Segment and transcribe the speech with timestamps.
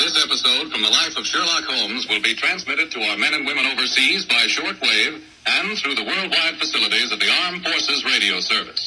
[0.00, 3.46] This episode from the life of Sherlock Holmes will be transmitted to our men and
[3.46, 8.86] women overseas by shortwave and through the worldwide facilities of the Armed Forces Radio Service.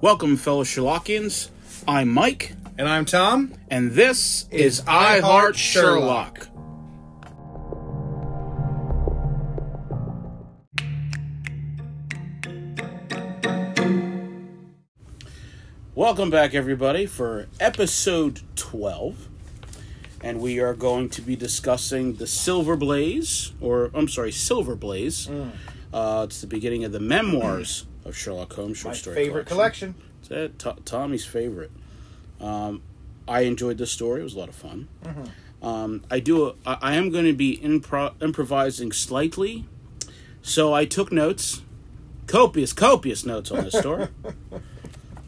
[0.00, 1.48] Welcome, fellow Sherlockians.
[1.88, 3.52] I'm Mike, And I'm Tom.
[3.70, 6.48] and this is, Is I I Heart Heart Sherlock.
[16.06, 19.28] Welcome back, everybody, for episode 12.
[20.22, 25.28] And we are going to be discussing the Silver Blaze, or I'm sorry, Silver Blaze.
[25.92, 29.96] Uh, it's the beginning of the memoirs of Sherlock Holmes short My story favorite collection.
[30.20, 30.58] That's it.
[30.60, 31.72] To- Tommy's favorite.
[32.40, 32.82] Um,
[33.26, 34.20] I enjoyed this story.
[34.20, 34.86] It was a lot of fun.
[35.60, 36.46] Um, I do.
[36.46, 39.64] A, I, I am going to be impro- improvising slightly,
[40.40, 41.62] so I took notes,
[42.28, 44.06] copious, copious notes on this story.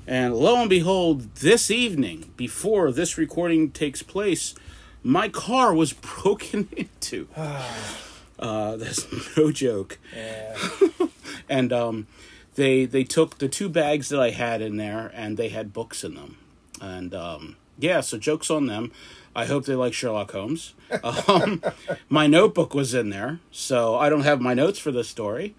[0.09, 4.55] and lo and behold, this evening, before this recording takes place,
[5.03, 7.29] my car was broken into.
[8.39, 10.57] uh, that's no joke Yeah.
[11.49, 12.07] and um,
[12.55, 16.03] they they took the two bags that I had in there, and they had books
[16.05, 16.37] in them,
[16.81, 18.91] and um, yeah, so jokes on them.
[19.37, 20.75] I hope they like Sherlock Holmes.
[21.29, 21.63] Um,
[22.09, 25.55] my notebook was in there, so I don't have my notes for this story.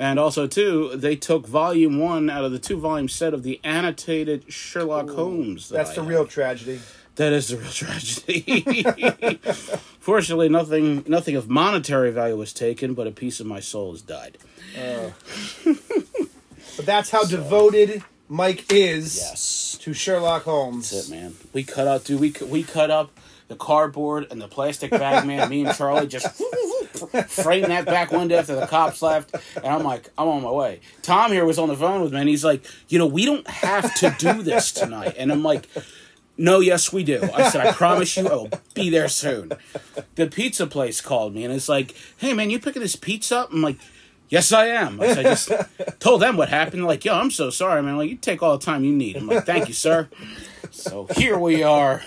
[0.00, 3.60] And also, too, they took volume one out of the two volume set of the
[3.62, 5.68] annotated Sherlock Holmes.
[5.68, 6.08] that That's I the have.
[6.08, 6.80] real tragedy.
[7.16, 8.82] That is the real tragedy.
[10.00, 14.00] Fortunately, nothing nothing of monetary value was taken, but a piece of my soul has
[14.02, 14.38] died.
[14.76, 15.10] Uh.
[16.76, 19.76] But that's how devoted Mike is Yes.
[19.82, 20.90] to Sherlock Holmes.
[20.90, 21.34] That's it, man.
[21.52, 22.20] We cut out, dude.
[22.20, 23.10] We we cut up
[23.50, 25.48] the cardboard and the plastic bag, man.
[25.48, 26.26] Me and Charlie just
[27.26, 30.80] framed that back window after the cops left, and I'm like, I'm on my way.
[31.02, 33.46] Tom here was on the phone with me, and he's like, you know, we don't
[33.48, 35.68] have to do this tonight, and I'm like.
[36.38, 37.20] No, yes, we do.
[37.34, 39.52] I said, I promise you, I will be there soon.
[40.14, 43.52] The pizza place called me and it's like, hey, man, you picking this pizza up?
[43.52, 43.76] I'm like,
[44.30, 45.02] yes, I am.
[45.02, 45.52] I, said, I just
[46.00, 46.80] told them what happened.
[46.80, 47.98] They're like, yo, I'm so sorry, man.
[47.98, 49.18] Like, you take all the time you need.
[49.18, 50.08] I'm like, thank you, sir.
[50.70, 52.02] So here we are.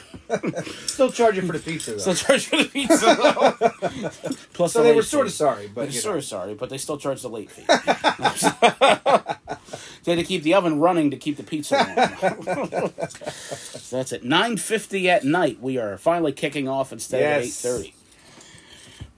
[0.86, 1.98] Still charging for the pizza, though.
[1.98, 3.06] Still charge for the pizza.
[3.06, 4.32] though.
[4.54, 5.92] Plus, so the they were sort of sorry, but know.
[5.92, 7.64] sort of sorry, but they still charge the late fee.
[10.04, 12.94] they had to keep the oven running to keep the pizza warm.
[13.10, 14.24] so that's it.
[14.24, 15.60] Nine fifty at night.
[15.62, 17.94] We are finally kicking off instead of eight thirty.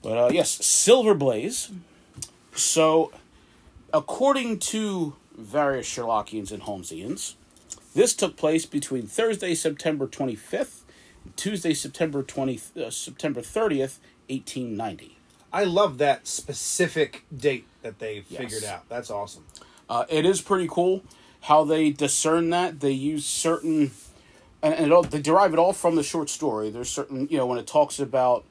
[0.01, 1.72] But uh, yes, Silver Blaze.
[2.53, 3.11] So,
[3.94, 7.35] according to various Sherlockians and Holmesians,
[7.95, 10.85] this took place between Thursday, September twenty fifth,
[11.23, 15.17] and Tuesday, September twenty uh, September thirtieth, eighteen ninety.
[15.51, 18.41] I love that specific date that they Yes.
[18.41, 18.88] figured out.
[18.89, 19.45] That's awesome.
[19.89, 21.01] Uh, it is pretty cool
[21.41, 22.79] how they discern that.
[22.81, 23.91] They use certain,
[24.61, 26.69] and, and it all, they derive it all from the short story.
[26.72, 28.44] There's certain, you know, when it talks about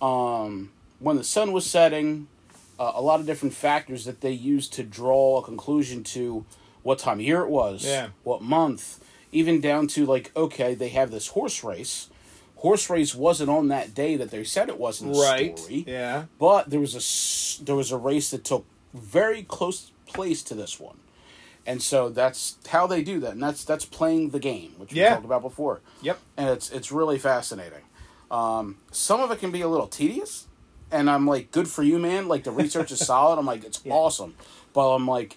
[0.00, 2.28] um, when the sun was setting,
[2.78, 6.46] uh, a lot of different factors that they use to draw a conclusion to
[6.88, 8.08] what time of year it was, Yeah.
[8.24, 8.98] what month,
[9.30, 12.08] even down to like, okay, they have this horse race.
[12.56, 15.56] Horse race wasn't on that day that they said it was in the Right.
[15.58, 15.84] story.
[15.86, 16.24] Yeah.
[16.38, 17.02] But there was a
[17.64, 20.98] there was a race that took very close place to this one,
[21.66, 25.00] and so that's how they do that, and that's that's playing the game, which we
[25.00, 25.10] Yeah.
[25.14, 25.80] talked about before.
[26.02, 26.18] Yep.
[26.38, 27.84] And it's it's really fascinating.
[28.30, 30.46] Um, some of it can be a little tedious,
[30.90, 32.28] and I'm like, good for you, man.
[32.28, 33.38] Like the research is solid.
[33.38, 34.34] I'm like, it's awesome,
[34.72, 35.36] but I'm like,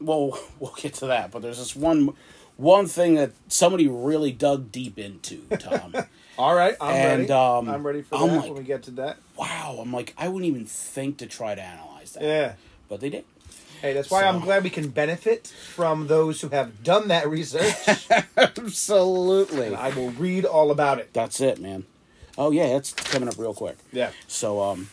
[0.00, 1.30] well, we'll get to that.
[1.30, 2.14] But there's this one
[2.56, 5.94] one thing that somebody really dug deep into, Tom.
[6.38, 6.74] All right.
[6.80, 7.32] I'm And, ready.
[7.32, 9.16] um, I'm ready for I'm that like- when we get to that.
[9.36, 12.22] wow, I'm like, I wouldn't even think to try to analyze that.
[12.22, 12.52] Yeah.
[12.88, 13.24] But they did.
[13.80, 17.28] Hey, that's why So- I'm glad we can benefit from those who have done that
[17.28, 17.74] research.
[18.36, 19.66] Absolutely.
[19.68, 21.12] and I will read all about it.
[21.12, 21.84] That's it, man.
[22.38, 23.76] Oh yeah, it's coming up real quick.
[23.92, 24.10] Yeah.
[24.28, 24.88] So um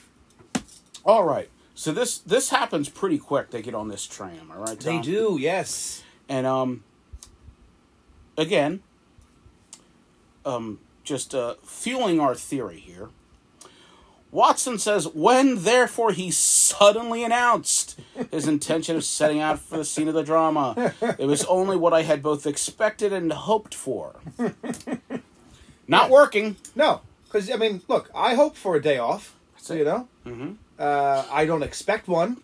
[1.05, 1.49] all right.
[1.77, 3.51] So this this happens pretty quick.
[3.51, 4.69] They get on this tram, all right?
[4.69, 4.79] Right?
[4.79, 6.01] They do, yes.
[6.27, 6.83] And um
[8.35, 8.81] again,
[10.43, 13.09] um just uh fueling our theory here.
[14.31, 17.97] Watson says, when therefore he suddenly announced
[18.31, 21.93] his intention of setting out for the scene of the drama, it was only what
[21.93, 24.15] I had both expected and hoped for.
[25.87, 26.55] Not working.
[26.75, 29.35] No, because I mean, look, I hope for a day off.
[29.57, 30.53] So you know, Mm-hmm.
[30.79, 32.37] Uh, I don't expect one,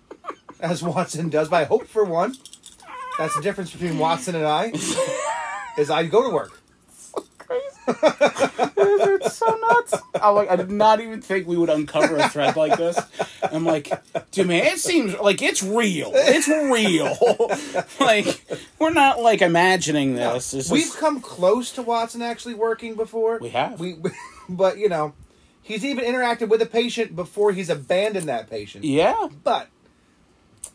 [0.60, 2.36] as Watson does, but I hope for one.
[3.18, 4.72] That's the difference between Watson and I.
[5.78, 6.60] is I go to work.
[7.38, 7.64] Crazy.
[7.88, 9.94] It's so nuts.
[10.16, 13.00] I'm like, I did not even think we would uncover a thread like this.
[13.44, 13.92] I'm like,
[14.32, 16.12] dude, man, it seems like it's real.
[16.14, 17.16] It's real.
[18.00, 18.44] like,
[18.80, 20.54] we're not like imagining this.
[20.72, 23.40] We've is- come close to Watson actually working before.
[23.40, 23.80] We have.
[23.80, 23.98] We,
[24.50, 25.14] but you know,
[25.64, 28.84] he's even interacted with a patient before he's abandoned that patient.
[28.86, 29.70] yeah, But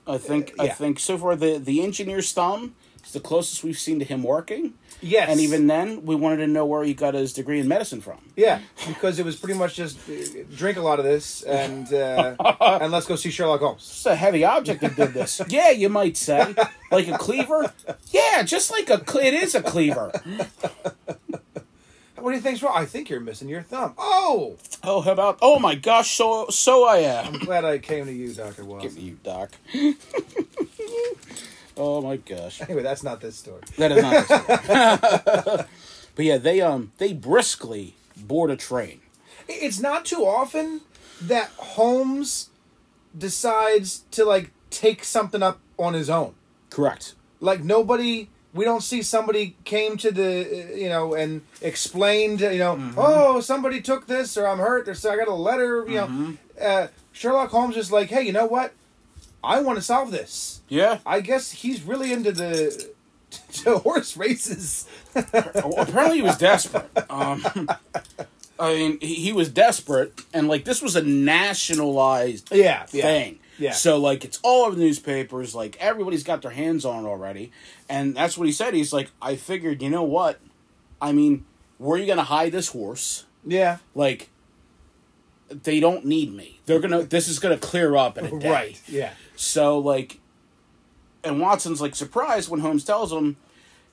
[0.06, 0.75] I think I yeah.
[0.75, 2.75] think so far the the engineer's thumb
[3.05, 4.75] is the closest we've seen to him working.
[5.00, 8.00] yes, And even then, we wanted to know where he got his degree in medicine
[8.00, 8.19] from.
[8.37, 10.12] yeah, because it was pretty much just uh,
[10.56, 12.35] drink a lot of this and uh,
[12.82, 13.82] and let's go see Sherlock Holmes.
[13.82, 15.40] It's a heavy object that did this.
[15.49, 16.55] yeah, you might say,
[16.90, 17.73] like a cleaver.
[18.11, 20.11] Yeah, just like a cle- it is a cleaver.
[22.20, 22.75] What do you think's wrong?
[22.76, 23.94] I think you're missing your thumb.
[23.99, 25.38] Oh, Oh, how about?
[25.43, 27.35] Oh my gosh, so so I am.
[27.35, 29.50] I'm glad I came to you, Doctor Give me you, doc.
[31.76, 33.61] oh my gosh, Anyway, that's not this story.
[33.76, 34.29] that is not.
[34.29, 35.65] The story.
[36.17, 39.00] but yeah, they um they briskly board a train.
[39.49, 40.82] It's not too often
[41.23, 42.50] that Holmes
[43.17, 46.35] decides to like take something up on his own.
[46.71, 47.14] Correct.
[47.41, 50.41] like nobody we don't see somebody came to the
[50.73, 54.95] uh, you know and explained you know oh somebody took this or i'm hurt or
[54.95, 58.47] so i got a letter you know uh, sherlock holmes is like hey you know
[58.47, 58.73] what
[59.45, 60.99] i want to solve this Yeah.
[61.05, 62.91] i guess he's really into the
[63.65, 66.89] to horse races Well, apparently he was desperate.
[67.11, 67.45] Um,
[68.61, 73.33] I mean, he, he was desperate, and like this was a nationalized yeah yeah thing.
[73.35, 73.48] Yeah.
[73.73, 75.55] So like it's all over the newspapers.
[75.55, 77.51] Like everybody's got their hands on it already,
[77.89, 78.75] and that's what he said.
[78.75, 80.41] He's like, I figured, you know what?
[81.01, 81.45] I mean,
[81.79, 83.25] where are you gonna hide this horse?
[83.45, 84.31] yeah Like,
[85.49, 86.61] they don't need me.
[86.67, 87.03] They're gonna.
[87.03, 88.51] This is gonna clear up in a day.
[88.51, 90.21] right yeah So like,
[91.25, 93.37] and Watson's like surprised when Holmes tells him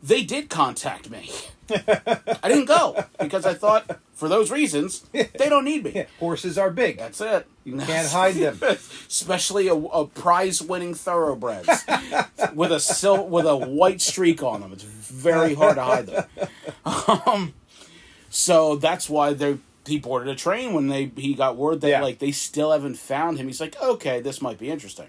[0.05, 1.31] they did contact me.
[1.67, 5.91] I didn't go because I thought for those reasons they don't need me.
[5.95, 7.47] yeah horses are big That's it.
[7.63, 8.59] you can't hide them
[9.07, 11.67] Especially a, a prize-winning thoroughbreds
[12.53, 14.73] with a sil- with a white streak on them.
[14.73, 16.25] It's very hard to hide them.
[16.85, 17.53] Um,
[18.29, 19.57] so that's why they
[19.87, 22.01] he boarded a train when they he got word that Yeah.
[22.03, 23.47] like they still haven't found him.
[23.47, 25.07] He's like, okay, this might be interesting.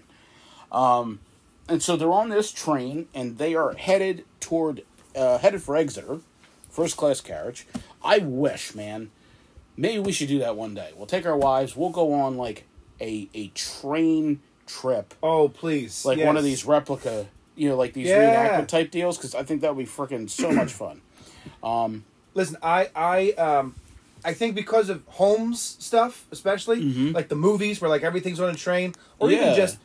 [0.71, 1.19] Um,
[1.69, 4.83] and so they're on this train and they are headed toward
[5.15, 6.19] uh, headed for Exeter,
[6.69, 7.67] first class carriage.
[8.03, 9.11] I wish, man,
[9.75, 10.91] maybe we should do that one day.
[10.95, 11.75] We'll take our wives.
[11.75, 12.65] We'll go on like
[13.01, 18.09] a a train trip, oh please like one of these replica, you know, like these
[18.09, 18.17] Yeah.
[18.17, 19.17] reenactment type deals.
[19.17, 21.01] Because I think that would be freaking so much fun.
[22.33, 23.75] Listen, I I um
[24.25, 28.55] I think because of Holmes stuff, especially like the movies where like everything's on a
[28.55, 29.55] train, or even Mm-hmm.
[29.55, 29.77] Just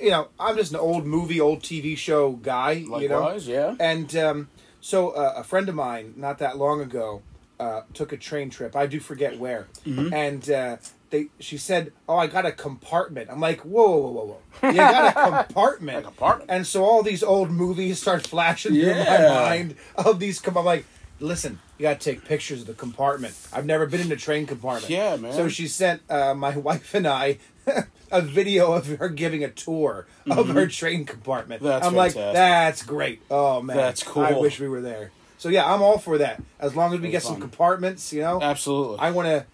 [0.00, 2.72] you know, I'm just an old movie, old TV show guy.
[2.72, 3.74] you know, Likewise, yeah.
[3.80, 4.48] and um,
[4.80, 7.22] so uh, a friend of mine, not that long ago,
[7.58, 8.74] uh, took a train trip.
[8.74, 10.12] I do forget where, Mm-hmm.
[10.14, 10.76] and uh,
[11.10, 14.68] they she said, "Oh, I got a compartment." I'm like, "Whoa, whoa, whoa, whoa!
[14.70, 16.50] You got a compartment?" A compartment.
[16.50, 20.40] And so all these old movies start flashing through my mind of these.
[20.40, 20.86] Com- I'm like,
[21.20, 24.46] "Listen, you got to take pictures of the compartment." I've never been in a train
[24.46, 24.90] compartment.
[24.90, 25.32] Yeah, man.
[25.32, 27.38] So she sent uh, my wife and I.
[28.12, 31.60] A video of her giving a tour of her train compartment.
[31.62, 31.68] Mm-hmm.
[31.68, 33.22] That's I'm like, that's great.
[33.30, 34.24] Oh man, That's cool.
[34.24, 35.12] I wish we were there.
[35.38, 36.42] So yeah, I'm all for that.
[36.58, 38.42] As long as we get some compartments, you know.
[38.42, 38.98] Absolutely.
[38.98, 39.46] I want to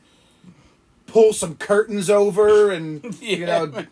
[1.07, 3.47] pull some curtains over and you Yeah.
[3.67, 3.85] know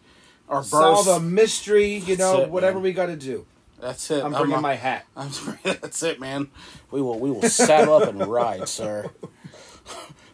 [0.49, 1.97] or solve a mystery.
[1.97, 2.85] You know, it, whatever man.
[2.85, 3.45] we got to do.
[3.81, 4.25] That's it.
[4.25, 5.05] I'm bringing not- my hat.
[5.17, 6.49] I'm sorry, that's it, man.
[6.91, 9.11] We will we will saddle up and ride, sir.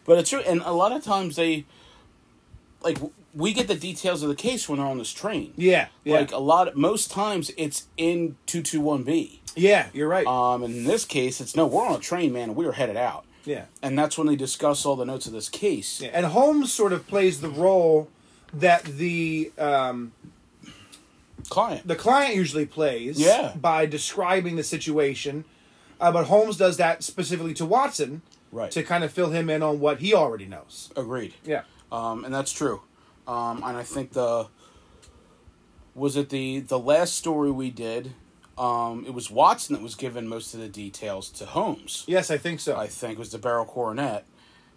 [0.05, 1.65] But it's true, and a lot of times they
[2.83, 2.97] like
[3.33, 5.53] we get the details of the case when they're on this train.
[5.55, 9.41] Yeah, yeah, Like a lot, of, most times it's in two two one B.
[9.55, 9.87] yeah.
[9.93, 10.25] You're right.
[10.27, 12.71] Um, and in this case, it's no, we're on a train, man, and we are
[12.73, 13.25] headed out.
[13.45, 13.65] yeah.
[13.81, 16.01] And that's when they discuss all the notes of this case.
[16.01, 16.09] yeah.
[16.13, 18.09] And Holmes sort of plays the role
[18.53, 20.11] that the um,
[21.49, 21.87] Client.
[21.87, 23.19] the client usually plays.
[23.19, 23.53] Yeah.
[23.55, 25.45] By describing the situation,
[25.99, 28.21] uh, but Holmes does that specifically to Watson
[28.51, 28.69] Right.
[28.71, 30.89] to kind of fill him in on what he already knows.
[30.97, 31.33] Agreed.
[31.45, 31.61] Yeah.
[31.91, 32.81] Um, and that's true.
[33.27, 34.47] Um, and I think the
[35.95, 38.13] was it the the last story we did.
[38.57, 42.03] Um, it was Watson that was given most of the details to Holmes.
[42.07, 42.75] Yes, I think so.
[42.75, 44.25] I think it was the beryl coronet,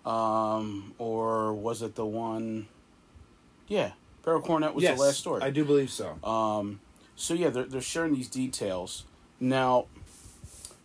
[0.06, 2.68] um, or was it the one?
[3.66, 3.92] Yeah,
[4.24, 5.42] beryl coronet was yes, the last story.
[5.42, 6.18] I do believe so.
[6.24, 6.80] Um,
[7.16, 9.04] so yeah, they're they're sharing these details.
[9.40, 9.86] Now,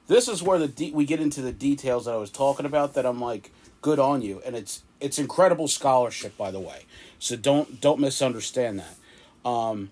[0.07, 2.93] this is where the de- we get into the details that I was talking about.
[2.93, 6.85] That I'm like, good on you, and it's it's incredible scholarship, by the way.
[7.19, 9.49] So don't don't misunderstand that.
[9.49, 9.91] Um,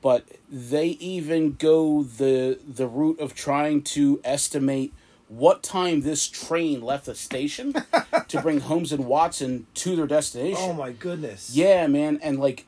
[0.00, 4.94] but they even go the the route of trying to estimate
[5.28, 7.74] what time this train left the station
[8.28, 10.62] to bring Holmes and Watson to their destination.
[10.62, 11.50] oh my goodness.
[11.54, 12.66] Yeah, man, and like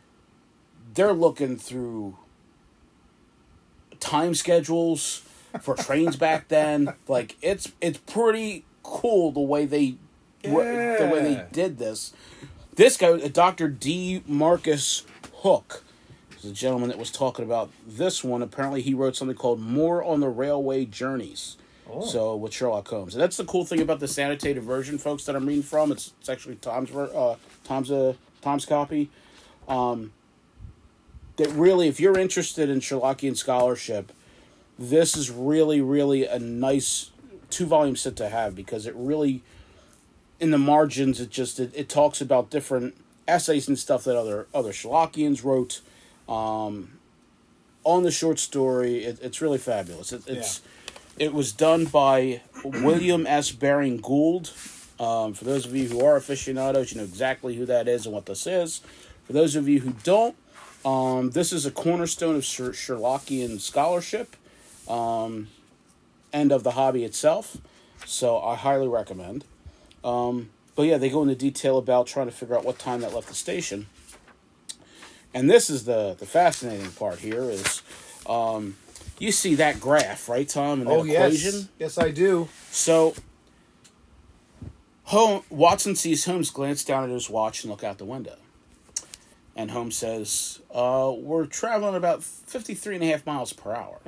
[0.99, 2.17] they're looking through
[4.01, 5.23] time schedules,
[5.61, 6.93] for trains back then.
[7.07, 9.95] Like it's it's pretty cool the way they
[10.43, 12.13] the way they did this.
[12.75, 13.69] This guy, Dr.
[13.69, 14.23] D.
[14.27, 15.05] Marcus
[15.37, 15.85] Hook,
[16.37, 18.43] is a gentleman that was talking about this one.
[18.43, 21.57] Apparently, he wrote something called "More on the Railway Journeys."
[22.05, 25.35] So with Sherlock Holmes, and that's the cool thing about the annotated version, folks, that
[25.35, 25.91] I'm reading from.
[25.93, 29.11] It's it's actually Tom's uh, Tom's uh, Tom's copy.
[29.69, 30.13] Um,
[31.39, 34.13] that really, if you're interested in Sherlockian scholarship,
[34.79, 37.11] this is really, really a nice
[37.51, 39.43] two volume set to have because it really,
[40.39, 42.95] in the margins, it just it, it talks about different
[43.27, 45.81] essays and stuff that other other Sherlockians wrote.
[46.29, 46.99] Um,
[47.85, 50.13] on the short story, it, it's really fabulous.
[50.13, 50.61] It, it's
[51.19, 53.51] it was done by William S.
[53.51, 54.53] Baring Gould.
[55.01, 58.15] Um, for those of you who are aficionados, you know exactly who that is and
[58.15, 58.83] what this is.
[59.25, 60.35] For those of you who don't,
[60.89, 64.37] um, this is a cornerstone of Sher- Sherlockian scholarship
[64.89, 65.49] um,
[66.33, 67.57] and of the hobby itself.
[68.07, 69.45] So I highly recommend.
[70.03, 73.13] Um, but yeah, they go into detail about trying to figure out what time that
[73.15, 73.87] left the station.
[75.35, 77.83] And this is the the fascinating part here is
[78.27, 78.77] um,
[79.19, 81.53] you see that graph, right, Tom, and that Oh equation?
[81.53, 82.49] yes, yes I do.
[82.71, 83.15] So,
[85.05, 88.37] Home, Watson sees Holmes glance down at his watch and look out the window.
[89.59, 93.99] And Holmes says, uh, We're traveling about 53 and a half miles per hour.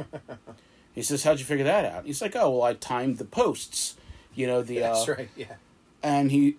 [0.95, 2.07] he says, How'd you figure that out?
[2.07, 3.97] He's like, Oh, well, I timed the posts.
[4.33, 4.79] You know, the.
[4.79, 5.29] That's uh, right.
[5.37, 5.55] Yeah.
[6.05, 6.57] And he.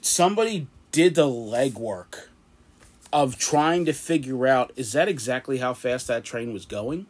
[0.00, 2.28] Somebody did the legwork
[3.12, 7.06] of trying to figure out is that exactly how fast that train was going?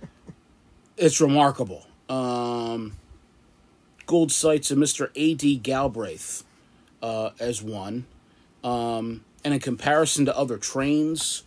[0.98, 1.86] it's remarkable.
[2.10, 2.92] Um,
[4.04, 5.10] Gould cites a Mr.
[5.14, 5.56] A.D.
[5.56, 6.44] Galbraith
[7.02, 8.04] uh, as one.
[8.62, 11.42] Um, and in comparison to other trains,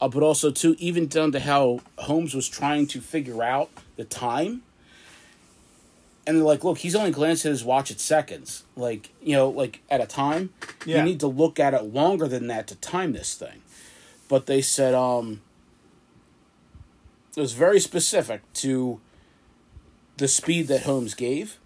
[0.00, 4.04] uh, but also, too, even down to how Holmes was trying to figure out the
[4.04, 4.62] time.
[6.26, 8.64] And they're like, look, he's only glanced at his watch at seconds.
[8.74, 10.50] Like, you know, like at a time.
[10.84, 10.98] Yeah.
[10.98, 13.62] You need to look at it longer than that to time this thing.
[14.28, 15.40] But they said, um,
[17.36, 19.00] it was very specific to
[20.16, 21.58] the speed that Holmes gave.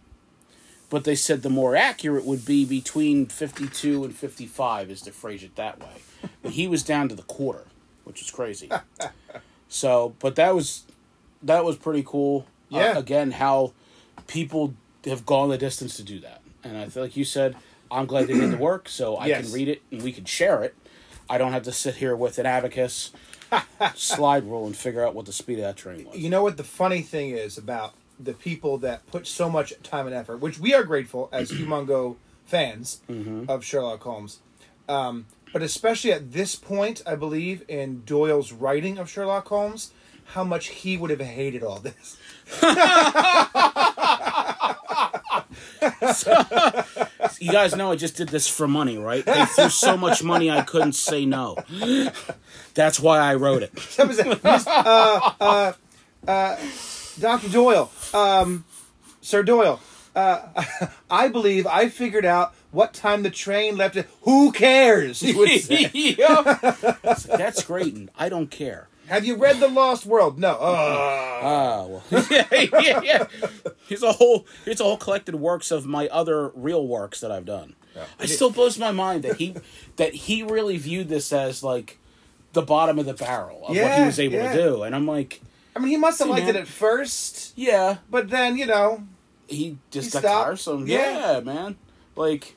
[0.90, 5.42] But they said the more accurate would be between 52 and 55, is to phrase
[5.44, 6.02] it that way.
[6.42, 7.66] But he was down to the quarter,
[8.04, 8.70] which is crazy.
[9.68, 10.84] so, but that was
[11.42, 12.46] that was pretty cool.
[12.72, 12.98] Uh, Yeah.
[12.98, 13.72] again, how
[14.26, 17.56] people have gone the distance to do that, and I feel like you said,
[17.90, 19.44] I'm glad they did the work, so I Yes.
[19.44, 20.74] can read it and we can share it.
[21.28, 23.12] I don't have to sit here with an abacus
[23.94, 26.16] slide rule and figure out what the speed of that train was.
[26.18, 30.06] You know what the funny thing is about the people that put so much time
[30.06, 33.44] and effort, which we are grateful as Humongo fans Mm-hmm.
[33.48, 34.40] of Sherlock Holmes.
[34.88, 39.92] Um, but especially at this point, I believe in Doyle's writing of Sherlock Holmes,
[40.26, 42.16] how much he would have hated all this.
[47.40, 49.24] You guys know I just did this for money, right?
[49.24, 51.56] They threw so much money I couldn't say no.
[52.74, 53.74] That's why I wrote it.
[53.96, 54.26] That was it.
[54.44, 55.72] Miss- uh, uh,
[56.28, 56.56] uh,
[57.20, 57.48] Dr.
[57.48, 58.64] Doyle, um,
[59.20, 59.80] Sir Doyle,
[60.14, 60.64] uh,
[61.10, 63.96] I believe I figured out what time the train left.
[63.96, 64.08] It.
[64.22, 65.20] Who cares?
[65.20, 66.14] He would say.
[67.36, 68.88] That's great, and I don't care.
[69.08, 70.38] Have you read The Lost World?
[70.38, 70.56] No.
[70.60, 73.26] Ah, well, yeah, yeah, yeah.
[73.88, 77.44] Here's a whole here's a whole collected works of my other real works that I've
[77.44, 77.74] done.
[78.20, 79.56] I still blows my mind that he
[79.96, 81.98] that he really viewed this as like
[82.52, 84.52] the bottom of the barrel of what he was able yeah.
[84.52, 85.40] to do, and I'm like,
[85.80, 86.56] I mean, he must have liked man.
[86.56, 89.04] it at first, yeah, but then you know,
[89.48, 90.44] he just He got stopped?
[90.46, 90.86] tiresome.
[90.86, 91.34] Yeah.
[91.36, 91.40] Yeah.
[91.40, 91.76] man.
[92.16, 92.56] Like,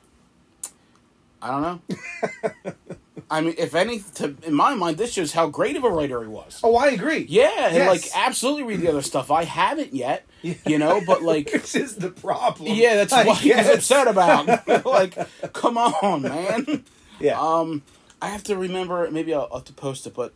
[1.42, 2.74] I don't know.
[3.32, 6.22] I mean, if any, to, in my mind, this shows how great of a writer
[6.22, 6.60] he was.
[6.64, 7.26] oh, I agree.
[7.30, 7.90] Yeah, and Yes.
[7.90, 9.32] like absolutely read the other stuff.
[9.32, 12.74] I haven't yet, you know, but like, this is the problem.
[12.74, 13.76] yeah, that's I what he was guess.
[13.76, 14.68] upset about.
[14.86, 15.18] like,
[15.54, 16.84] come on, man.
[17.20, 17.40] Yeah.
[17.40, 17.82] Um,
[18.22, 19.10] I have to remember.
[19.10, 20.34] Maybe I'll, I'll have to post it, but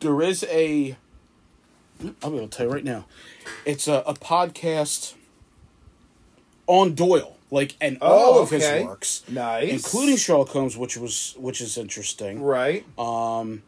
[0.00, 0.96] there is a.
[2.22, 3.06] I'll be able to tell you right now.
[3.64, 5.14] It's a, a podcast
[6.66, 8.78] on Doyle, like, and all Oh, of okay.
[8.78, 12.42] his works, nice, including Sherlock Holmes, which was which is interesting.
[12.42, 12.84] right.
[12.98, 13.62] Um,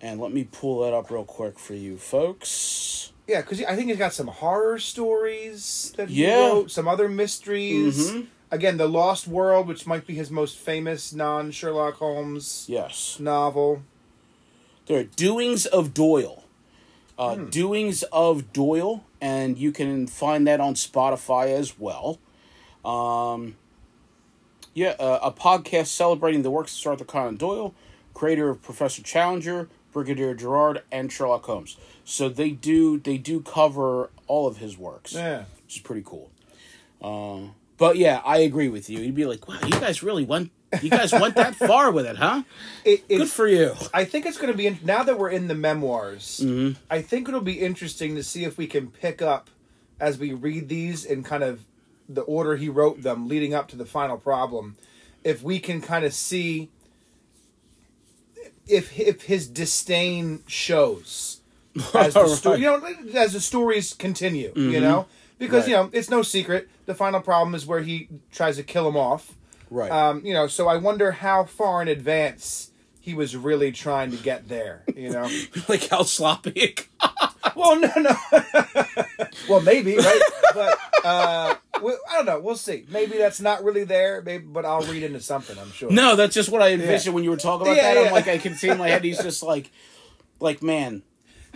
[0.00, 3.12] and let me pull that up real quick for you folks.
[3.26, 6.48] Yeah, because I think he's got some horror stories that he Yeah.
[6.48, 8.10] wrote, some other mysteries.
[8.10, 8.26] Mhm.
[8.52, 13.16] Again, The Lost World, which might be his most famous non Sherlock Holmes Yes.
[13.18, 13.82] novel.
[14.86, 16.44] There are Doings of Doyle.
[17.18, 22.18] Uh, Doings of Doyle, and you can find that on Spotify as well.
[22.84, 23.56] Um,
[24.74, 27.74] yeah, uh, a podcast celebrating the works of Arthur Conan Doyle,
[28.12, 31.78] creator of Professor Challenger, Brigadier Gerard, and Sherlock Holmes.
[32.04, 35.44] So they do they do cover all of his works, Yeah.
[35.64, 36.30] which is pretty cool.
[37.00, 39.00] Uh, but yeah, I agree with you.
[39.00, 40.50] You'd be like, wow, you guys really went
[40.82, 42.42] you guys went that far with it, huh?
[42.84, 43.74] It, Good for you.
[43.92, 46.40] I think it's going to be in, now that we're in the memoirs.
[46.44, 46.80] Mm-hmm.
[46.88, 49.50] I think it'll be interesting to see if we can pick up
[49.98, 51.64] as we read these in kind of
[52.08, 54.76] the order he wrote them, leading up to the final problem.
[55.24, 56.70] If we can kind of see
[58.68, 61.40] if if his disdain shows
[61.94, 62.82] as the story, you know,
[63.14, 65.06] as the stories continue, you know,
[65.38, 65.92] because you Mm-hmm.
[65.92, 66.68] Know it's no secret.
[66.86, 69.34] The final problem is where he tries to kill him off.
[69.70, 69.90] Right.
[69.90, 72.70] Um, you know, so I wonder how far in advance
[73.00, 74.82] he was really trying to get there.
[74.96, 75.28] You know,
[75.68, 77.56] like how sloppy it got.
[77.56, 78.16] well, no, no,
[79.48, 80.22] well, maybe, right?
[80.54, 82.40] But uh, we, I don't know.
[82.40, 82.84] We'll see.
[82.90, 84.22] Maybe that's not really there.
[84.22, 85.56] Maybe, but I'll read into something.
[85.58, 85.90] I'm sure.
[85.90, 88.00] No, that's just what I envisioned when you were talking about Yeah, that.
[88.00, 88.06] yeah.
[88.08, 89.70] I'm like, I can see in my head, he's just like,
[90.40, 91.02] like, man.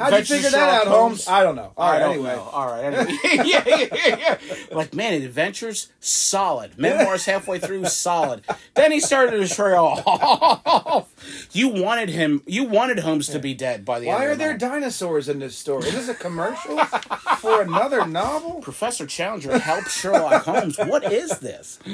[0.00, 1.28] How'd you figure that out, Holmes?
[1.28, 1.72] I don't know.
[1.76, 2.34] All I right, don't anyway.
[2.36, 2.42] know.
[2.42, 3.18] All right, anyway.
[3.44, 4.38] yeah, yeah, yeah.
[4.72, 6.78] Like, man, adventures, solid.
[6.78, 8.44] Memoirs halfway through, solid.
[8.74, 11.48] Then he started to trail off.
[11.52, 14.30] You wanted him, you wanted Holmes to be dead by the Why end Why are
[14.32, 14.68] the there novel.
[14.80, 15.86] dinosaurs in this story?
[15.88, 16.78] Is this a commercial
[17.38, 18.60] for another novel?
[18.62, 20.78] Professor Challenger helped Sherlock Holmes.
[20.78, 21.78] What is this?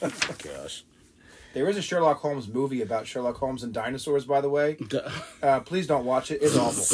[0.00, 0.84] Gosh.
[1.54, 4.76] There is a Sherlock Holmes movie about Sherlock Holmes and dinosaurs, by the way.
[5.40, 6.40] Uh, please don't watch it.
[6.42, 6.84] It's awful.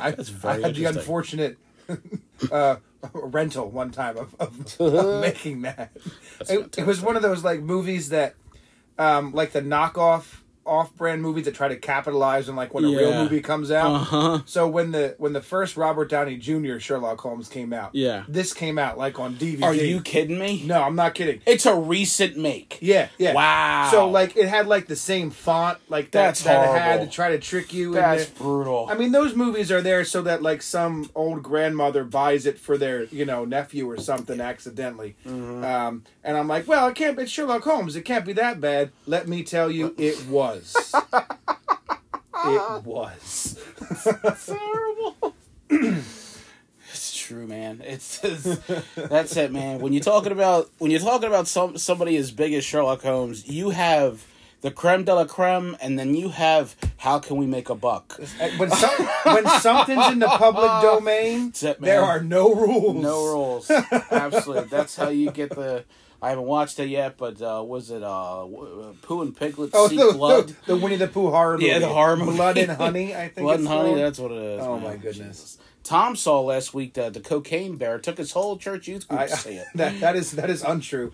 [0.00, 0.08] I,
[0.48, 1.58] I had the unfortunate
[2.52, 2.76] uh,
[3.12, 5.90] rental one time of, of, of making that.
[6.48, 8.36] It, it was one of those like movies that,
[8.96, 13.12] um, like the knockoff off-brand movies that try to capitalize on like when a real
[13.22, 13.90] movie comes out.
[13.92, 14.38] Uh-huh.
[14.46, 16.78] So when the when the first Robert Downey Jr.
[16.78, 18.24] Sherlock Holmes came out, Yeah.
[18.28, 19.62] this came out like on DVD.
[19.62, 20.62] Are you kidding me?
[20.64, 21.40] No, I'm not kidding.
[21.46, 22.78] It's a recent make.
[22.80, 23.34] Yeah, yeah.
[23.34, 23.88] Wow.
[23.90, 27.06] So like it had like the same font like that That's that it had to
[27.06, 27.92] try to trick you.
[27.94, 28.86] That's brutal.
[28.90, 32.78] I mean, those movies are there so that like some old grandmother buys it for
[32.78, 35.16] their you know nephew or something accidentally.
[35.26, 35.64] Mm-hmm.
[35.64, 37.18] Um, and I'm like, well, it can't.
[37.18, 37.96] It's Sherlock Holmes.
[37.96, 38.90] It can't be that bad.
[39.06, 40.53] Let me tell you, it was.
[42.46, 43.58] It was.
[44.46, 45.34] terrible.
[46.90, 47.82] it's true, man.
[47.84, 48.44] It's, it's
[48.94, 49.80] that's it, man.
[49.80, 53.48] When you're talking about when you're talking about some somebody as big as Sherlock Holmes,
[53.48, 54.26] you have
[54.64, 58.18] the creme de la creme, and then you have how can we make a buck?
[58.40, 62.96] Uh, when some, when something's in the public domain, it, there are no rules.
[62.96, 63.70] No rules.
[64.10, 64.68] Absolutely.
[64.68, 65.84] That's how you get the.
[66.24, 69.88] I haven't watched it yet, but uh, was it uh, uh, Pooh and Piglet Oh,
[69.88, 70.48] Seek the, Blood?
[70.48, 71.66] the, the Winnie the Pooh horror movie.
[71.66, 72.36] Yeah, the horror movie.
[72.36, 73.44] Blood and Honey, I think.
[73.44, 73.98] Blood and Honey, called.
[73.98, 74.60] that's what it is.
[74.62, 74.84] Oh, man.
[74.84, 75.16] my goodness.
[75.36, 75.58] Jesus.
[75.82, 79.26] Tom saw last week that the cocaine bear took his whole church youth group I,
[79.26, 79.66] to see it.
[79.74, 81.12] that that is that is untrue.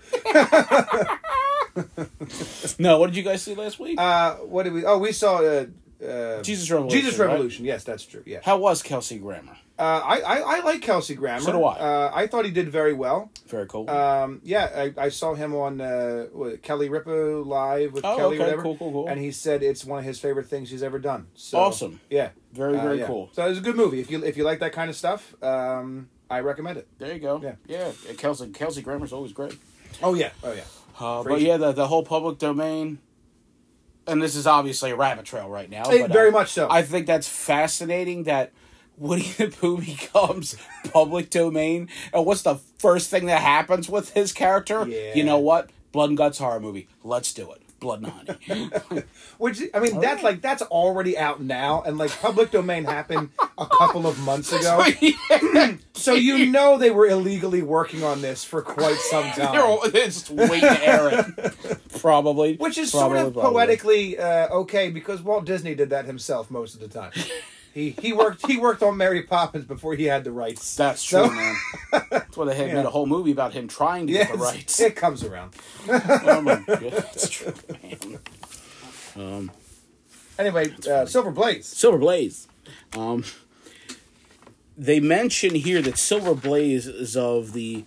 [2.78, 3.98] No, what did you guys see last week?
[3.98, 4.84] Uh, what did we?
[4.84, 5.66] Oh, we saw uh,
[6.06, 7.00] uh, Jesus Revolution.
[7.00, 7.26] Jesus right?
[7.26, 7.64] Revolution.
[7.64, 8.22] Yes, that's true.
[8.24, 8.40] Yeah.
[8.44, 9.56] How was Kelsey Grammer?
[9.80, 11.40] Uh, I, I I like Kelsey Grammer.
[11.40, 11.78] So do I.
[11.78, 13.30] Uh, I thought he did very well.
[13.46, 13.88] Very cool.
[13.88, 18.36] Um, yeah, I, I saw him on uh, what, Kelly Ripa live with Oh, Kelly,
[18.36, 18.62] okay, whatever.
[18.62, 19.08] cool, cool, cool.
[19.08, 21.28] And he said it's one of his favorite things he's ever done.
[21.34, 21.98] So, Awesome.
[22.10, 22.28] Yeah.
[22.52, 23.06] Very, Uh, very yeah.
[23.06, 23.30] cool.
[23.32, 24.00] So it's a good movie.
[24.00, 26.86] If you if you like that kind of stuff, um, I recommend it.
[26.98, 27.40] There you go.
[27.42, 27.54] Yeah.
[27.66, 28.12] yeah.
[28.18, 29.56] Kelsey Kelsey Grammer's always great.
[30.02, 30.30] Oh yeah.
[30.44, 30.64] Oh yeah.
[30.98, 32.98] Uh, but yeah, the the whole public domain,
[34.06, 35.84] and this is obviously a rabbit trail right now.
[35.84, 36.68] But, very uh, much so.
[36.70, 38.52] I think that's fascinating that
[39.00, 40.56] Woody the Pooh becomes
[40.92, 44.86] public domain, and what's the first thing that happens with his character?
[44.86, 45.14] Yeah.
[45.14, 45.70] You know what?
[45.90, 46.86] Blood and guts horror movie.
[47.02, 47.62] Let's do it.
[47.80, 48.70] Blood and honey.
[49.38, 53.66] Which I mean, that's like that's already out now, and like public domain happened a
[53.66, 54.84] couple of months ago.
[55.94, 59.52] So you know they were illegally working on this for quite some time.
[59.52, 61.78] They're all- it's waiting to air it.
[62.00, 62.56] Probably.
[62.56, 63.52] Which is Probably, sort of probably.
[63.52, 67.12] poetically uh, okay because Walt Disney did that himself most of the time.
[67.72, 70.74] He he worked he worked on Mary Poppins before he had the rights.
[70.76, 71.56] That's true, So- man.
[72.10, 72.74] That's why they had Yeah.
[72.74, 74.80] made a whole movie about him trying to get the rights.
[74.80, 75.54] it comes around.
[75.88, 77.52] oh my god, that's true,
[77.82, 78.18] man.
[79.16, 79.50] Um,
[80.38, 81.66] Anyway, uh, Silver Blaze.
[81.66, 82.48] Silver Blaze.
[82.96, 83.24] Um,
[84.74, 87.84] they mention here that Silver Blaze is of the,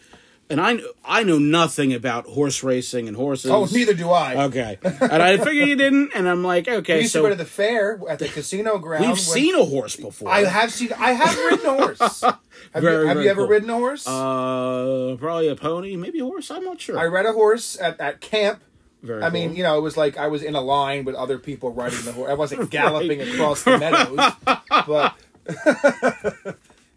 [0.54, 3.52] and I I know nothing about horse racing and horses.
[3.52, 4.46] Oh, neither do I.
[4.46, 7.30] Okay, and I figured you didn't, and I'm like, we okay, used to so go
[7.30, 9.08] to the fair at the casino ground.
[9.08, 10.30] we've seen a horse before.
[10.30, 10.94] I have seen.
[10.94, 12.24] I have ridden a horse.
[12.74, 13.50] Have, Very, you, have you ever cool.
[13.50, 14.08] ridden a horse?
[14.08, 16.50] Uh, probably a pony, maybe a horse.
[16.50, 16.98] I'm not sure.
[16.98, 18.62] I rode a horse at, at camp.
[19.04, 21.38] Very I mean, you know, it was like I was in a line with other
[21.38, 22.32] people riding the horse.
[22.32, 24.18] I wasn't galloping across the meadows,
[24.88, 25.16] but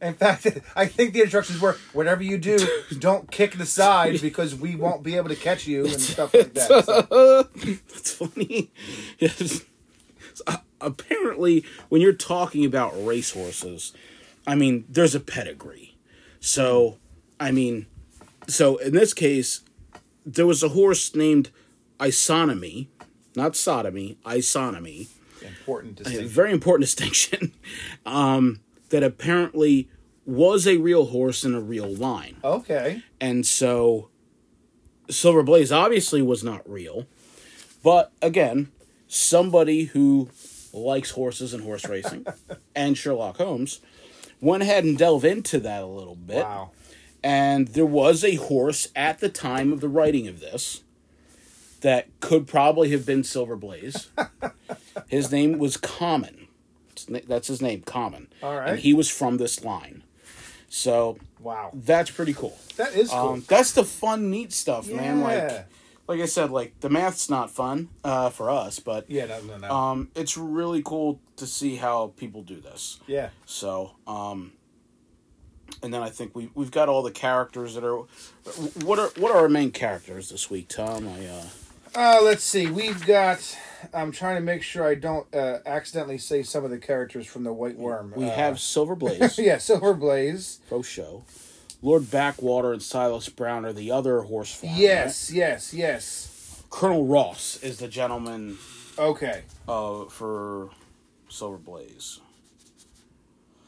[0.01, 2.59] in fact, I think the instructions were: whatever you do,
[2.99, 6.55] don't kick the sides because we won't be able to catch you and stuff like
[6.55, 6.85] that.
[6.85, 7.43] So,
[7.93, 8.71] That's funny.
[9.19, 9.63] Yes.
[10.35, 10.45] So,
[10.81, 13.93] apparently when you're talking about racehorses,
[14.47, 15.97] I mean, there's a pedigree.
[16.41, 16.99] So,
[17.41, 17.87] I mean,
[18.47, 19.63] so in this case,
[20.25, 21.51] there was a horse named
[21.99, 22.89] Isonomy,
[23.35, 25.09] not sodomy, Isonomy.
[25.43, 26.29] Important distinction.
[26.29, 27.53] very important distinction.
[28.05, 29.89] Um, that apparently
[30.25, 32.37] was a real horse in a real line.
[32.43, 33.03] Okay.
[33.21, 34.11] And so
[35.09, 37.07] Silver Blaze obviously was not real.
[37.83, 38.73] But again,
[39.07, 40.31] somebody who
[40.73, 42.27] likes horses and horse racing
[42.75, 43.81] and Sherlock Holmes
[44.41, 46.45] went ahead and delved into that a little bit.
[46.45, 46.73] Wow.
[47.23, 50.83] And there was a horse at the time of the writing of this
[51.81, 54.11] that could probably have been Silver Blaze.
[55.09, 56.46] his name was Common.
[57.05, 58.29] That's his name, Common.
[58.43, 58.71] All right.
[58.71, 60.03] And he was from this line.
[60.69, 61.71] So Wow.
[61.75, 62.59] that's pretty cool.
[62.77, 63.19] That is cool.
[63.19, 65.21] Um, that's the fun, neat stuff, man.
[65.21, 65.67] Like,
[66.09, 69.27] like I said, like the math's not fun uh, for us, but yeah.
[69.27, 69.41] No.
[69.43, 69.57] No.
[69.59, 69.71] No.
[69.71, 72.99] um, it's really cool to see how people do this.
[73.07, 73.31] yeah.
[73.45, 74.53] So, um,
[75.83, 78.05] and then I think we we've got all the characters that are.
[78.85, 81.07] What are what are our main characters this week, Tom?
[81.09, 81.45] I uh,
[81.97, 82.69] Uh, let's see.
[82.71, 83.57] We've got.
[83.95, 87.45] I'm trying to make sure I don't uh, accidentally say some of the characters from
[87.45, 88.13] the White Worm.
[88.17, 90.61] we Uh, have Silver Blaze, yeah, Silver Blaze.
[90.69, 91.25] Pro show.
[91.83, 94.73] Lord Backwater and Silas Brown are the other horse farm.
[94.73, 94.81] right?
[94.81, 96.63] Yes, yes, yes.
[96.71, 98.59] Colonel Ross is the gentleman
[98.99, 99.43] Okay.
[99.69, 100.71] uh, for
[101.29, 102.21] Silver Blaze.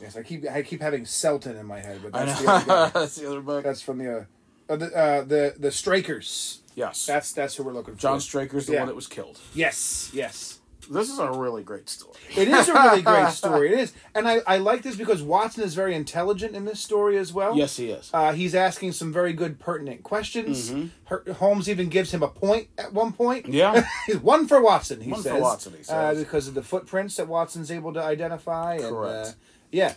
[0.00, 2.88] Yes, I keep I keep having Selton in my head, but that's the other guy.
[2.90, 3.64] That's the other book.
[3.64, 4.24] That's from the uh,
[4.72, 6.58] uh, the uh, the the Strakers.
[6.78, 7.06] Yes.
[7.06, 8.00] That's that's who we're looking for.
[8.00, 8.80] John Straker's the Yeah.
[8.80, 9.38] one that was killed.
[9.54, 10.54] Yes, yes.
[10.90, 12.14] This is a really great story.
[12.34, 13.72] It is a really great story.
[13.74, 17.18] It is, and I I like this because Watson is very intelligent in this story
[17.18, 17.54] as well.
[17.58, 18.10] Yes, he is.
[18.14, 20.70] Uh, he's asking some very good, pertinent questions.
[20.70, 20.86] Mm-hmm.
[21.04, 23.48] Her, Holmes even gives him a point at one point.
[23.48, 23.86] Yeah.
[24.22, 25.42] one for Watson, he One for says.
[25.42, 28.78] Watson, he Uh, because of the footprints that Watson's able to identify.
[28.78, 29.26] Correct.
[29.26, 29.32] And, uh,
[29.70, 29.92] yeah,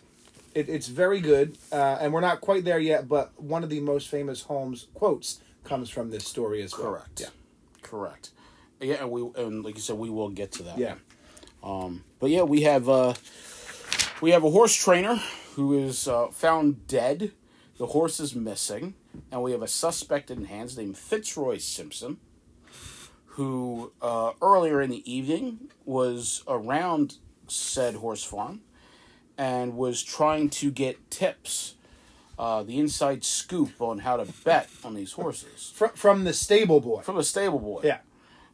[0.53, 1.57] it, it's very good.
[1.71, 5.39] Uh, and we're not quite there yet, but one of the most famous Holmes quotes
[5.63, 6.91] comes from this story as well.
[6.91, 7.21] Correct.
[7.21, 7.27] Yeah.
[7.81, 8.31] Correct.
[8.79, 10.77] Yeah, and we and like you said, we will get to that.
[10.77, 10.95] Yeah.
[11.63, 13.13] Um, but yeah, we have uh,
[14.21, 15.21] we have a horse trainer
[15.55, 17.31] who is uh, found dead.
[17.77, 18.95] The horse is missing,
[19.31, 22.17] and we have a suspect in hands named Fitzroy Simpson,
[23.25, 28.61] who uh, earlier in the evening was around said horse farm
[29.37, 31.75] and was trying to get tips,
[32.39, 36.79] uh, the inside scoop on how to bet on these horses from, from the stable
[36.79, 37.01] boy.
[37.01, 37.81] from a stable boy.
[37.83, 37.99] yeah.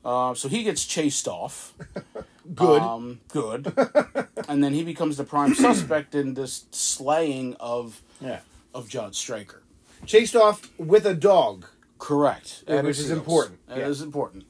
[0.06, 1.74] Uh, so he gets chased off.
[2.56, 2.82] Good.
[2.82, 3.74] Um, good.
[4.48, 8.40] and then he becomes the prime suspect in this slaying of yeah.
[8.74, 9.64] of John Straker.
[10.06, 11.66] Chased off with a dog.
[12.00, 12.64] Correct.
[12.66, 13.68] Which is important.
[13.68, 13.88] That Yeah.
[13.88, 14.46] is important.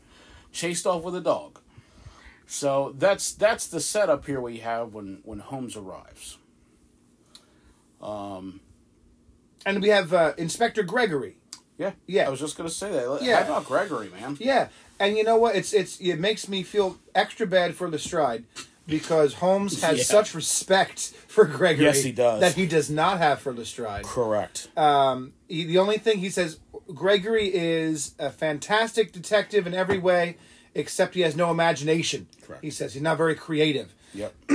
[0.51, 1.59] Chased off with a dog.
[2.45, 6.37] So that's that's the setup here we have when when Holmes arrives.
[9.67, 11.35] And we have uh, Inspector Gregory.
[11.77, 11.91] Yeah.
[12.07, 12.25] Yeah.
[12.25, 13.19] I was just gonna say that.
[13.21, 13.41] Yeah.
[13.43, 14.37] About Gregory, man?
[14.39, 15.55] Yeah, and you know what?
[15.55, 18.45] It's it's it makes me feel extra bad for Lestrade
[18.87, 20.03] because Holmes has Yeah.
[20.05, 21.85] such respect for Gregory.
[21.85, 22.39] Yes, he does.
[22.39, 24.05] That he does not have for Lestrade.
[24.05, 24.69] Correct.
[24.77, 26.59] Um, he, the only thing he says,
[26.95, 30.37] Gregory is a fantastic detective in every way,
[30.73, 32.27] except he has no imagination.
[32.41, 32.63] Correct.
[32.63, 33.93] He says he's not very creative.
[34.13, 34.33] Yep.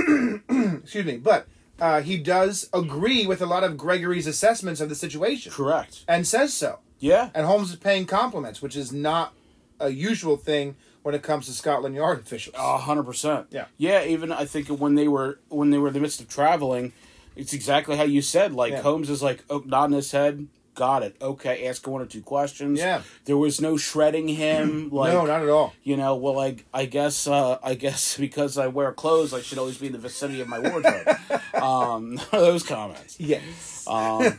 [0.83, 1.47] Excuse me, but
[1.83, 6.05] uh, he does agree with a lot of Gregory's assessments of the situation Correct.
[6.07, 6.79] and says so.
[7.01, 7.31] Yeah.
[7.35, 9.35] And Holmes is paying compliments, which is not
[9.81, 12.55] a usual thing when it comes to Scotland Yard officials.
[12.57, 13.49] A hundred percent.
[13.51, 13.65] Yeah.
[13.79, 14.05] Yeah.
[14.05, 16.93] Even I think when they were when they were in the midst of traveling,
[17.35, 18.53] it's exactly how you said.
[18.53, 18.83] Like Yeah.
[18.83, 20.47] Holmes is like oh, nodding his head.
[20.75, 21.17] Got it.
[21.21, 21.67] Okay.
[21.67, 22.79] Ask one or two questions.
[22.79, 23.03] Yeah.
[23.27, 24.89] There was no shredding him.
[24.93, 25.75] Like no, not at all.
[25.83, 26.17] you know.
[26.17, 29.87] Well, like I guess uh, I guess because I wear clothes, I should always be
[29.89, 31.09] in the vicinity of my wardrobe.
[31.55, 33.19] um, those comments.
[33.21, 33.87] Yes.
[33.87, 34.39] Um,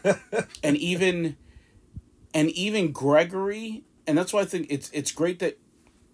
[0.63, 1.37] and even
[2.33, 5.57] and even Gregory, and that's why I think it's it's great that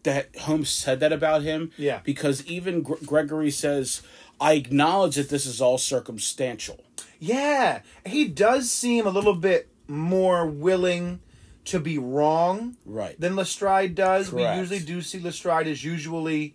[0.03, 1.71] that Holmes said that about him.
[1.77, 1.99] Yeah.
[2.03, 4.01] Because even Gr- Gregory says,
[4.39, 6.79] "I acknowledge that this is all circumstantial."
[7.21, 11.19] yeah, he does seem a little bit more willing
[11.65, 13.19] to be wrong Right.
[13.19, 14.29] than Lestrade does.
[14.29, 14.53] Correct.
[14.55, 16.53] We usually do see Lestrade as usually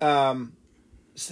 [0.00, 0.52] um,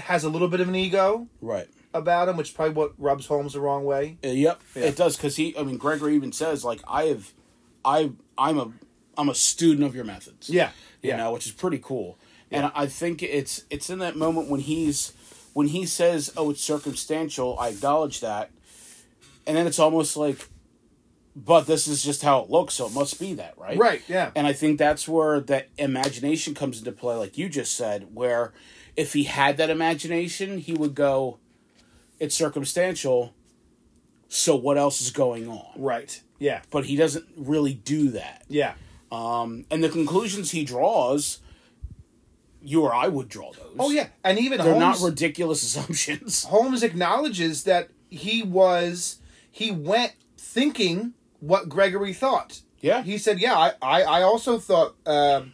[0.00, 1.68] has a little bit of an ego Right.
[1.94, 4.18] about him, which is probably what rubs Holmes the wrong way.
[4.24, 4.60] Uh, yep.
[4.74, 4.84] Yeah.
[4.84, 5.56] It does because he.
[5.58, 7.32] I mean, Gregory even says like, "I have,
[7.84, 8.70] I, I'm a,
[9.16, 10.70] I'm a student of your methods." Yeah.
[11.02, 11.16] you Yeah.
[11.16, 12.18] know, which is pretty cool.
[12.50, 15.12] And I think it's it's in that moment when he's
[15.54, 18.50] when he says, "Oh, it's circumstantial." I acknowledge that,
[19.46, 20.48] and then it's almost like,
[21.44, 24.30] "But this is just how it looks, so it must be that, right?" Right, yeah.
[24.34, 28.52] And I think that's where that imagination comes into play, like you just said, where
[28.96, 31.38] if he had that imagination, he would go,
[32.18, 33.34] "It's circumstantial."
[34.28, 35.64] So what else is going on?
[35.76, 36.20] Right.
[36.38, 36.60] Yeah.
[36.70, 38.44] But he doesn't really do that.
[38.48, 38.74] Yeah.
[39.10, 41.40] Um, and the conclusions he draws,
[42.62, 43.76] you or I would draw those.
[43.78, 46.44] Oh yeah, and even they're Holmes, not ridiculous assumptions.
[46.44, 49.16] Holmes acknowledges that he was
[49.50, 52.60] he went thinking what Gregory thought.
[52.80, 53.02] Yeah.
[53.02, 55.52] He said, "Yeah, I I, I also thought um,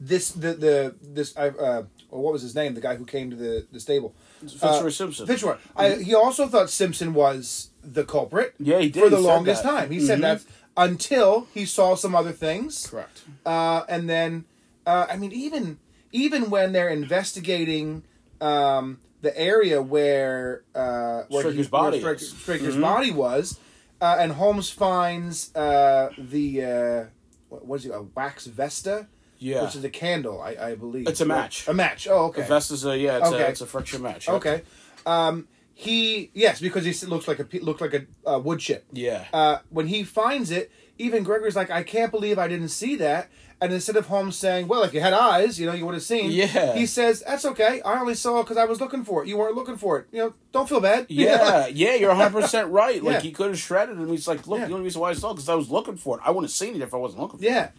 [0.00, 2.74] this the the this I uh, or what was his name?
[2.74, 5.26] The guy who came to the the stable, Fitzroy Simpson.
[5.26, 5.56] Fitzroy.
[5.76, 8.54] I, he also thought Simpson was the culprit.
[8.58, 9.02] Yeah, he did.
[9.02, 9.90] for the He longest time.
[9.90, 10.22] He said Mhm.
[10.22, 10.44] that
[10.76, 12.86] until he saw some other things.
[12.86, 13.22] Correct.
[13.44, 14.44] Uh, and then,
[14.86, 15.78] uh, I mean, even
[16.12, 18.04] even when they're investigating
[18.40, 22.28] um, the area where uh, where Straker's he- body where is.
[22.28, 22.80] Straker- Straker's Mhm.
[22.82, 23.58] body was,
[24.00, 27.04] uh, and Holmes finds uh, the uh,
[27.48, 29.08] what was it a wax Vesta,
[29.38, 29.62] Yeah.
[29.64, 31.08] which is a candle, I, I believe.
[31.08, 31.66] It's a match.
[31.68, 32.06] A match.
[32.08, 32.42] Oh, okay.
[32.42, 33.18] The vest is a yeah.
[33.18, 33.42] It's, Okay.
[33.42, 34.26] a, it's a friction match.
[34.28, 34.36] Yep.
[34.36, 34.62] Okay.
[35.06, 38.84] Um, he yes, because he looks like a looked like a uh, wood chip.
[38.92, 39.24] Yeah.
[39.32, 43.30] Uh, when he finds it, even Gregory's like, I can't believe I didn't see that.
[43.60, 46.02] And instead of Holmes saying, "Well, if you had eyes, you know, you would have
[46.04, 46.74] seen," Yeah.
[46.74, 47.80] he says, "That's okay.
[47.84, 49.28] I only saw it because I was looking for it.
[49.28, 50.06] You weren't looking for it.
[50.12, 53.02] You know, don't feel bad." Yeah, yeah, you're 100 percent right.
[53.02, 53.20] Like Yeah.
[53.20, 54.08] he could have shredded him.
[54.08, 54.66] He's like, look, Yeah.
[54.66, 56.22] the only reason why I saw because I was looking for it.
[56.24, 57.48] I wouldn't have seen it if I wasn't looking for it.
[57.50, 57.70] yeah.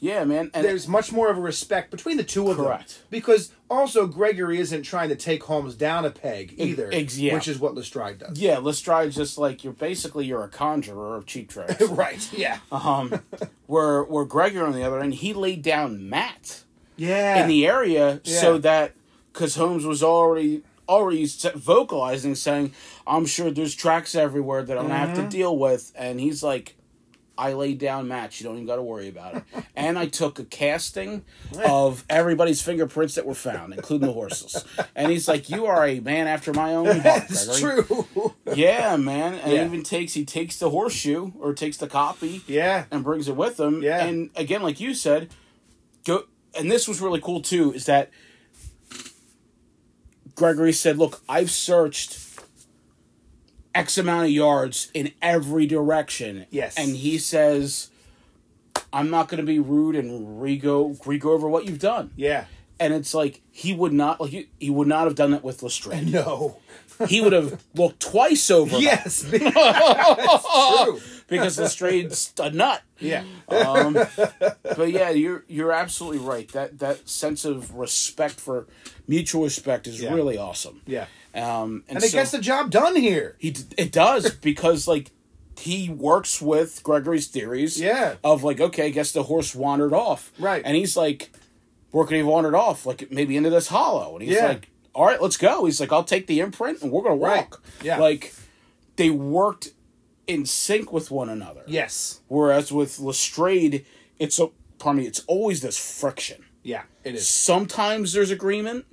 [0.00, 0.50] Yeah, man.
[0.54, 2.88] And There's much more of a respect between the two of Correct.
[2.94, 3.06] them.
[3.10, 7.34] Because also Gregory isn't trying to take Holmes down a peg either, yeah.
[7.34, 8.38] which is what Lestrade does.
[8.38, 11.80] yeah, Lestrade's just like you're basically you're a conjurer of cheap tricks.
[11.90, 12.28] right.
[12.32, 12.58] Yeah.
[12.72, 13.20] um,
[13.66, 16.62] where where Gregor on the other end, he laid down mat
[16.96, 17.42] Yeah.
[17.42, 18.40] in the area Yeah.
[18.40, 18.94] so that
[19.32, 22.72] because Holmes was already already vocalizing, saying,
[23.06, 25.24] "I'm sure there's tracks everywhere that I'm gonna have Mm-hmm.
[25.28, 26.74] to deal with," and he's like.
[27.38, 28.38] I laid down mat.
[28.40, 29.44] You don't even got to worry about it.
[29.76, 31.24] And I took a casting
[31.64, 34.64] of everybody's fingerprints that were found, including the horses.
[34.96, 38.34] And he's like, "You are a man after my own heart." That's true.
[38.52, 39.34] Yeah, man.
[39.34, 39.64] And Yeah.
[39.64, 42.86] even takes he takes the horseshoe or takes the copy yeah.
[42.90, 43.82] and brings it with him.
[43.82, 44.04] Yeah.
[44.04, 45.28] And again, like you said,
[46.04, 46.24] go
[46.58, 48.10] and this was really cool too, is that
[50.34, 52.12] Gregory said, Look, I've searched
[53.74, 56.46] X amount of yards in every direction.
[56.50, 56.76] Yes.
[56.76, 57.90] And he says,
[58.92, 62.10] I'm not gonna be rude and re-go re-go over what you've done.
[62.16, 62.46] Yeah.
[62.80, 65.62] And it's like he would not like he, he would not have done that with
[65.62, 66.12] Lestrade.
[66.12, 66.58] No.
[67.08, 68.76] he would have looked twice over.
[68.78, 69.22] Yes.
[69.22, 71.00] That's true.
[71.28, 72.82] because Lestrade's a nut.
[73.00, 73.24] Yeah.
[73.48, 76.48] Um, but yeah, you're you're absolutely right.
[76.52, 78.66] That that sense of respect for
[79.06, 80.14] mutual respect is Yeah.
[80.14, 80.80] really awesome.
[80.86, 81.06] Yeah.
[81.38, 83.36] Um, and And it so gets the job done here.
[83.38, 85.10] he it does because like
[85.58, 87.80] he works with Gregory's theories.
[87.80, 88.14] Yeah.
[88.22, 90.32] Of like, okay, I guess the horse wandered off.
[90.38, 90.62] Right.
[90.64, 91.30] And he's like,
[91.90, 92.86] where could he have wandered off?
[92.86, 94.14] Like maybe into this hollow.
[94.16, 94.46] And he's Yeah.
[94.48, 95.64] like, all right, let's go.
[95.64, 97.38] He's like, I'll take the imprint and we're gonna Right.
[97.50, 97.62] walk.
[97.82, 97.98] Yeah.
[97.98, 98.34] Like
[98.96, 99.70] they worked
[100.26, 101.62] in sync with one another.
[101.66, 102.20] Yes.
[102.28, 103.84] Whereas with Lestrade,
[104.18, 106.44] it's a pardon me, it's always this friction.
[106.62, 106.82] Yeah.
[107.02, 107.28] It is.
[107.28, 108.84] Sometimes there's agreement,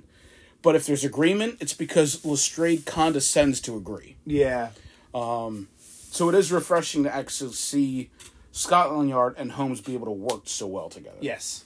[0.62, 4.16] but if there's agreement, it's because Lestrade condescends to agree.
[4.26, 4.70] Yeah.
[5.14, 8.10] So it is refreshing to actually see
[8.52, 11.18] Scotland Yard and Holmes be able to work so well together.
[11.20, 11.64] Yes.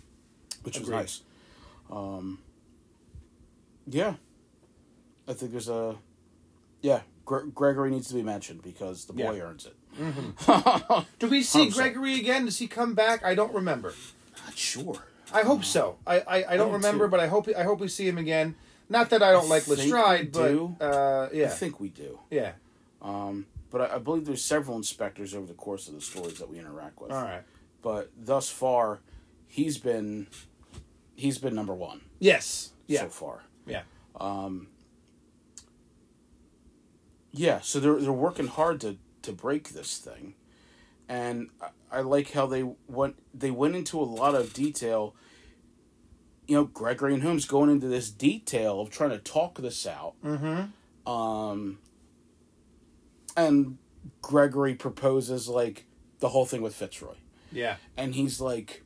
[0.62, 1.20] which was nice.
[1.90, 2.38] Um,
[3.86, 4.14] yeah,
[5.26, 5.96] I think there's a
[6.82, 7.00] yeah.
[7.24, 9.42] Gre- Gregory needs to be mentioned because the boy Yeah.
[9.42, 9.74] earns it.
[11.18, 11.74] Do we see 100%.
[11.74, 12.44] Gregory again?
[12.44, 13.24] Does he come back?
[13.24, 13.92] I don't remember.
[14.46, 15.04] Not sure.
[15.32, 15.98] I hope so.
[16.06, 17.10] I I, I don't do remember, too.
[17.10, 18.54] but I hope I hope we see him again.
[18.90, 20.76] Not that I don't like think we Lestrade, but do.
[20.80, 22.18] uh, I think we do.
[22.30, 22.52] yeah.
[23.00, 26.50] Um, but I, I believe there's several inspectors over the course of the stories that
[26.50, 27.12] we interact with.
[27.12, 27.42] All right.
[27.82, 28.98] But thus far,
[29.46, 30.26] he's been
[31.14, 32.72] he's been number one Yes.
[32.86, 33.02] Yeah.
[33.02, 33.42] so far.
[33.66, 33.82] yeah.
[37.32, 40.34] Yeah, so they're they're working hard to to break this thing,
[41.08, 45.14] and I, I like how they went they went into a lot of detail.
[46.50, 50.14] You know, Gregory and Holmes going into this detail of trying to talk this out.
[50.24, 51.08] Mm-hmm.
[51.08, 51.78] Um,
[53.36, 53.78] and
[54.20, 55.86] Gregory proposes like
[56.18, 57.14] the whole thing with Fitzroy,
[57.52, 57.76] Yeah.
[57.96, 58.82] and he's like,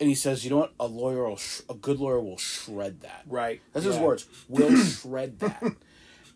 [0.00, 3.02] and he says, you know what, a lawyer will sh- a good lawyer will shred
[3.02, 3.22] that.
[3.28, 3.60] Right.
[3.72, 3.92] That's yeah.
[3.92, 4.26] his words.
[4.48, 5.62] Will shred that.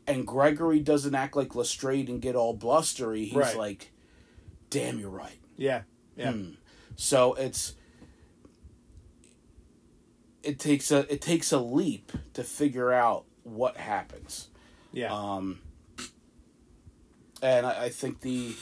[0.06, 3.24] And Gregory doesn't act like Lestrade and get all blustery.
[3.24, 3.56] He's Right.
[3.56, 3.90] like,
[4.70, 5.82] "Damn, you're right." Yeah.
[6.16, 6.32] Yeah.
[6.34, 6.50] Hmm.
[6.94, 7.74] So it's
[10.42, 14.48] it takes a it takes a leap to figure out what happens.
[14.92, 15.12] Yeah.
[15.14, 15.60] Um,
[17.42, 18.54] and I, I think the,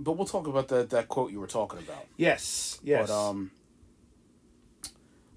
[0.00, 2.06] but we'll talk about that that quote you were talking about.
[2.16, 2.80] yes.
[2.82, 3.08] Yes.
[3.08, 3.50] But um,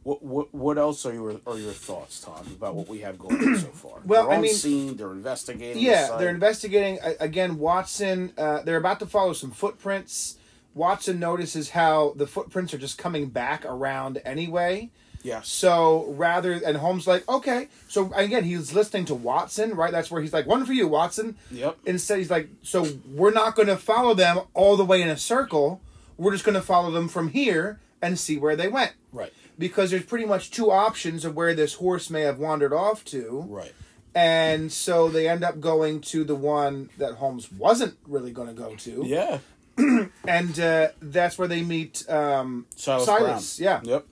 [0.03, 3.35] What what what else are your are your thoughts, Tom, about what we have going
[3.35, 3.99] on so far?
[4.05, 4.97] Well, they're I on mean- scene.
[4.97, 5.81] They're investigating.
[5.81, 6.19] Yeah, site.
[6.19, 7.57] they're investigating again.
[7.59, 10.37] Watson, uh, they're about to follow some footprints.
[10.73, 14.89] Watson notices how the footprints are just coming back around anyway.
[15.23, 15.41] Yeah.
[15.41, 17.67] So rather, and Holmes like, okay.
[17.87, 19.91] So again, he's listening to Watson, right?
[19.91, 21.37] That's where he's like, one for you, Watson.
[21.51, 21.77] Yep.
[21.85, 25.17] Instead, he's like, so we're not going to follow them all the way in a
[25.17, 25.81] circle.
[26.17, 28.93] We're just going to follow them from here and see where they went.
[29.11, 29.31] Right.
[29.59, 33.45] Because there's pretty much two options of where this horse may have wandered off to.
[33.47, 33.73] Right.
[34.13, 38.53] And so they end up going to the one that Holmes wasn't really going to
[38.53, 39.03] go to.
[39.05, 39.39] Yeah.
[40.27, 43.79] And uh, that's where they meet um, Silas, Silas, yeah.
[43.83, 44.05] Yep.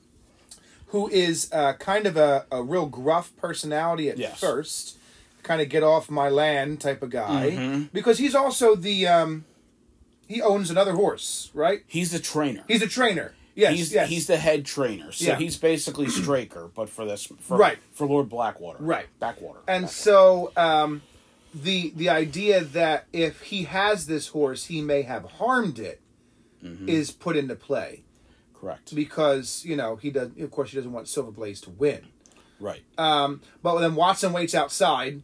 [0.88, 4.39] who is uh, kind of a, a real gruff personality at Yes.
[4.39, 4.98] first.
[5.43, 7.52] Kind of get off my land type of guy.
[7.52, 7.84] Mm-hmm.
[7.93, 9.08] Because he's also the.
[9.08, 9.45] Um,
[10.28, 11.82] he owns another horse, right?
[11.88, 12.63] He's the trainer.
[12.67, 13.34] He's a trainer.
[13.56, 14.10] Yes, he's yes.
[14.10, 15.12] he's the head trainer.
[15.12, 15.36] So Yeah.
[15.38, 17.78] he's basically Straker, but for this for, Right.
[17.93, 18.78] for Lord Blackwater.
[18.82, 19.08] Right.
[19.19, 19.60] Backwater.
[19.67, 19.88] And Backwater.
[19.93, 21.02] so um,
[21.53, 26.01] the the idea that if he has this horse, he may have harmed it,
[26.88, 27.19] is Mm-hmm.
[27.21, 28.03] put into play
[28.53, 28.93] correct.
[28.93, 30.29] because you know he does.
[30.39, 32.01] Of course, he doesn't want Silver Blaze to win.
[32.59, 32.81] right.
[32.97, 35.21] Um, but then Watson waits outside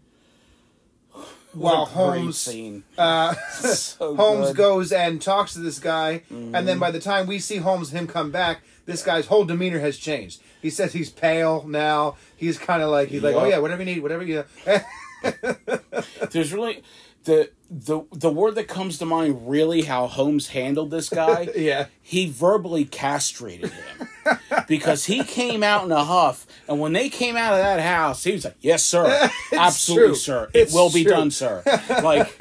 [1.54, 2.48] while Holmes
[2.98, 4.56] uh, So Holmes good.
[4.58, 6.66] goes and talks to this guy, and Mm-hmm.
[6.66, 9.98] then by the time we see Holmes him come back, this guy's whole demeanor has
[9.98, 10.42] changed.
[10.62, 12.16] He says he's pale now.
[12.36, 14.44] He's kind of like he's like, oh yeah, whatever you need, whatever you.
[16.32, 16.84] There's really
[17.24, 21.50] the the the word that comes to mind really how Holmes handled this guy.
[21.56, 24.08] yeah, He verbally castrated him
[24.68, 28.24] because he came out in a huff, and when they came out of that house,
[28.24, 30.16] he was like, "Yes, sir, absolutely, true.
[30.16, 31.12] sir, it It's will be true.
[31.14, 32.40] done, sir." Like,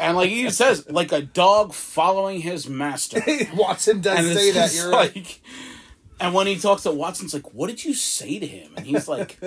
[0.00, 3.22] and like he says, like a dog following his master.
[3.54, 4.74] Watson does and say that.
[4.74, 5.14] You're right.
[5.14, 5.40] like,
[6.20, 9.06] and when he talks to Watson's like, "What did you say to him?" And he's
[9.06, 9.38] like,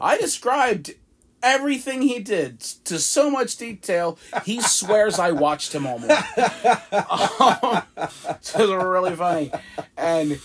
[0.00, 0.94] "I described."
[1.42, 6.16] Everything he did to so much detail, he swears I watched him all morning.
[6.16, 7.82] Um,
[8.40, 9.52] so it's really funny,
[9.96, 10.38] and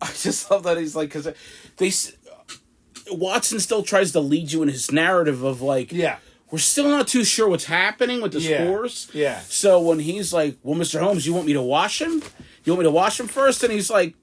[0.00, 1.28] I just love that he's like because
[1.76, 2.12] they s-
[3.10, 6.18] Watson still tries to lead you in his narrative of like Yeah.
[6.50, 8.66] we're still not too sure what's happening with this Yeah.
[8.66, 9.40] horse Yeah.
[9.48, 11.00] so when he's like well Mr.
[11.00, 12.22] Holmes you want me to wash him
[12.64, 14.14] you want me to wash him first and he's like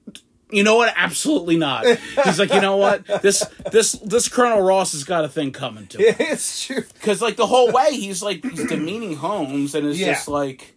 [0.50, 1.84] you know what absolutely not
[2.24, 5.86] he's like you know what this this this Colonel Ross has got a thing coming
[5.88, 6.84] to him it's true.
[6.94, 10.12] because like the whole way he's like he's demeaning Holmes and it's Yeah.
[10.14, 10.74] just like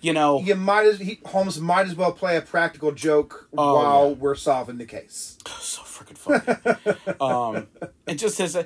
[0.00, 3.74] you know You might as he, Holmes might as well play a practical joke Oh,
[3.76, 5.38] while we're solving the case.
[5.46, 7.16] so freaking funny.
[7.20, 7.68] um,
[8.06, 8.56] it just says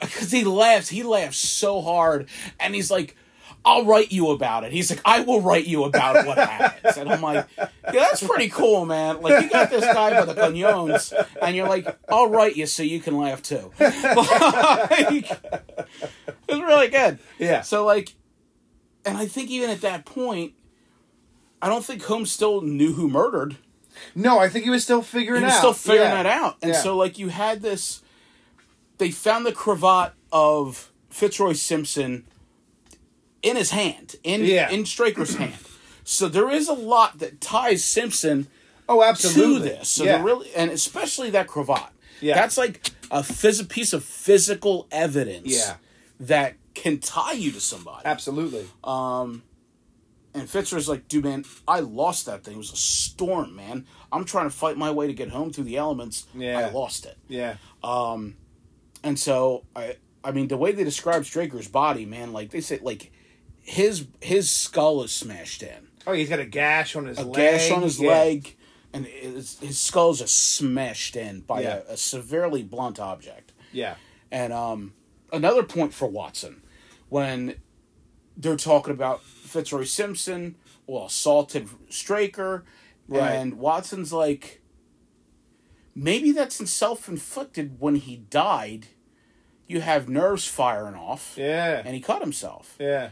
[0.00, 0.88] because he laughs.
[0.88, 3.16] He laughs so hard, and he's like,
[3.64, 7.10] "I'll write you about it." He's like, "I will write you about what happens," and
[7.10, 11.12] I'm like, "Yeah, that's pretty cool, man." Like you got this guy by the canyons,
[11.42, 15.30] and you're like, "I'll write you so you can laugh too." like,
[16.48, 17.18] it's really good.
[17.38, 17.62] Yeah.
[17.62, 18.14] So like,
[19.04, 20.54] and I think even at that point.
[21.62, 23.58] I don't think Holmes still knew who murdered
[24.14, 25.58] No, I think he was still figuring he was out.
[25.58, 26.22] still figuring Yeah.
[26.22, 26.56] that out.
[26.62, 26.80] And Yeah.
[26.80, 28.00] so like you had this
[28.96, 32.26] they found the cravat of Fitzroy Simpson
[33.42, 34.70] in his hand, in Yeah.
[34.70, 35.54] in Straker's hand.
[36.04, 38.48] So there is a lot that ties Simpson
[38.88, 39.68] Oh, absolutely.
[39.70, 39.88] to this.
[39.88, 40.22] So yeah.
[40.22, 41.90] really and especially that cravat.
[42.20, 42.34] Yeah.
[42.34, 45.76] That's like a phys- piece of physical evidence Yeah.
[46.18, 48.02] that can tie you to somebody.
[48.06, 48.66] absolutely.
[48.84, 49.42] Um,
[50.32, 52.54] And Fitzroy's like, dude, man, I lost that thing.
[52.54, 53.84] It was a storm, man.
[54.12, 56.26] I'm trying to fight my way to get home through the elements.
[56.34, 56.58] Yeah.
[56.58, 57.16] I lost it.
[57.28, 57.56] yeah.
[57.82, 58.36] Um,
[59.02, 62.78] And so I I mean the way they describe Straker's body, man, like they say
[62.82, 63.10] like
[63.62, 65.88] his his skull is smashed in.
[66.06, 67.34] Oh, he's got a gash on his A leg.
[67.34, 68.10] gash on his Yeah.
[68.10, 68.56] leg
[68.92, 71.82] and his, his skull is just smashed in by Yeah.
[71.88, 73.52] a, a severely blunt object.
[73.72, 73.96] Yeah.
[74.32, 74.94] And um
[75.32, 76.62] another point for Watson
[77.08, 77.56] when
[78.36, 82.64] they're talking about Fitzroy Simpson, well, assaulted Straker,
[83.08, 83.32] Right.
[83.32, 84.62] and Watson's like,
[85.94, 88.86] maybe that's self inflicted when he died.
[89.66, 91.82] You have nerves firing off, Yeah.
[91.84, 92.76] and he cut himself.
[92.80, 93.10] yeah.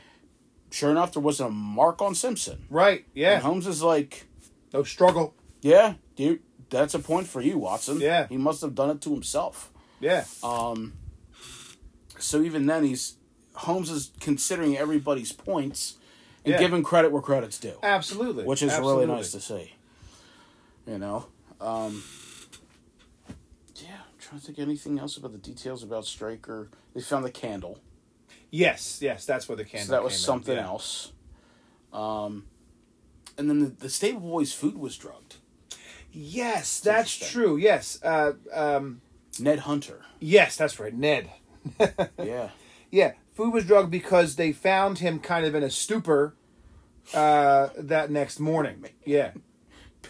[0.71, 2.65] Sure enough, there wasn't a mark on Simpson.
[2.69, 2.99] Right.
[3.01, 3.41] And Yeah.
[3.41, 4.27] Holmes is like,
[4.73, 5.35] No struggle.
[5.63, 6.41] yeah, dude,
[6.71, 8.01] that's a point for you, Watson.
[8.01, 8.27] Yeah.
[8.29, 9.71] He must have done it to himself.
[10.01, 10.25] Yeah.
[10.43, 10.93] Um.
[12.19, 13.17] So even then, he's
[13.55, 15.95] Holmes is considering everybody's points
[16.45, 16.59] and Yeah.
[16.59, 18.45] giving credit where credit's due, Absolutely.
[18.45, 19.07] which is Absolutely.
[19.07, 19.75] really nice to see.
[20.87, 21.27] You know,
[21.61, 22.03] um,
[23.77, 23.95] yeah.
[24.07, 26.69] I'm trying to think of anything else about the details about Straker.
[26.95, 27.79] They found the candle,
[28.51, 28.99] Yes.
[29.03, 29.25] Yes.
[29.27, 29.87] That's where the candle.
[29.87, 30.19] so that was in.
[30.21, 30.67] something Yeah.
[30.67, 31.13] else.
[31.93, 32.45] Um,
[33.37, 35.37] and then the, the stable boy's food was drugged.
[36.13, 37.57] Yes, that's true.
[37.57, 38.03] Yes.
[38.03, 39.01] Uh, um,
[39.39, 40.01] Ned Hunter.
[40.21, 40.95] yes, that's right.
[40.95, 41.31] Ned.
[42.23, 42.51] Yeah.
[42.91, 46.35] Yeah, food was drugged because they found him kind of in a stupor
[47.13, 48.85] uh, that next morning.
[49.05, 49.33] Yeah.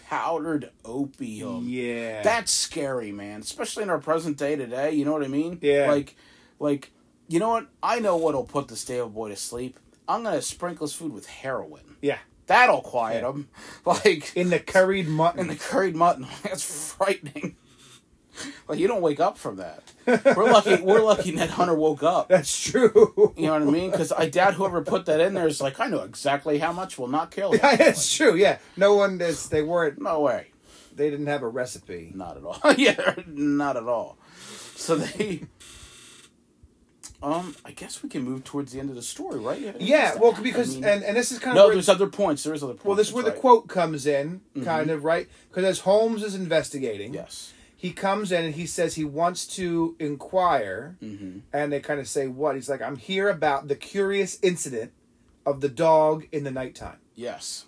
[0.07, 1.65] Powdered opium.
[1.67, 2.21] Yeah.
[2.23, 3.41] That's scary, man.
[3.41, 4.91] Especially in our present day today.
[4.93, 5.59] You know what I mean?
[5.61, 5.87] Yeah.
[5.91, 6.15] Like,
[6.59, 6.91] like,
[7.29, 7.67] you know what?
[7.81, 9.79] I know what'll put the stable boy to sleep.
[10.07, 11.95] I'm gonna sprinkle his food with heroin.
[12.01, 12.17] yeah.
[12.47, 13.47] That'll quiet him.
[13.85, 15.39] Like In the curried mutton.
[15.39, 16.25] in the curried mutton.
[16.43, 16.63] That's
[16.95, 17.55] frightening.
[18.67, 19.83] Like you don't wake up from that.
[20.07, 20.81] We're lucky.
[20.81, 21.31] We're lucky.
[21.31, 22.29] Ned Hunter woke up.
[22.29, 23.33] That's true.
[23.37, 23.91] You know what I mean?
[23.91, 26.97] Because I doubt whoever put that in there is like, I know exactly how much
[26.97, 28.33] will not kill Yeah, That's true.
[28.35, 28.57] Yeah.
[28.77, 29.49] No one is.
[29.49, 30.01] They weren't.
[30.01, 30.47] No way.
[30.95, 32.11] They didn't have a recipe.
[32.15, 32.59] Not at all.
[32.77, 34.17] yeah, not at all.
[34.75, 35.43] So they.
[37.21, 39.61] Um, I guess we can move towards the end of the story, right?
[39.61, 40.15] Anything Yeah.
[40.15, 42.43] Well, because I mean- and and this is kind of no, there's other points.
[42.43, 42.85] There is other points.
[42.85, 46.33] well, this is where the quote comes in, kind of right because as Holmes is
[46.35, 47.51] investigating, Yes.
[47.75, 51.39] he comes in and he says he wants to inquire, Mm-hmm.
[51.51, 52.81] and they kind of say what he's like.
[52.81, 54.91] I'm here about the curious incident
[55.45, 56.99] of the dog in the nighttime.
[57.15, 57.65] Yes.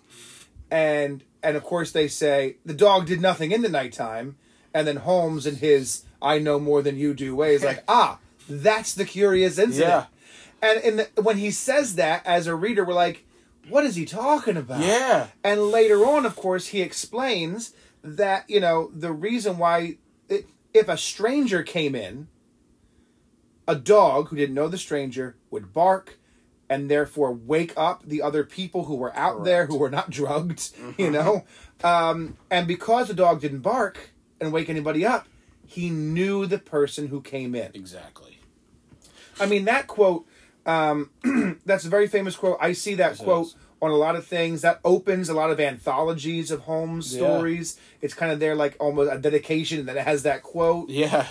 [0.70, 4.36] and and of course they say the dog did nothing in the nighttime
[4.72, 8.18] and then holmes in his i know more than you do way is like ah
[8.48, 10.06] that's the curious incident Yeah.
[10.70, 13.24] and in the, when he says that as a reader we're like
[13.68, 15.28] what is he talking about Yeah.
[15.44, 17.72] and later on of course he explains
[18.02, 22.28] that you know the reason why it, if a stranger came in
[23.68, 26.18] a dog who didn't know the stranger would bark
[26.68, 30.70] and therefore wake up the other people who were out there who were not drugged,
[30.98, 31.44] you know?
[31.84, 35.28] Um, and because the dog didn't bark and wake anybody up,
[35.72, 37.70] he knew the person who came in.
[37.74, 38.38] Exactly.
[39.40, 40.26] I mean, that quote,
[40.66, 41.10] um,
[41.66, 42.58] that's a very famous quote.
[42.60, 44.60] I see that Yes, quote on a lot of things.
[44.60, 47.20] That opens a lot of anthologies of Holmes Yeah.
[47.20, 47.78] stories.
[48.00, 50.90] It's kind of there like almost a dedication that it has that quote.
[50.90, 51.26] Yeah.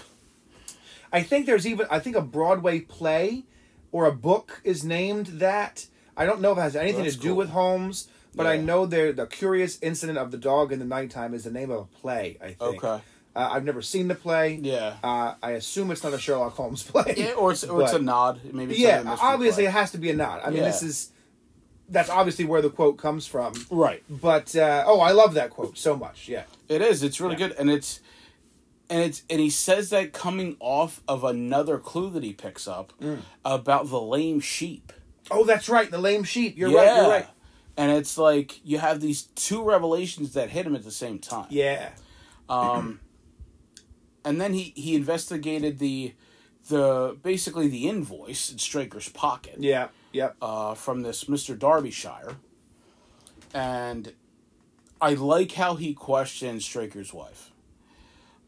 [1.13, 3.43] I think there's even I think a Broadway play
[3.91, 5.85] or a book is named that.
[6.17, 8.85] I don't know if it has anything That's to do with Holmes, but I know
[8.85, 11.85] there the curious incident of the dog in the nighttime is the name of a
[11.85, 12.37] play.
[12.41, 12.83] I think.
[12.83, 13.03] Okay.
[13.35, 14.59] Uh, I've never seen the play.
[14.61, 14.95] Yeah.
[15.03, 17.13] Uh, I assume it's not a Sherlock Holmes play.
[17.17, 18.41] Yeah, or it's or it's a nod.
[18.51, 18.73] Maybe.
[18.73, 19.69] It's yeah, obviously play.
[19.69, 20.41] it has to be a nod.
[20.43, 20.65] I mean, Yeah.
[20.65, 21.11] this is
[21.89, 23.53] that's obviously where the quote comes from.
[23.69, 24.03] right.
[24.09, 26.27] But uh, oh, I love that quote so much.
[26.29, 27.03] Yeah, It is.
[27.03, 27.47] It's really Yeah.
[27.49, 27.99] good, and it's
[28.89, 32.91] and it's and he says that coming off of another clue that he picks up
[33.01, 33.19] Mm.
[33.45, 34.91] about the lame sheep.
[35.29, 35.89] Oh, that's right.
[35.89, 36.57] The lame sheep.
[36.57, 36.95] You're right.
[36.97, 37.27] You're right.
[37.77, 41.47] And it's like you have these two revelations that hit him at the same time.
[41.49, 41.89] Yeah.
[42.49, 42.99] Um,
[44.23, 46.13] and then he he investigated the
[46.69, 49.55] the basically the invoice in Straker's pocket.
[49.59, 49.87] Yeah.
[50.13, 50.35] Yep.
[50.41, 51.57] uh, from this Mr.
[51.57, 52.35] Darbyshire,
[53.53, 54.11] And
[54.99, 57.51] I like how he questions Straker's wife.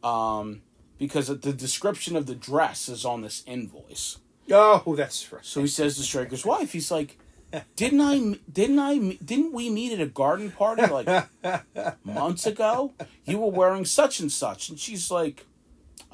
[0.03, 0.61] Um,
[0.99, 4.17] because the description of the dress is on this invoice.
[4.51, 5.43] Oh, that's right.
[5.45, 7.17] So he says to Straker's wife, he's like,
[7.78, 8.36] "Didn't I?
[8.51, 9.17] Didn't I?
[9.24, 11.07] Didn't we meet at a garden party like
[12.03, 12.93] months ago?
[13.24, 15.45] You were wearing such and such." And she's like,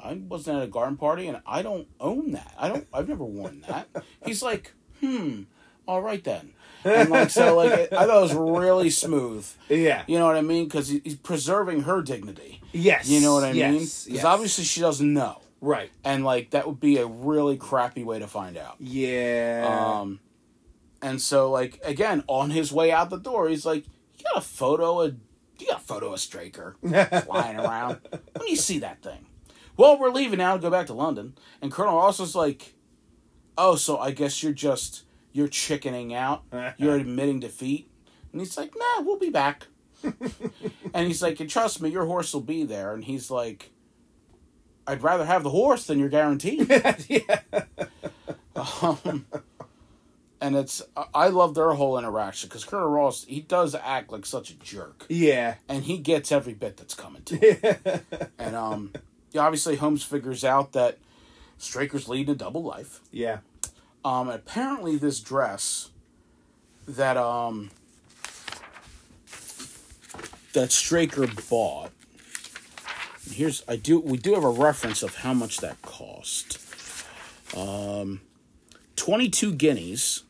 [0.02, 2.52] "I wasn't at a garden party, and I don't own that.
[2.58, 2.86] I don't.
[2.92, 3.88] I've never worn that."
[4.24, 5.42] He's like, "Hmm.
[5.86, 6.52] All right then."
[6.84, 9.46] And like so, like I thought it was really smooth.
[9.68, 10.02] Yeah.
[10.06, 10.64] You know what I mean?
[10.64, 12.62] Because he's preserving her dignity.
[12.72, 13.06] Yes.
[13.08, 13.74] You know what I mean?
[13.80, 14.24] yes, Because yes.
[14.24, 15.90] obviously she doesn't know, Right.
[16.04, 18.76] and like that would be a really crappy way to find out.
[18.78, 19.66] Yeah.
[20.00, 20.20] Um,
[21.02, 23.84] and so like again, on his way out the door, he's like,
[24.16, 25.16] "You got a photo of
[25.58, 26.76] you got a photo of Straker
[27.26, 27.98] flying around?
[28.38, 29.26] When you see that thing?"
[29.80, 32.74] Well, we're leaving now to go back to London, and Colonel Ross is like,
[33.56, 36.42] "Oh, so I guess you're just you're chickening out.
[36.76, 37.88] You're admitting defeat."
[38.30, 39.68] And he's like, "Nah, we'll be back."
[40.02, 43.70] and he's like, "And trust me, your horse will be there." And he's like,
[44.86, 46.62] "I'd rather have the horse than your guarantee."
[47.08, 47.40] yeah.
[48.82, 49.24] Um,
[50.42, 50.82] and it's
[51.14, 55.06] I- love their whole interaction because Colonel Ross he does act like such a jerk,
[55.08, 55.54] Yeah.
[55.70, 58.00] and he gets every bit that's coming to him.
[58.38, 58.92] and um,
[59.36, 60.98] obviously Holmes figures out that
[61.58, 63.00] Straker's leading a double life.
[63.10, 63.38] Yeah.
[64.04, 65.90] Um, apparently this dress
[66.88, 67.70] that um
[70.52, 71.90] that Straker bought.
[73.30, 76.58] Here's I do we do have a reference of how much that cost.
[77.56, 78.22] Um,
[78.96, 80.24] twenty two guineas,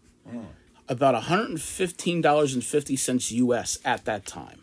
[0.88, 3.78] about one hundred and fifteen dollars and fifty cents U.S.
[3.84, 4.62] at that time.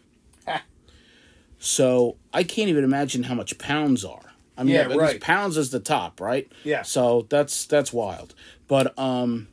[1.59, 4.26] So I can't even imagine how much pounds are.
[4.57, 5.21] I mean, Yeah, right.
[5.21, 6.51] pounds is the top, right?
[6.63, 6.81] Yeah.
[6.81, 8.33] So that's that's wild.
[8.67, 9.47] But um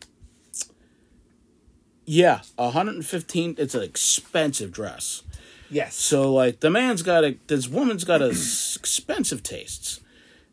[2.06, 5.22] yeah, 115 it's an expensive dress.
[5.70, 5.94] Yes.
[5.96, 10.00] So like the man's got a this woman's got a expensive tastes,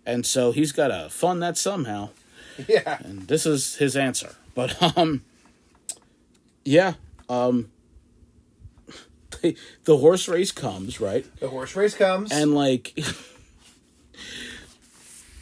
[0.06, 2.10] and so he's got to fund that somehow.
[2.68, 2.97] Yeah.
[3.04, 4.36] And this is his answer.
[4.56, 5.24] But um,
[6.64, 6.93] yeah,
[7.30, 7.70] um,
[9.41, 12.32] the horse race comes right, The horse race comes.
[12.32, 12.97] and like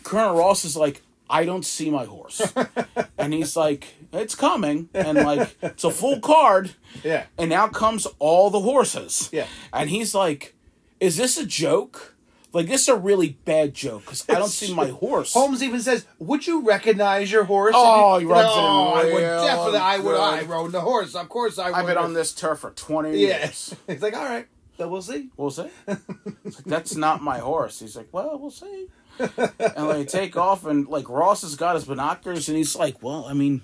[0.03, 2.41] Colonel Ross is like, I don't see my horse,
[3.17, 6.71] and he's like, it's coming, and like it's a full card.
[7.03, 7.25] yeah.
[7.37, 9.29] And now comes all the horses.
[9.31, 9.45] Yeah.
[9.71, 10.55] And he's like,
[10.99, 12.15] Is this a joke?
[12.51, 15.33] Like, this is a really bad joke because I don't see my horse.
[15.33, 19.03] Holmes even says, "Would you recognize your horse?" Oh, he rubs it in "Oh, I
[19.03, 19.77] would definitely.
[19.77, 20.03] I would.
[20.03, 20.19] good.
[20.19, 21.13] I rode the horse.
[21.13, 21.75] Of course, I would.
[21.75, 23.21] I've been on this turf for 20 years.
[23.21, 23.75] Yes.
[23.87, 24.47] He's like, all right,
[24.79, 25.29] so we'll see.
[25.37, 25.67] We'll see.
[25.87, 27.79] Like, That's not my horse.
[27.79, 28.87] He's like, Well, we'll see.
[29.19, 33.25] and they take off, and like Ross has got his binoculars, and he's like, Well,
[33.25, 33.61] I mean,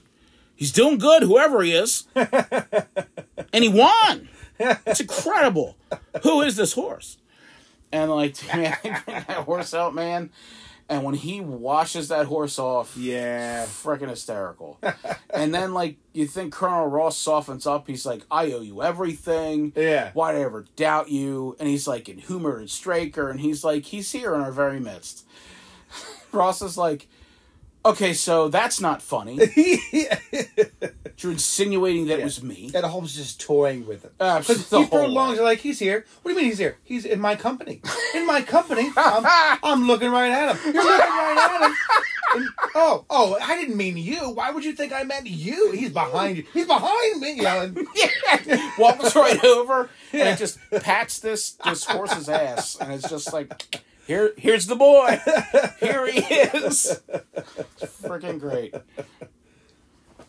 [0.55, 2.05] he's doing good, whoever he is.
[2.16, 4.28] and he won.
[4.59, 5.76] It's incredible.
[6.24, 7.18] Who is this horse?
[7.91, 8.95] And like, man, bring
[9.28, 10.30] that horse out, man.
[10.88, 13.65] And when he washes that horse off, Yeah.
[13.65, 14.79] freaking hysterical.
[15.33, 17.88] and then like you think Colonel Ross softens up.
[17.88, 19.73] He's like, I owe you everything.
[19.75, 20.11] Yeah.
[20.13, 21.55] Why'd I ever doubt you?
[21.59, 24.79] And he's like, in Humor and Straker, and he's like, he's here in our very
[24.79, 25.25] midst.
[26.31, 27.07] Ross is like,
[27.86, 29.39] okay, so that's not funny.
[31.17, 32.71] You're insinuating that it was me.
[32.75, 34.11] And Holmes just toying with him.
[34.19, 34.25] Absolutely.
[34.25, 35.43] Ah, because The he whole prolongs way.
[35.43, 36.05] it like he's here.
[36.21, 36.77] What do you mean he's here?
[36.83, 37.81] He's in my company.
[38.13, 38.89] In my company.
[38.97, 40.73] I'm, I'm looking right at him.
[40.73, 41.75] You're looking right at him.
[42.36, 44.29] And- oh, oh, I didn't mean you.
[44.31, 45.71] Why would you think I meant you?
[45.71, 46.43] He's behind you.
[46.53, 47.36] He's behind me.
[47.38, 47.77] Know, and-
[48.77, 53.83] walks right over and it just pats this this horse's ass, and it's just like,
[54.08, 55.20] here, here's the boy,
[55.80, 57.01] here he is.
[57.82, 58.76] It's freaking great.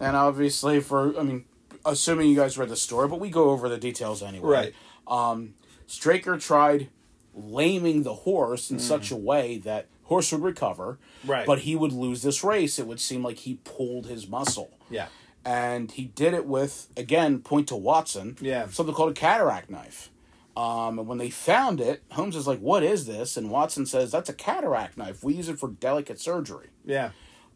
[0.01, 1.45] And obviously, for I mean,
[1.85, 4.49] assuming you guys read the story, but we go over the details anyway.
[4.49, 4.75] Right.
[5.07, 5.55] Um,
[5.87, 6.89] Straker tried
[7.35, 11.31] laming the horse in such a way that horse would recover, Mm.
[11.31, 11.47] Right.
[11.47, 12.79] But he would lose this race.
[12.79, 15.07] It would seem like he pulled his muscle yeah.
[15.45, 18.37] and he did it with again point to Watson.
[18.41, 18.69] Yeah.
[18.69, 20.11] something called a cataract knife.
[20.57, 24.11] Um, and when they found it, Holmes is like, "What is this?" And Watson says,
[24.11, 25.23] "That's a cataract knife.
[25.23, 27.11] We use it for delicate surgery." Yeah.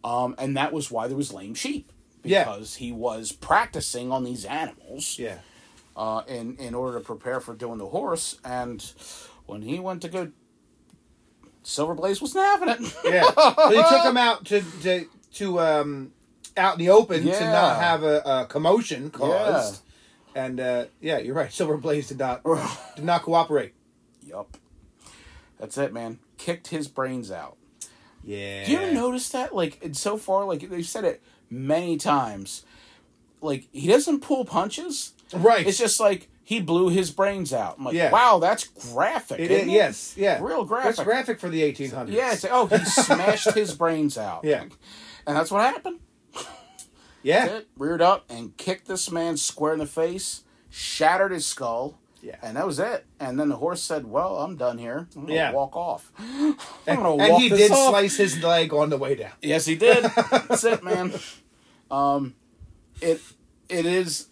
[0.04, 1.92] Um, and that was why there was lame sheep
[2.24, 2.44] Yeah.
[2.44, 5.38] because he was practicing on these animals Yeah.
[5.96, 8.36] uh, in in order to prepare for doing the horse.
[8.44, 8.84] And
[9.46, 10.30] when he went to go,
[11.62, 12.80] Silver Blaze wasn't having it.
[13.04, 13.22] Yeah.
[13.34, 16.12] So he took him out to to to um
[16.56, 19.82] out in the open to not have a, a commotion caused.
[20.44, 21.52] And uh, yeah, you're right.
[21.58, 22.42] Silver Blaze did not
[22.96, 23.74] did not cooperate.
[24.22, 24.56] yup.
[25.58, 26.18] That's it, man.
[26.38, 27.56] Kicked his brains out.
[28.24, 28.64] Yeah.
[28.64, 29.54] Do you ever notice that?
[29.54, 32.64] Like, so far, like they've said it many times.
[33.42, 35.12] Like he doesn't pull punches.
[35.32, 35.66] Right.
[35.66, 37.76] It's just like he blew his brains out.
[37.78, 38.10] I'm like, Yeah.
[38.10, 39.38] wow, that's graphic.
[39.38, 40.14] It isn't is, yes.
[40.16, 40.42] Yeah.
[40.42, 41.04] Real That's graphic.
[41.04, 42.10] graphic for the 1800s.
[42.10, 42.32] Yeah.
[42.32, 44.44] It's like, oh, he smashed his brains out.
[44.44, 44.62] Yeah.
[45.26, 46.00] And that's what happened.
[47.22, 47.46] Yeah.
[47.46, 51.98] It reared up and kicked this man square in the face, shattered his skull.
[52.22, 52.36] Yeah.
[52.42, 53.06] And that was it.
[53.18, 55.08] And then the horse said, "Well, I'm done here.
[55.16, 55.52] I'm gonna Yeah.
[55.52, 56.12] walk off.
[56.18, 56.54] I'm
[56.86, 59.32] And, gonna and walk he did off." slice his leg on the way down.
[59.42, 60.04] Yes, he did.
[60.04, 61.12] That's it, man.
[61.90, 62.36] Um,
[63.00, 63.20] it
[63.68, 64.28] it is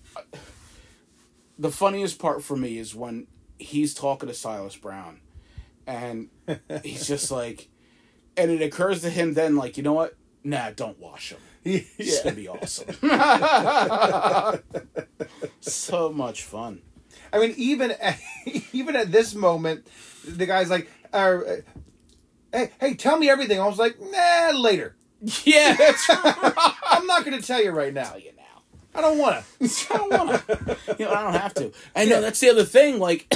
[1.59, 3.27] the funniest part for me is when
[3.59, 5.19] he's talking to Silas Brown,
[5.87, 6.29] and
[6.85, 7.69] he's just like,
[8.37, 10.15] and it occurs to him then, like, you know what?
[10.45, 11.39] Nah, don't wash him.
[11.65, 12.87] It's gonna be awesome.
[15.61, 16.83] so much fun.
[17.33, 18.19] I mean, even at,
[18.73, 19.87] even at this moment,
[20.27, 21.39] the guy's like, uh,
[22.53, 24.97] "Hey, hey, tell me everything." I was like, "Nah, later.
[25.45, 26.55] Yeah, that's right.
[26.85, 28.15] I'm not going to tell you right now.
[28.17, 28.63] You now.
[28.95, 30.77] I don't want to." I don't want to.
[30.99, 31.73] You know, I don't have to.
[31.95, 32.99] I know that's the other thing.
[32.99, 33.33] Like,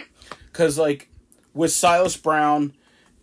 [0.52, 1.10] because like
[1.52, 2.72] with Silas Brown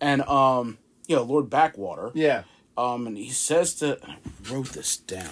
[0.00, 2.10] and um, you know, Lord Backwater.
[2.14, 2.44] Yeah.
[2.76, 3.98] Um, and he says to.
[4.06, 4.16] I
[4.50, 5.28] wrote this down.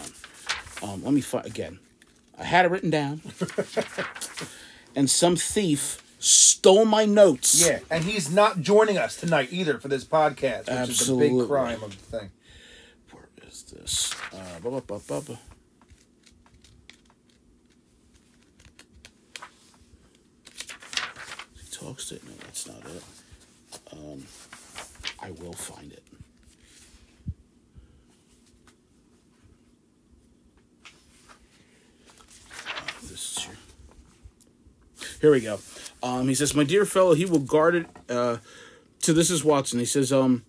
[0.82, 1.78] Um, let me find again.
[2.38, 3.20] I had it written down.
[4.97, 7.66] and some thief stole my notes.
[7.66, 11.38] Yeah, and he's not joining us tonight either for this podcast, which is the Absolutely.
[11.41, 12.30] big crime of the thing.
[13.12, 14.14] Where is this?
[14.32, 15.36] Uh, bu- bu- bu- bu-
[21.62, 22.24] He talks to it.
[22.24, 23.03] no, that's not it.
[23.93, 24.24] Um,
[25.20, 26.03] I will find it.
[32.66, 33.57] Uh, this is here.
[35.20, 35.60] Here we go.
[36.02, 38.38] Um, he says, "My dear fellow, he will guard it." Uh,
[39.02, 39.78] to this is Watson.
[39.78, 40.44] He says, "Um,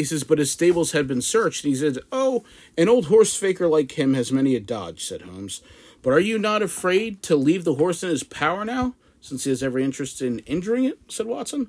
[0.00, 1.62] he says, but his stables had been searched.
[1.62, 2.42] And he says, oh,
[2.78, 5.60] an old horse faker like him has many a dodge, said Holmes.
[6.00, 9.50] But are you not afraid to leave the horse in his power now, since he
[9.50, 10.98] has every interest in injuring it?
[11.08, 11.68] said Watson.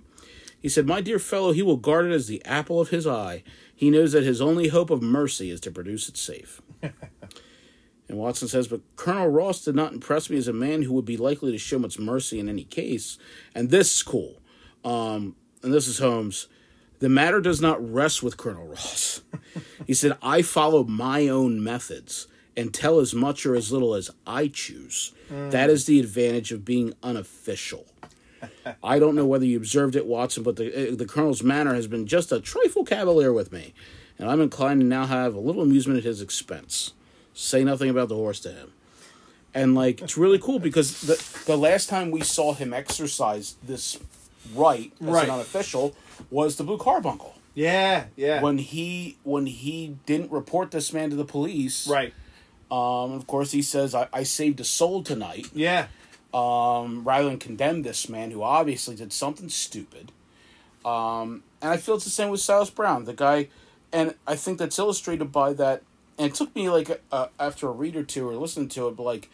[0.62, 3.44] He said, My dear fellow, he will guard it as the apple of his eye.
[3.76, 6.62] He knows that his only hope of mercy is to produce it safe.
[8.12, 11.06] and Watson says, But Colonel Ross did not impress me as a man who would
[11.06, 13.18] be likely to show much mercy in any case.
[13.56, 14.42] And this is cool.
[14.84, 16.48] Um, and this is Holmes.
[17.00, 19.22] The matter does not rest with Colonel Ross.
[19.88, 24.12] he said, I follow my own methods and tell as much or as little as
[24.28, 25.14] I choose.
[25.30, 27.86] That is the advantage of being unofficial.
[28.84, 31.88] I don't know whether you observed it, Watson, but the uh, the colonel's manner has
[31.88, 33.74] been just a trifle cavalier with me,
[34.20, 36.94] and I'm inclined to now have a little amusement at his expense.
[37.34, 38.72] Say nothing about the horse to him.
[39.54, 43.98] And like it's really cool because the the last time we saw him exercise this
[44.56, 45.26] right as Right.
[45.26, 45.94] an unofficial
[46.30, 48.42] was the Blue Carbuncle Yeah, yeah.
[48.42, 51.88] when he when he didn't report this man to the police.
[51.88, 52.14] right.
[52.72, 53.12] Um.
[53.12, 55.88] Of course, he says, "I, I saved a soul tonight." Yeah.
[56.34, 60.14] um, rather than condemn this man who obviously did something stupid.
[60.86, 63.50] Um, and I feel it's the same with Silas Brown, the guy,
[63.92, 65.84] and I think that's illustrated by that.
[66.18, 68.96] And it took me like uh, after a read or two or listening to it,
[68.96, 69.30] but like,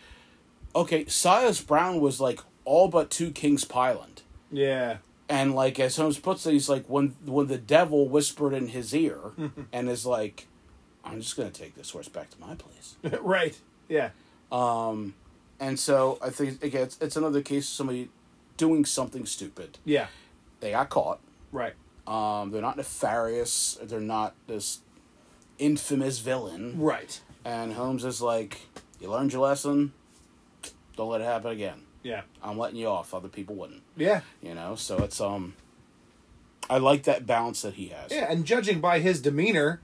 [0.75, 4.21] okay, Silas Brown was like all but two Kings Pyland,
[4.51, 4.97] Yeah.
[5.27, 8.93] and like as Holmes puts it, he's like when when the devil whispered in his
[8.95, 9.19] ear,
[9.73, 10.47] and is like,
[11.03, 13.59] "I'm just gonna take this horse back to my place." right.
[13.89, 14.09] Yeah.
[14.51, 15.15] Um,
[15.59, 18.09] and so I think again, it's, it's another case of somebody
[18.57, 19.77] doing something stupid.
[19.83, 20.07] Yeah.
[20.59, 21.19] They got caught.
[21.51, 21.73] Right.
[22.05, 23.77] Um, they're not nefarious.
[23.83, 24.79] They're not this
[25.59, 26.75] infamous villain.
[26.79, 27.19] Right.
[27.45, 28.61] And Holmes is like,
[28.99, 29.93] you learned your lesson.
[30.95, 31.81] Don't let it happen again.
[32.03, 32.21] Yeah.
[32.43, 33.13] I'm letting you off.
[33.13, 33.83] Other people wouldn't.
[33.95, 34.21] Yeah.
[34.41, 34.75] You know.
[34.75, 35.53] So it's um.
[36.69, 38.11] I like that balance that he has.
[38.11, 38.29] Yeah.
[38.29, 39.79] And judging by his demeanor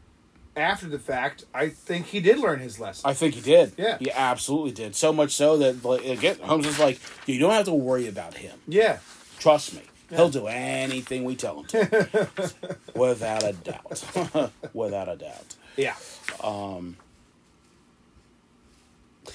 [0.55, 3.09] after the fact, I think he did learn his lesson.
[3.09, 3.73] I think he did.
[3.77, 3.97] Yeah.
[3.99, 4.95] He absolutely did.
[4.95, 8.35] So much so that like, again, Holmes is like, you don't have to worry about
[8.35, 8.57] him.
[8.67, 8.99] yeah.
[9.39, 9.81] Trust me.
[10.09, 12.29] He'll do anything we tell him to.
[12.95, 14.51] Without a doubt.
[14.73, 15.55] Without a doubt.
[15.75, 15.95] Yeah.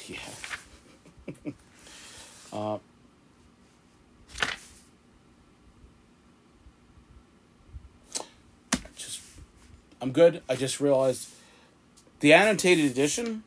[0.06, 0.18] Yeah.
[2.52, 2.78] uh,
[8.96, 9.20] just,
[10.00, 10.42] I'm good.
[10.48, 11.28] I just realized
[12.20, 13.42] the annotated edition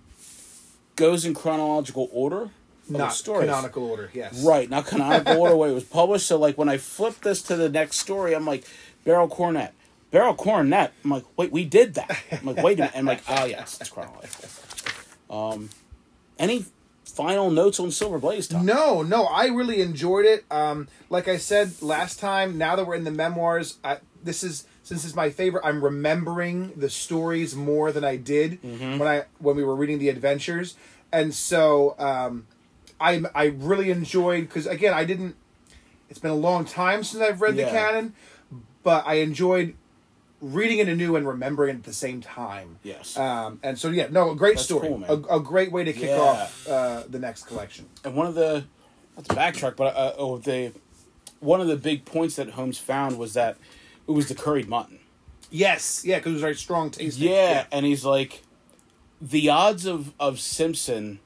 [0.96, 2.50] goes in chronological order.
[2.90, 3.50] Not stories.
[3.50, 4.12] canonical order.
[4.14, 4.44] Yes.
[4.44, 6.28] Right, not canonical order way it was published.
[6.28, 8.66] So like when I flip this to the next story, I'm like,
[9.04, 9.74] Beryl Coronet.
[10.12, 10.94] Beryl Coronet.
[11.04, 12.18] I'm like, wait, we did that.
[12.32, 12.92] I'm like, wait a minute.
[12.96, 14.50] I'm like, oh yes, it's chronological.
[15.30, 15.70] Um
[16.38, 16.66] any
[17.06, 18.66] final notes on Silver Blaze Tom?
[18.66, 20.46] No, no, I really enjoyed it.
[20.50, 24.66] Um, like I said last time, now that we're in the memoirs, I, this is
[24.84, 25.62] since it's my favorite.
[25.66, 28.98] I'm remembering the stories more than I did Mm-hmm.
[28.98, 30.76] when I when we were reading the adventures,
[31.12, 32.48] and so um,
[33.00, 35.36] I I really enjoyed because again I didn't.
[36.10, 37.66] It's been a long time since I've read Yeah.
[37.66, 38.14] the canon,
[38.84, 39.76] but I enjoyed
[40.42, 42.80] reading it anew and remembering it at the same time.
[42.84, 43.16] Yes.
[43.18, 45.94] Um, and so yeah, no, a great That's story, cool, a, a great way to
[45.94, 46.20] kick Yeah.
[46.20, 47.86] off uh, the next collection.
[48.04, 48.66] and one of the
[49.16, 50.72] not to backtrack, but uh, oh, the
[51.40, 53.58] one of the big points that Holmes found was that
[54.08, 55.00] it was the curried mutton.
[55.50, 57.28] Yes, yeah, because it was very strong tasting.
[57.30, 58.42] Yeah, and he's like,
[59.22, 61.20] the odds of of Simpson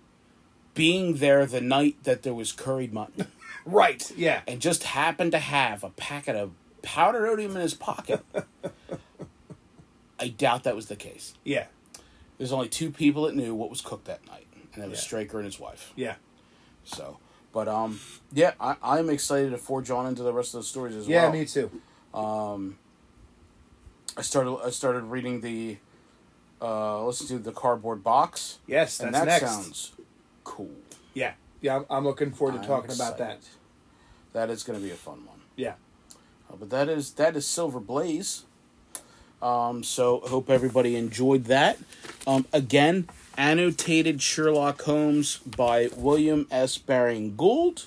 [0.73, 3.27] being there the night that there was curried mutton,
[3.65, 4.11] right.
[4.17, 6.51] Yeah, and just happened to have a packet of
[6.85, 8.23] powdered opium in his pocket.
[10.19, 11.33] I doubt that was the case.
[11.43, 11.65] yeah,
[12.37, 15.03] There's only two people that knew what was cooked that night, and it was Yeah.
[15.05, 15.91] Straker and his wife.
[15.95, 16.15] yeah,
[16.85, 17.17] So,
[17.51, 17.99] but um,
[18.31, 21.23] yeah, I, I'm excited to forge on into the rest of the stories as yeah.
[21.23, 21.33] well.
[21.33, 21.69] Me too.
[22.13, 22.77] Um,
[24.17, 25.77] I started I started reading the
[26.61, 28.59] uh listen to the cardboard box.
[28.67, 29.45] Yes, and that next.
[29.45, 29.91] sounds
[30.45, 30.71] cool.
[31.13, 31.75] Yeah, yeah.
[31.77, 33.39] I'm, I'm looking forward to I'm talking about that.
[34.31, 35.39] That is going to be a fun one.
[35.57, 35.73] Yeah,
[36.49, 38.43] Uh, but that is that is Silver Blaze.
[39.41, 41.77] Um, so hope everybody enjoyed that.
[42.25, 46.77] Um, again, annotated Sherlock Holmes by William S.
[46.77, 47.85] Baring Gould.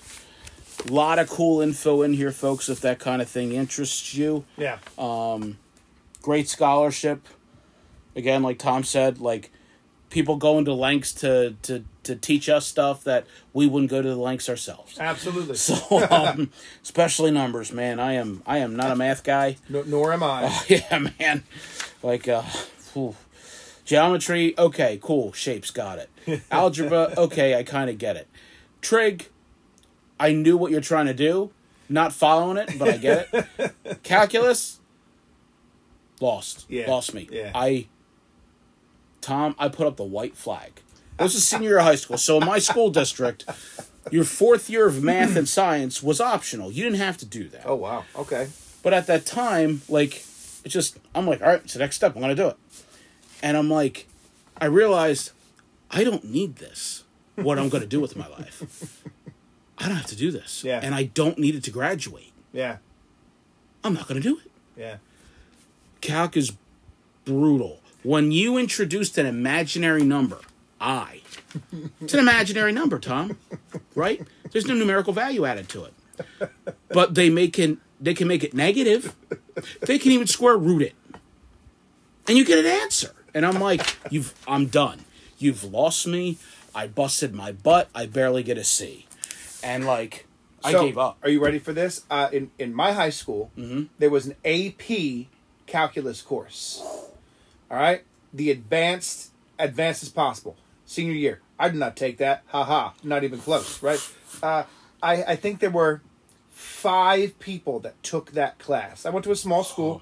[0.87, 2.69] A lot of cool info in here, folks.
[2.69, 5.57] If that kind of thing interests you, yeah, Um,
[6.21, 7.27] great scholarship.
[8.15, 9.51] Again, like Tom said, like
[10.09, 14.07] people going to lengths to to to teach us stuff that we wouldn't go to
[14.09, 14.97] the lengths ourselves.
[14.99, 15.55] absolutely.
[15.55, 15.75] So,
[16.09, 16.51] um,
[16.83, 17.99] especially numbers, man.
[17.99, 19.57] I am I am not a math guy.
[19.69, 20.43] No, nor am I.
[20.45, 21.43] Oh, yeah, man.
[22.01, 23.15] Like uh, phew.
[23.85, 25.31] geometry, okay, cool.
[25.33, 26.41] Shapes, got it.
[26.51, 28.27] Algebra, okay, I kind of get it.
[28.81, 29.27] Trig,
[30.19, 31.51] I knew what you're trying to do.
[31.89, 34.03] Not following it, but I get it.
[34.03, 34.79] Calculus,
[36.21, 36.65] lost.
[36.69, 37.27] Yeah, Lost me.
[37.31, 37.51] yeah.
[37.55, 37.87] I
[39.21, 40.81] Tom, I put up the white flag.
[41.19, 42.17] It was a senior year of high school.
[42.17, 43.45] So in my school district,
[44.09, 46.71] your fourth year of math and science was optional.
[46.71, 47.63] You didn't have to do that.
[47.65, 48.05] Oh wow.
[48.15, 48.47] Okay.
[48.81, 50.23] But at that time, like,
[50.63, 52.15] it's just, I'm like, all right, it's the next step.
[52.15, 52.57] I'm going to do it.
[53.43, 54.07] And I'm like,
[54.59, 55.31] I realized
[55.91, 57.03] I don't need this,
[57.35, 59.03] what I'm going to do with my life.
[59.77, 60.63] I don't have to do this.
[60.63, 60.79] Yeah.
[60.81, 62.31] And I don't need it to graduate.
[62.53, 62.77] Yeah.
[63.83, 64.51] I'm not going to do it.
[64.77, 64.97] Yeah.
[66.01, 66.53] Calc is
[67.25, 67.78] brutal.
[68.03, 70.39] When you introduced an imaginary number,
[70.79, 71.21] I,
[72.01, 73.37] it's an imaginary number, Tom,
[73.95, 74.21] right?
[74.51, 75.93] There's no numerical value added to it.
[76.89, 79.15] But they make it, they can make it negative.
[79.81, 80.95] They can even square root it.
[82.27, 83.13] And you get an answer.
[83.33, 85.01] And I'm like, you've I'm done.
[85.37, 86.37] You've lost me.
[86.73, 87.89] I busted my butt.
[87.93, 89.07] I barely get a C.
[89.63, 90.25] And like
[90.63, 91.17] I So, gave up.
[91.23, 92.05] Are you ready for this?
[92.09, 93.83] Uh, in in my high school, Mm-hmm.
[93.97, 95.27] there was an AP
[95.67, 96.81] calculus course.
[97.71, 98.03] All right,
[98.33, 100.57] the advanced, advanced as possible.
[100.85, 102.43] Senior year, I did not take that.
[102.47, 103.81] Ha ha, not even close.
[103.83, 104.01] Right?
[104.41, 104.63] Uh,
[105.03, 106.01] I I think there were
[106.49, 109.05] five people that took that class.
[109.05, 110.01] I went to a small school.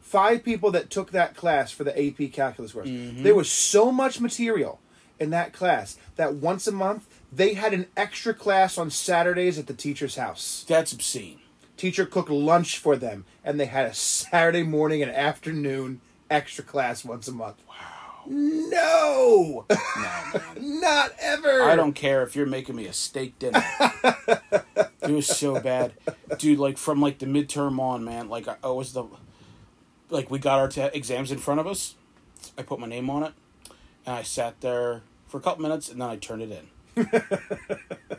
[0.00, 2.88] five people that took that class for the AP calculus course.
[2.90, 4.80] There was so much material
[5.20, 9.66] in that class that once a month they had an extra class on Saturdays at
[9.66, 10.64] the teacher's house.
[10.66, 11.40] That's obscene.
[11.76, 16.00] Teacher cooked lunch for them, and they had a Saturday morning and afternoon
[16.30, 17.56] extra class once a month.
[17.68, 17.74] Wow.
[18.26, 20.42] No, No, man.
[20.80, 21.62] not ever.
[21.62, 23.62] I don't care if you're making me a steak dinner.
[25.00, 25.94] it was so bad,
[26.38, 26.58] dude.
[26.58, 28.28] Like from like the midterm on, man.
[28.28, 29.04] Like I, I was the,
[30.10, 31.94] like we got our te- exams in front of us.
[32.58, 33.32] I put my name on it,
[34.04, 36.50] and I sat there for a couple minutes, and then I turned it
[36.96, 37.06] in.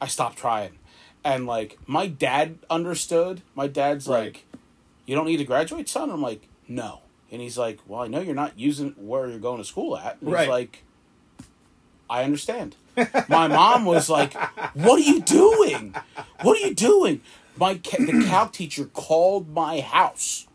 [0.00, 0.78] I stopped trying,
[1.24, 3.42] and like my dad understood.
[3.56, 4.24] My dad's Right.
[4.26, 4.44] like,
[5.06, 7.00] "You don't need to graduate, son." I'm like, "No,"
[7.32, 10.18] and he's like, "Well, I know you're not using where you're going to school at."
[10.20, 10.42] And Right.
[10.42, 10.84] He's like.
[12.10, 12.74] I understand.
[13.28, 14.32] My mom was like,
[14.72, 15.94] "What are you doing?
[16.40, 17.20] What are you doing?"
[17.58, 20.46] My ca- the calc teacher called my house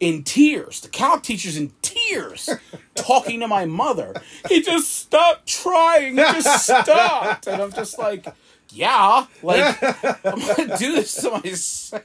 [0.00, 0.80] in tears.
[0.82, 2.50] The calc teacher's in tears,
[2.94, 4.20] talking to my mother.
[4.50, 6.16] He just stopped trying.
[6.18, 8.26] He just stopped, and I'm just like,
[8.74, 9.82] "Yeah, like
[10.24, 12.02] I'm gonna do this to myself."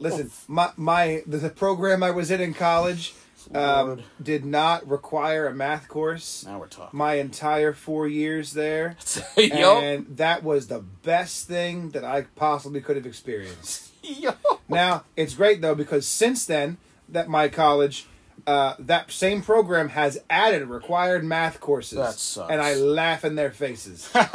[0.00, 3.14] Listen, my my the, program I was in in college
[3.54, 6.44] um, did not require a math course.
[6.46, 6.96] now we're talking.
[6.96, 8.96] My entire four years there,
[9.36, 9.82] Yup.
[9.82, 13.90] and that was the best thing that I possibly could have experienced.
[14.68, 16.78] Now it's great though because since then
[17.08, 18.06] that my college,
[18.46, 22.50] uh, that same program has added required math courses, That sucks.
[22.50, 24.28] and I laugh in their faces because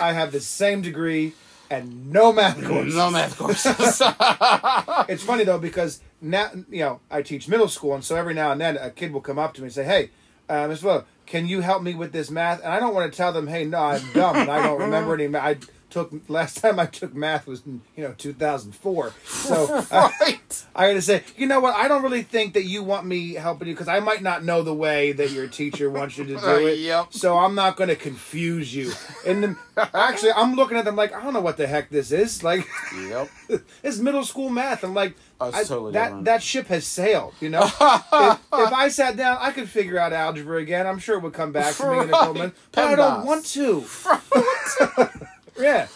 [0.00, 1.34] I have the same degree
[1.70, 2.94] and no math course.
[2.94, 4.02] No math courses.
[5.08, 8.50] It's funny though because now you know I teach middle school, and so every now
[8.52, 10.10] and then a kid will come up to me and say, "Hey,
[10.48, 13.16] uh, Miss Willow, can you help me with this math?" And I don't want to
[13.16, 15.70] tell them, "Hey, no, I'm dumb and I don't remember any." math.
[15.90, 20.10] I took last time I took math was in, you know 2004, so I, uh,
[20.20, 20.64] right.
[20.74, 21.74] I got to say, you know what?
[21.74, 24.62] I don't really think that you want me helping you because I might not know
[24.62, 26.78] the way that your teacher wants you to do it.
[26.78, 27.12] Yep.
[27.12, 28.92] So I'm not going to confuse you.
[29.26, 32.12] And then actually, I'm looking at them like I don't know what the heck this
[32.12, 32.44] is.
[32.44, 32.66] Like.
[32.96, 33.28] Yep.
[33.82, 34.84] It's middle school math.
[34.84, 36.24] I'm like, Oh, I- totally that different.
[36.26, 37.34] that ship has sailed.
[37.40, 40.86] You know, if, if I sat down, I could figure out algebra again.
[40.86, 43.44] I'm sure it would come back to me in a minutes, but I don't want
[43.46, 43.84] to.
[45.60, 45.88] Yeah,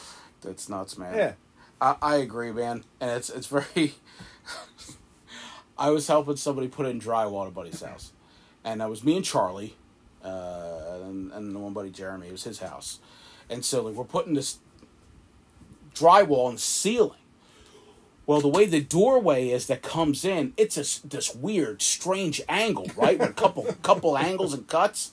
[0.43, 1.17] That's nuts, man.
[1.17, 1.33] Yeah.
[1.81, 2.85] I, I agree, man.
[3.01, 3.95] And it's it's very.
[5.79, 8.13] I was helping somebody put in drywall at a buddy's house,
[8.63, 9.77] and that was me and Charlie,
[10.25, 12.29] uh, and and the one buddy Jeremy.
[12.29, 13.01] It was his house,
[13.51, 14.59] and so like we're putting this
[15.95, 17.19] drywall in the ceiling.
[18.27, 22.91] Well, the way the doorway is that comes in, it's a this weird, strange angle,
[22.97, 23.19] right?
[23.19, 25.13] With a couple couple angles and cuts.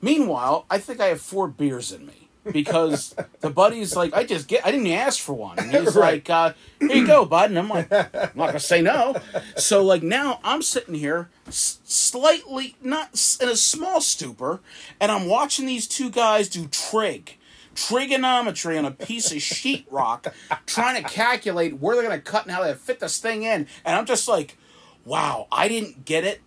[0.00, 4.48] Meanwhile, I think I have four beers in me because the buddy's like, I just
[4.48, 5.58] get, I didn't ask for one.
[5.58, 6.28] And he's Right.
[6.28, 7.50] like, uh, here you go, bud.
[7.50, 9.16] And I'm like, I'm not gonna say no.
[9.56, 14.60] So like now I'm sitting here, s- slightly not s- in a small stupor,
[15.00, 17.36] and I'm watching these two guys do trig.
[17.74, 20.32] Trigonometry on a piece of sheetrock,
[20.66, 23.96] trying to calculate where they're gonna cut and how they fit this thing in, and
[23.96, 24.56] I'm just like,
[25.04, 26.40] "Wow, I didn't get it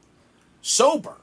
[0.61, 1.20] sober.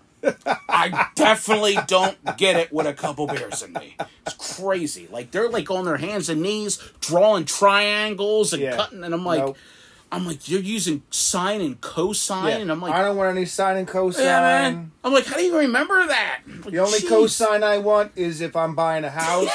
[0.69, 3.97] I definitely don't get it with a couple beers in me.
[4.27, 5.09] It's crazy.
[5.11, 8.77] Like they're like on their hands and knees drawing triangles and Yeah.
[8.77, 9.57] cutting, and I'm like, Nope.
[10.11, 12.57] I'm like, you're using sine and cosine, yeah.
[12.57, 14.25] and I'm like, I don't want any sine and cosine.
[14.25, 14.91] yeah, man.
[15.05, 16.41] I'm like, how do you remember that?
[16.47, 19.51] Like, The only "Jeez." cosine I want is if I'm buying a house.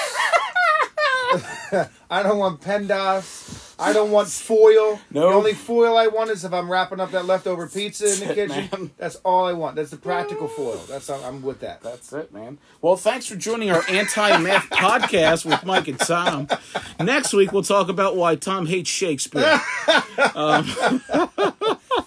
[2.11, 3.52] I don't want PEMDAS.
[3.79, 4.99] I don't want foil.
[5.11, 8.31] The only foil I want is if I'm wrapping up that leftover pizza in the
[8.31, 8.69] it, kitchen.
[8.71, 8.91] man.
[8.97, 9.75] That's all I want.
[9.75, 10.77] That's the practical foil.
[10.87, 11.81] That's I'm with that.
[11.81, 12.59] That's it, man.
[12.81, 16.47] Well, thanks for joining our anti-math podcast with Mike and Tom.
[16.99, 19.59] Next week we'll talk about why Tom hates Shakespeare.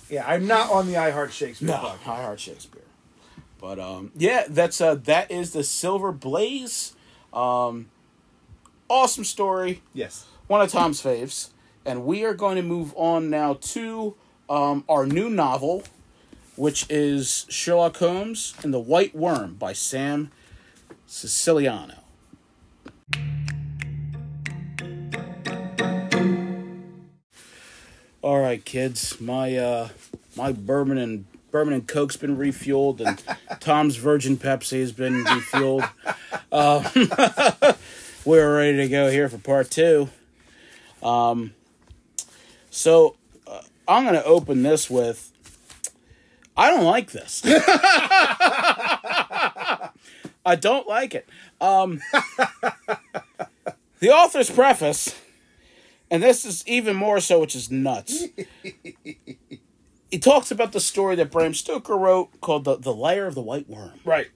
[0.08, 1.68] Yeah, I'm not on the I Heart Shakespeare.
[1.68, 2.08] No, podcast.
[2.08, 2.82] I heart Shakespeare.
[3.60, 6.94] But um, yeah, that's uh, that is the Silver Blaze.
[7.32, 7.88] Um,
[8.88, 9.82] awesome story.
[9.92, 10.26] Yes.
[10.46, 11.50] one of Tom's faves,
[11.86, 14.16] and we are going to move on now to
[14.50, 15.84] um, our new novel,
[16.56, 20.30] which is Sherlock Holmes and the White Worm by Sam
[21.06, 21.94] Siciliano.
[28.20, 29.88] All right, kids, my uh,
[30.36, 33.22] my bourbon and bourbon and coke's been refueled, and
[33.60, 35.88] Tom's Virgin Pepsi has been refueled.
[36.50, 37.72] Uh,
[38.24, 40.08] we're ready to go here for part two.
[41.04, 41.54] Um,
[42.76, 43.16] so
[43.46, 45.32] uh, I'm going to open this with
[46.56, 47.42] I don't like this.
[50.44, 51.28] I don't like it.
[51.60, 52.00] Um,
[54.00, 55.18] the author's preface,
[56.10, 58.24] and this is even more so, which is nuts.
[60.10, 63.42] he talks about the story that Bram Stoker wrote called the, the Lair of the
[63.42, 64.00] White Worm.
[64.04, 64.28] Right.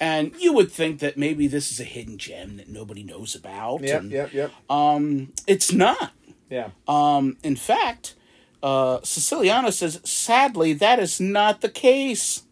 [0.00, 3.80] And you would think that maybe this is a hidden gem that nobody knows about.
[3.80, 4.00] Yep.
[4.00, 4.32] and, Yep.
[4.32, 4.52] Yep.
[4.68, 6.12] Um, it's not.
[6.54, 6.70] Yeah.
[6.86, 8.14] Um, in fact,
[8.62, 12.44] uh, Siciliano says, sadly, that is not the case.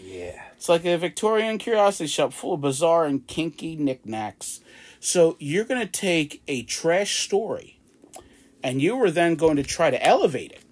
[0.00, 0.42] Yeah.
[0.56, 4.60] It's like a Victorian curiosity shop full of bizarre and kinky knickknacks.
[4.98, 7.78] So you're going to take a trash story
[8.62, 10.62] and you are then going to try to elevate it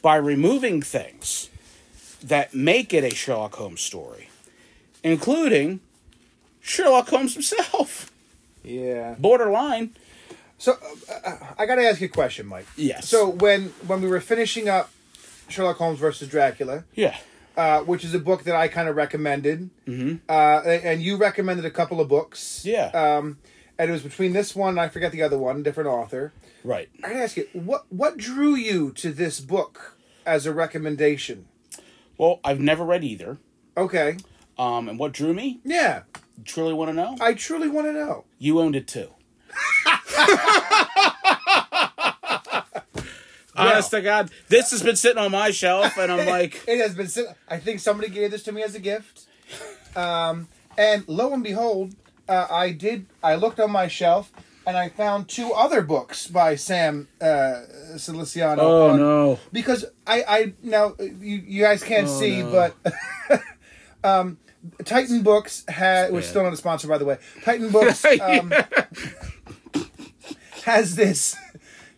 [0.00, 1.50] by removing things
[2.22, 4.30] that make it a Sherlock Holmes story,
[5.02, 5.80] including
[6.60, 8.12] Sherlock Holmes himself.
[8.62, 9.16] Yeah.
[9.18, 9.96] Borderline.
[10.64, 10.78] So
[11.10, 12.66] uh, uh, I got to ask you a question, Mike.
[12.74, 13.06] Yes.
[13.06, 14.90] So when when we were finishing up
[15.50, 17.14] Sherlock Holmes versus Dracula, Yeah.
[17.54, 20.16] uh, which is a book that I kind of recommended, mm-hmm.
[20.26, 22.64] uh, and you recommended a couple of books.
[22.64, 22.86] Yeah.
[22.94, 23.36] Um,
[23.78, 26.32] and it was between this one and I forget the other one, different author.
[26.64, 26.88] Right.
[27.04, 31.44] I gotta ask you, what what drew you to this book as a recommendation?
[32.16, 33.36] Well, I've never read either.
[33.76, 34.16] Okay.
[34.56, 35.60] Um, and what drew me?
[35.62, 36.04] Yeah,
[36.38, 37.16] You truly want to know?
[37.20, 38.24] I truly want to know.
[38.38, 39.10] You owned it too.
[43.56, 46.94] Honest to God, this has been sitting on my shelf, and I'm like, It has
[46.96, 47.06] been.
[47.06, 49.26] sit- I think somebody gave this to me as a gift,
[49.94, 51.94] um, and lo and behold,
[52.28, 53.06] uh, I did.
[53.22, 54.32] I looked on my shelf
[54.66, 57.60] and I found two other books by Sam uh,
[57.96, 58.60] Siciliano.
[58.62, 62.50] oh on- no, Because I, I now you, you guys can't Oh, see, no.
[62.82, 63.42] but
[64.02, 64.38] um,
[64.84, 66.30] Titan Books had was bad.
[66.30, 67.18] still not a sponsor, by the way.
[67.44, 68.52] Titan Books um,
[70.64, 71.36] has this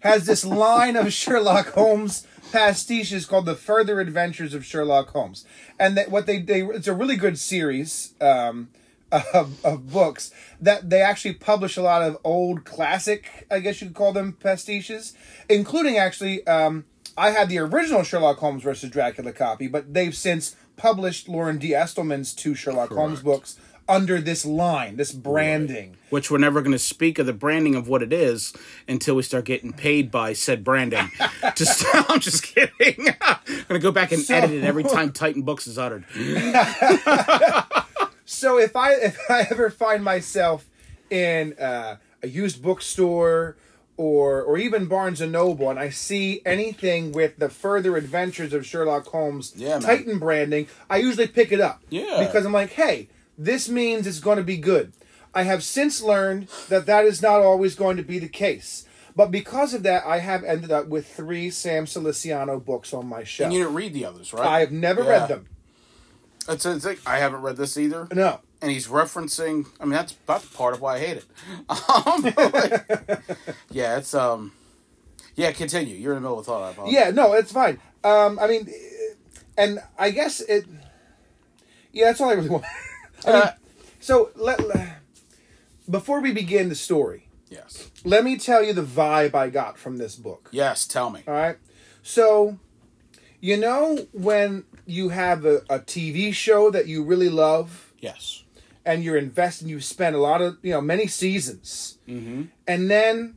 [0.00, 5.44] has this line of Sherlock Holmes pastiches called the Further Adventures of Sherlock Holmes,
[5.78, 8.14] and that what they they it's a really good series.
[8.20, 8.68] Um,
[9.12, 13.86] of, of books that they actually publish a lot of old classic, I guess you
[13.86, 15.14] could call them pastiches,
[15.48, 16.84] including actually, um,
[17.16, 21.72] I had the original Sherlock Holmes versus Dracula copy, but they've since published Loren D.
[21.72, 23.58] Estleman's two Sherlock Holmes books
[23.88, 25.96] under this line, this branding.
[26.10, 28.52] which we're never going to speak of the branding of what it is
[28.88, 31.10] until we start getting paid by said branding.
[31.56, 33.08] just, I'm just kidding.
[33.20, 36.04] I'm going to go back and So- edit it every time Titan Books is uttered.
[38.28, 40.66] So if I if I ever find myself
[41.10, 43.56] in uh, a used bookstore
[43.96, 48.66] or or even Barnes and Noble and I see anything with the further adventures of
[48.66, 49.78] Sherlock Holmes Yeah.
[49.78, 51.82] Titan branding, I usually pick it up.
[51.88, 52.24] Yeah.
[52.26, 53.08] Because I'm like, hey,
[53.38, 54.92] this means it's going to be good.
[55.34, 58.86] I have since learned that that is not always going to be the case.
[59.14, 63.24] But because of that, I have ended up with three Sam Siciliano books on my
[63.24, 63.46] shelf.
[63.46, 64.46] And you didn't read the others, right?
[64.46, 65.08] I have never Yeah.
[65.10, 65.46] read them.
[66.48, 68.06] It's, it's like, I haven't read this either.
[68.12, 68.40] No.
[68.62, 69.66] and he's referencing.
[69.80, 71.24] I mean, that's that's part of why I hate it.
[71.68, 72.24] Um,
[73.70, 74.52] yeah, it's um,
[75.34, 75.50] yeah.
[75.52, 75.96] Continue.
[75.96, 76.62] You're in the middle of thought.
[76.62, 76.94] I apologize.
[76.94, 77.78] Yeah, no, it's fine.
[78.04, 78.68] Um, I mean,
[79.58, 80.66] and I guess it.
[81.92, 82.64] Yeah, that's all I really want.
[83.26, 83.50] I mean, Uh,
[84.00, 85.00] so let, let-
[85.90, 87.90] before we begin the story, yes.
[88.04, 90.48] let me tell you the vibe I got from this book.
[90.52, 90.86] Yes.
[90.86, 91.22] Tell me.
[91.26, 91.56] All right,
[92.02, 92.58] so
[93.40, 98.44] you know when you have a, a TV show that you really love Yes.
[98.84, 102.44] and you're invested, you spend a lot of you know many seasons, mm-hmm.
[102.66, 103.36] and then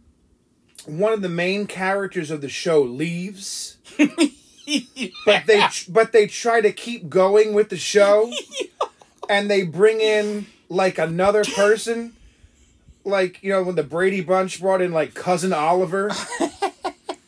[0.85, 3.77] one of the main characters of the show leaves.
[5.25, 8.31] but they but they try to keep going with the show
[9.29, 12.13] and they bring in like another person
[13.05, 16.09] like you know when the Brady Bunch brought in like cousin Oliver.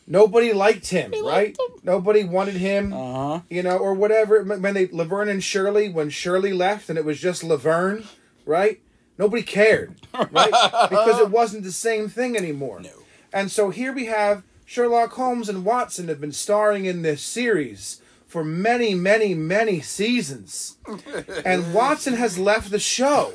[0.06, 1.56] Nobody liked him, right?
[1.82, 2.96] Nobody wanted him, Uh
[3.36, 3.40] huh.
[3.48, 4.42] you know, or whatever.
[4.42, 8.04] When they Laverne and Shirley, when Shirley left and it was just Laverne,
[8.44, 8.80] right?
[9.16, 9.94] Nobody cared,
[10.30, 10.52] right?
[10.90, 12.80] because it wasn't the same thing anymore.
[12.80, 12.90] No.
[13.32, 18.01] And so here we have Sherlock Holmes and Watson have been starring in this series
[18.32, 20.78] for many, many, many seasons.
[21.44, 23.30] and Watson has left the show.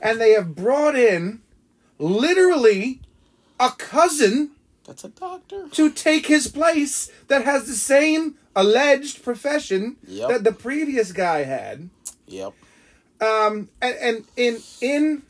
[0.00, 1.40] and they have brought in
[1.98, 3.00] literally
[3.58, 4.52] a cousin
[4.86, 5.66] That's a doctor.
[5.72, 10.28] to take his place that has the same alleged profession Yep.
[10.28, 11.90] that the previous guy had.
[12.28, 12.52] Yep.
[13.20, 15.22] Um, and, and in in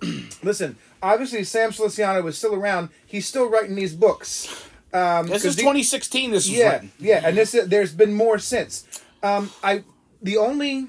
[0.42, 2.88] listen, obviously Sam Siciliano is still around.
[3.04, 4.48] He's still writing these books.
[4.92, 6.30] Um, This is the- 2016.
[6.32, 6.92] This yeah, written.
[6.98, 8.84] yeah, and this there's been more since.
[9.22, 9.84] Um, I
[10.22, 10.88] the only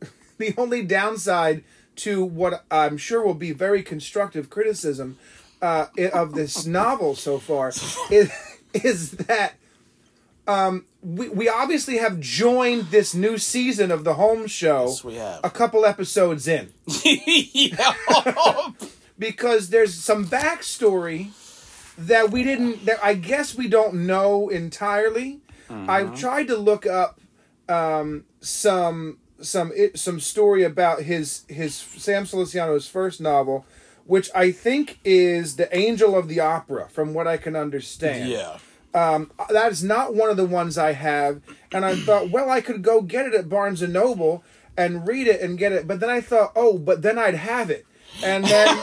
[0.38, 1.62] the only downside
[1.96, 5.18] to what I'm sure will be very constructive criticism
[5.60, 7.68] uh, of this novel so far
[8.10, 8.30] is
[8.72, 9.54] is that
[10.46, 15.14] um, we we obviously have joined this new season of the Holmes Show Yes, we
[15.16, 15.40] have.
[15.44, 16.72] a couple episodes in
[19.18, 21.30] because there's some backstory
[22.06, 25.40] that we didn't that I guess we don't know entirely.
[25.70, 27.20] I've tried to look up
[27.68, 33.64] um, some some it, some story about his his Sam Siciliano's first novel,
[34.04, 38.30] which I think is The Angel of the Opera, from what I can understand.
[38.30, 38.58] yeah.
[38.92, 41.40] Um, that is not one of the ones I have,
[41.70, 44.42] and I thought, well, I could go get it at Barnes and Noble
[44.76, 47.70] and read it and get it, but then I thought, oh, but then I'd have
[47.70, 47.86] it,
[48.24, 48.66] and then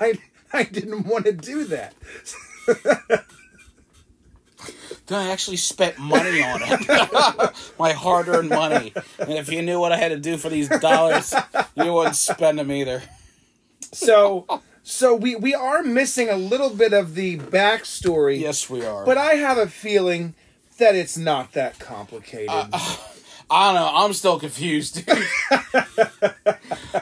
[0.00, 0.18] I
[0.58, 1.94] I didn't want to do that.
[5.06, 7.52] Then I actually spent money on it.
[7.78, 8.94] My hard earned money.
[9.18, 11.34] And if you knew what I had to do for these dollars,
[11.74, 13.02] you wouldn't spend them either.
[13.92, 18.40] So so we we are missing a little bit of the backstory.
[18.40, 19.04] Yes, we are.
[19.04, 20.34] but I have a feeling
[20.78, 22.48] that it's not that complicated.
[22.48, 22.96] Uh, uh,
[23.54, 23.90] I don't know.
[23.94, 25.28] I'm still confused, dude.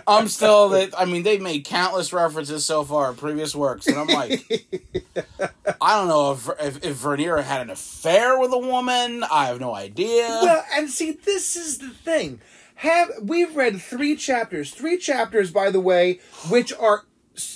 [0.06, 0.92] I'm still that.
[0.98, 4.68] I mean, they've made countless references so far in previous works, and I'm like,
[5.80, 9.24] I don't know if, if if Vernier had an affair with a woman.
[9.32, 10.28] I have no idea.
[10.42, 12.42] Well, and see, this is the thing.
[12.76, 14.72] Have we've read three chapters?
[14.72, 17.06] Three chapters, by the way, which are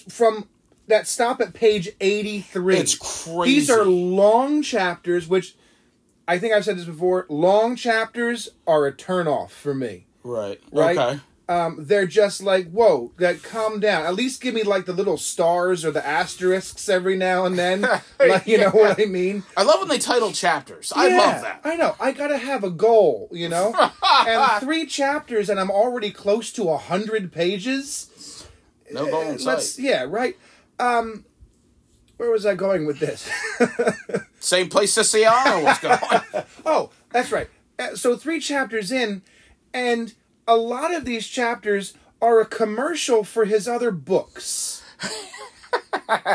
[0.08, 0.48] from
[0.86, 2.78] that stop at page eighty-three.
[2.78, 3.56] It's crazy.
[3.56, 5.54] These are long chapters, which
[6.28, 7.26] I think I've said this before.
[7.28, 10.06] Long chapters are a turnoff for me.
[10.22, 10.60] right.
[10.72, 10.96] Right?
[10.98, 11.20] Okay.
[11.48, 14.04] Um, they're just like, whoa, that calm down.
[14.04, 17.82] At least give me like the little stars or the asterisks every now and then.
[18.18, 19.44] like, you know what I mean?
[19.56, 20.92] I love when they title chapters.
[20.96, 21.60] I love that.
[21.62, 21.94] I know.
[22.00, 23.72] I gotta have a goal, you know.
[24.26, 28.44] and three chapters, and I'm already close to a hundred pages.
[28.90, 29.84] No goal in Let's, sight.
[29.84, 30.36] yeah, right.
[30.80, 31.24] Um,
[32.16, 33.28] where was I going with this?
[34.40, 35.98] Same place Siciliano was going.
[36.66, 37.48] oh, that's right.
[37.78, 39.22] Uh, So three chapters in,
[39.74, 40.14] and
[40.46, 44.82] a lot of these chapters are a commercial for his other books.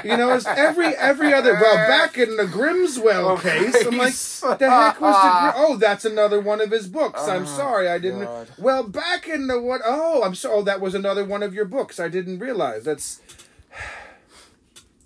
[0.03, 1.53] you know, it's every every other.
[1.53, 5.53] Well, back in the Grimswell case, I'm like, the heck was the?
[5.55, 7.27] Oh, that's another one of his books.
[7.27, 8.25] I'm sorry, I didn't.
[8.25, 8.47] God.
[8.57, 9.81] Well, back in the what?
[9.83, 10.55] Oh, I'm sorry.
[10.55, 11.99] Oh, that was another one of your books.
[11.99, 12.83] I didn't realize.
[12.83, 13.21] That's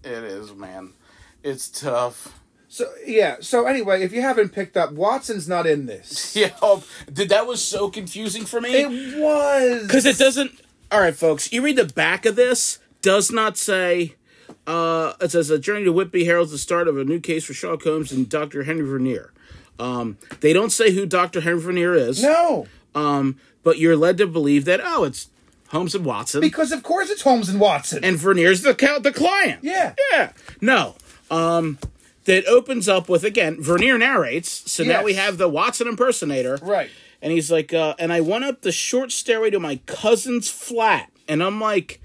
[0.06, 0.94] it is, man.
[1.44, 2.40] It's tough.
[2.68, 2.92] so.
[3.06, 3.38] Yeah.
[3.42, 6.36] So anyway, if you haven't picked up, Watson's not in this.
[6.36, 8.70] Yeah, oh, dude, that was so confusing for me.
[8.74, 10.52] It was Because it doesn't.
[10.92, 14.16] All right, folks, you read the back of this, does not say.
[14.68, 17.54] Uh, it says a journey to Whitby heralds the start of a new case for
[17.54, 18.64] Sherlock Holmes and Dr.
[18.64, 19.32] Henry Vernier.
[19.80, 21.42] Um, they don't say who Dr.
[21.42, 22.22] Henry Vernier is.
[22.24, 22.68] no.
[22.96, 25.30] Um, but you're led to believe that oh, it's
[25.70, 28.04] Holmes and Watson, Because of course it's Holmes and Watson.
[28.04, 29.60] and Vernier's the the client.
[29.64, 29.94] Yeah.
[30.12, 30.32] yeah.
[30.62, 30.96] No.
[31.32, 31.80] Um,
[32.26, 33.62] that opens up with again.
[33.62, 36.58] Vernier narrates, so now we have the Watson impersonator.
[36.62, 36.90] right.
[37.22, 41.10] And he's like, uh, and I went up the short stairway to my cousin's flat.
[41.28, 42.00] And I'm like,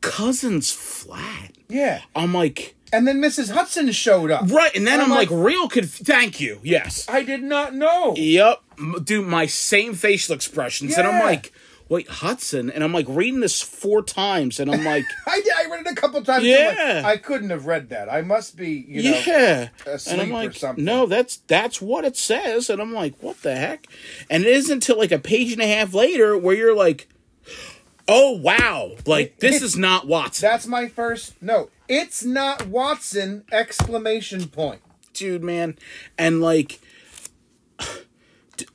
[0.00, 1.52] cousin's flat?
[1.68, 2.00] Yeah.
[2.16, 3.52] I'm like, And then Mrs.
[3.52, 4.50] Hudson showed up.
[4.50, 4.74] right.
[4.74, 6.58] And then And I'm, I'm like, like- real conf- Thank you.
[6.62, 7.06] Yes.
[7.08, 8.14] I did not know.
[8.16, 8.60] Yep.
[9.04, 10.96] Do my same facial expressions.
[10.96, 11.52] And I'm like,
[11.90, 12.70] wait, Hudson?
[12.70, 14.58] And I'm like reading this four times.
[14.58, 15.42] And I'm like, I.
[15.58, 16.44] I read it a couple times.
[16.44, 16.74] I'm Yeah.
[17.02, 18.10] like, I couldn't have read that.
[18.10, 19.22] I must be, you know.
[19.26, 19.68] yeah.
[19.84, 20.82] asleep And I'm or like, something.
[20.84, 22.70] no, that's that's what it says.
[22.70, 23.86] And I'm like, what the heck?
[24.30, 27.08] And it isn't until like a page and a half later where you're like,
[28.08, 30.48] oh wow, like this is not Watson.
[30.48, 31.70] That's my first note.
[31.88, 33.44] It's not Watson!
[33.52, 34.80] Exclamation point.
[35.12, 35.76] dude, man.
[36.16, 36.80] And like,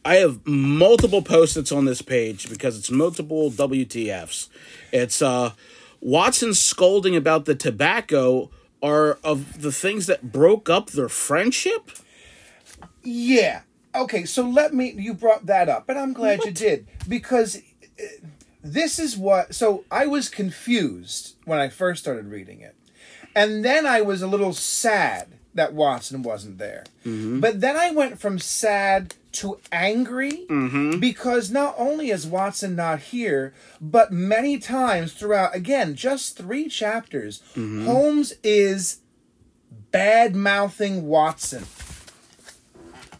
[0.03, 4.49] I have multiple post-its on this page because it's multiple WTFs.
[4.91, 5.51] It's uh,
[6.01, 8.49] Watson scolding about the tobacco
[8.81, 11.91] are of the things that broke up their friendship.
[13.03, 13.61] Yeah.
[13.95, 14.91] Okay, so let me.
[14.91, 18.03] You brought that up, and I'm glad you did because uh,
[18.63, 19.55] this is what.
[19.55, 22.75] So I was confused when I first started reading it,
[23.35, 26.83] and then I was a little sad that Watson wasn't there.
[27.39, 30.45] But then I went from sad to angry?
[30.49, 30.99] Mm-hmm.
[30.99, 37.41] Because not only is Watson not here, but many times throughout, again, just three chapters,
[37.51, 37.85] mm-hmm.
[37.85, 38.99] Holmes is
[39.91, 41.65] bad mouthing Watson.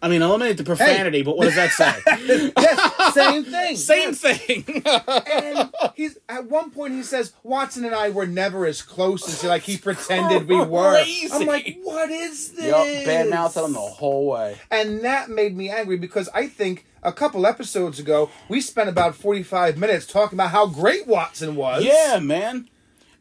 [0.02, 2.52] I mean, eliminate the profanity, but what does that say?
[2.58, 3.76] yes, same thing.
[3.76, 4.84] Same thing.
[4.86, 9.44] And he's at one point he says Watson and I were never as close as
[9.44, 10.94] like he pretended we were.
[10.94, 11.30] Crazy.
[11.32, 12.66] I'm like, what is this?
[12.66, 14.58] yep, bad mouth them the whole way.
[14.70, 19.16] And that made me angry because I think a couple episodes ago we spent about
[19.16, 21.84] 45 minutes talking about how great Watson was.
[21.84, 22.70] Yeah, man,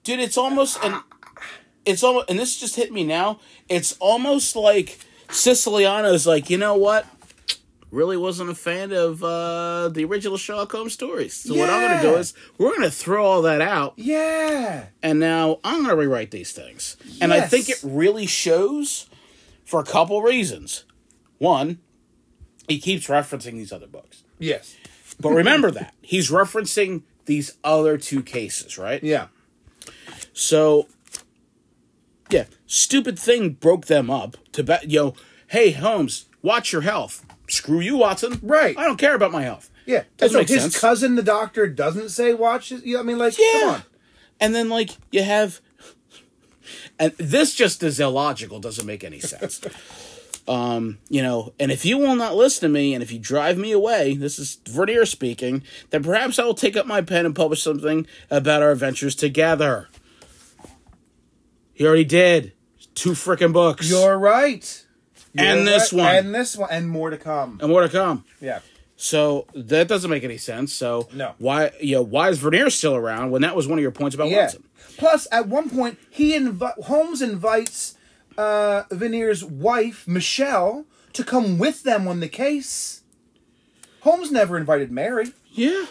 [0.03, 0.97] dude, it's almost and
[1.85, 3.41] it's almost and this just hit me now.
[3.69, 7.07] It's almost like Siciliano's like, you know what?
[7.95, 11.33] Really wasn't a fan of uh, the original Sherlock Holmes stories.
[11.35, 14.87] So what I'm going to do is we're going to throw all that out, Yeah.
[15.01, 16.97] and now I'm going to rewrite these things.
[17.21, 19.09] And I think it really shows
[19.65, 20.85] for a couple reasons.
[21.39, 21.79] One,
[22.69, 24.25] he keeps referencing these other books.
[24.41, 24.77] Yes.
[25.21, 25.95] But remember that.
[26.03, 29.03] He's referencing these other two cases, right?
[29.05, 29.29] Yeah.
[30.33, 30.89] So,
[32.29, 34.37] yeah, stupid thing broke them up.
[34.53, 35.15] To bet, you know,
[35.49, 37.25] hey Holmes, watch your health.
[37.49, 38.39] Screw you, Watson.
[38.43, 38.77] Right.
[38.79, 39.71] I don't care about my health.
[39.87, 40.05] Yeah.
[40.17, 40.81] Doesn't so make his sense.
[40.81, 42.71] cousin, the doctor, doesn't say watch.
[42.71, 43.53] His, you know, I mean, like, Yeah.
[43.53, 43.83] come on.
[44.41, 45.61] And then like you have,
[46.99, 48.61] and this just is illogical.
[48.61, 49.61] Doesn't make any sense.
[50.49, 53.59] um, you know, and if you will not listen to me, and if you drive
[53.59, 55.63] me away, this is Vernier speaking.
[55.91, 59.89] Then perhaps I will take up my pen and publish something about our adventures together.
[61.73, 62.53] He already did
[62.95, 63.89] two freaking books.
[63.91, 64.84] You're right.
[65.37, 66.01] And this right.
[66.05, 66.17] one.
[66.17, 66.71] And this one.
[66.71, 67.59] And more to come.
[67.61, 68.25] and more to come.
[68.41, 68.61] Yeah.
[68.97, 70.73] So that doesn't make any sense.
[70.73, 71.35] So No.
[71.39, 74.15] why you know why is Vernier still around when that was one of your points
[74.15, 74.43] about Yeah.
[74.43, 74.65] Watson?
[74.97, 77.97] Plus, at one point, he invi- Holmes invites
[78.39, 83.03] uh, Vernier's wife, Michelle, to come with them on the case.
[84.01, 85.33] Holmes never invited Mary.
[85.51, 85.87] Yeah.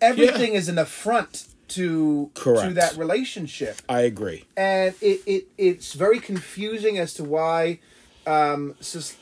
[0.00, 4.44] Everything is an affront to to that relationship, I agree.
[4.56, 7.80] and it, it it's very confusing as to why
[8.26, 9.16] um, Sil-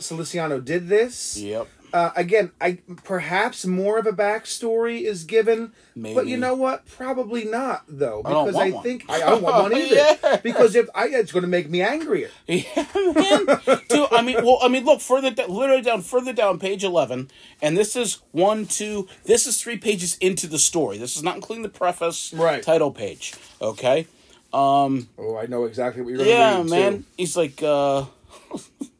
[0.60, 1.38] did this.
[1.38, 1.68] Yep.
[1.92, 6.86] Uh, again, I perhaps more of a backstory is given, but you know what?
[6.86, 8.82] Probably not though, I don't because want I, one.
[8.82, 9.94] think I, I don't want one either.
[9.94, 10.36] Yeah.
[10.42, 12.30] Because if I, it's going to make me angrier.
[12.46, 13.46] Yeah, man.
[13.88, 17.28] Dude, I mean, well, I mean, look further, da- literally down, further down, page eleven,
[17.60, 19.08] and this is one, two.
[19.24, 20.96] This is three pages into the story.
[20.98, 22.62] This is not including the preface, Right.
[22.62, 23.34] Title page.
[23.60, 24.06] Okay.
[24.54, 26.66] Oh, I know exactly what you're Yeah, read.
[26.70, 26.92] man.
[26.98, 27.04] Too.
[27.16, 28.04] He's like, uh,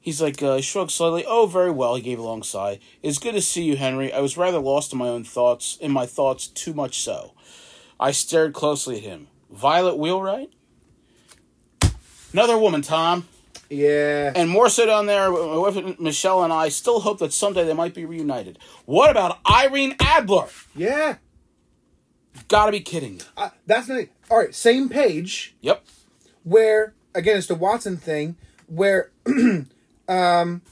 [0.00, 1.24] he's like, uh, shrugged slightly.
[1.26, 1.94] Oh, very well.
[1.94, 2.78] He gave a long sigh.
[3.02, 4.12] It's good to see you, Henry.
[4.12, 7.34] I was rather lost in my own thoughts, in my thoughts, too much so.
[7.98, 9.28] I stared closely at him.
[9.50, 10.50] Violet Wheelwright?
[12.32, 13.26] Another woman, Tom.
[13.68, 14.32] Yeah.
[14.34, 17.72] And more so down there, my wife Michelle and I still hope that someday they
[17.74, 18.58] might be reunited.
[18.84, 20.46] What about Irene Adler?
[20.74, 21.16] yeah.
[22.48, 23.20] Gotta be kidding me.
[23.36, 24.54] Uh, that's not all right.
[24.54, 25.84] Same page Yep.
[26.42, 28.36] where again it's the Watson thing
[28.66, 29.10] where
[30.10, 30.62] um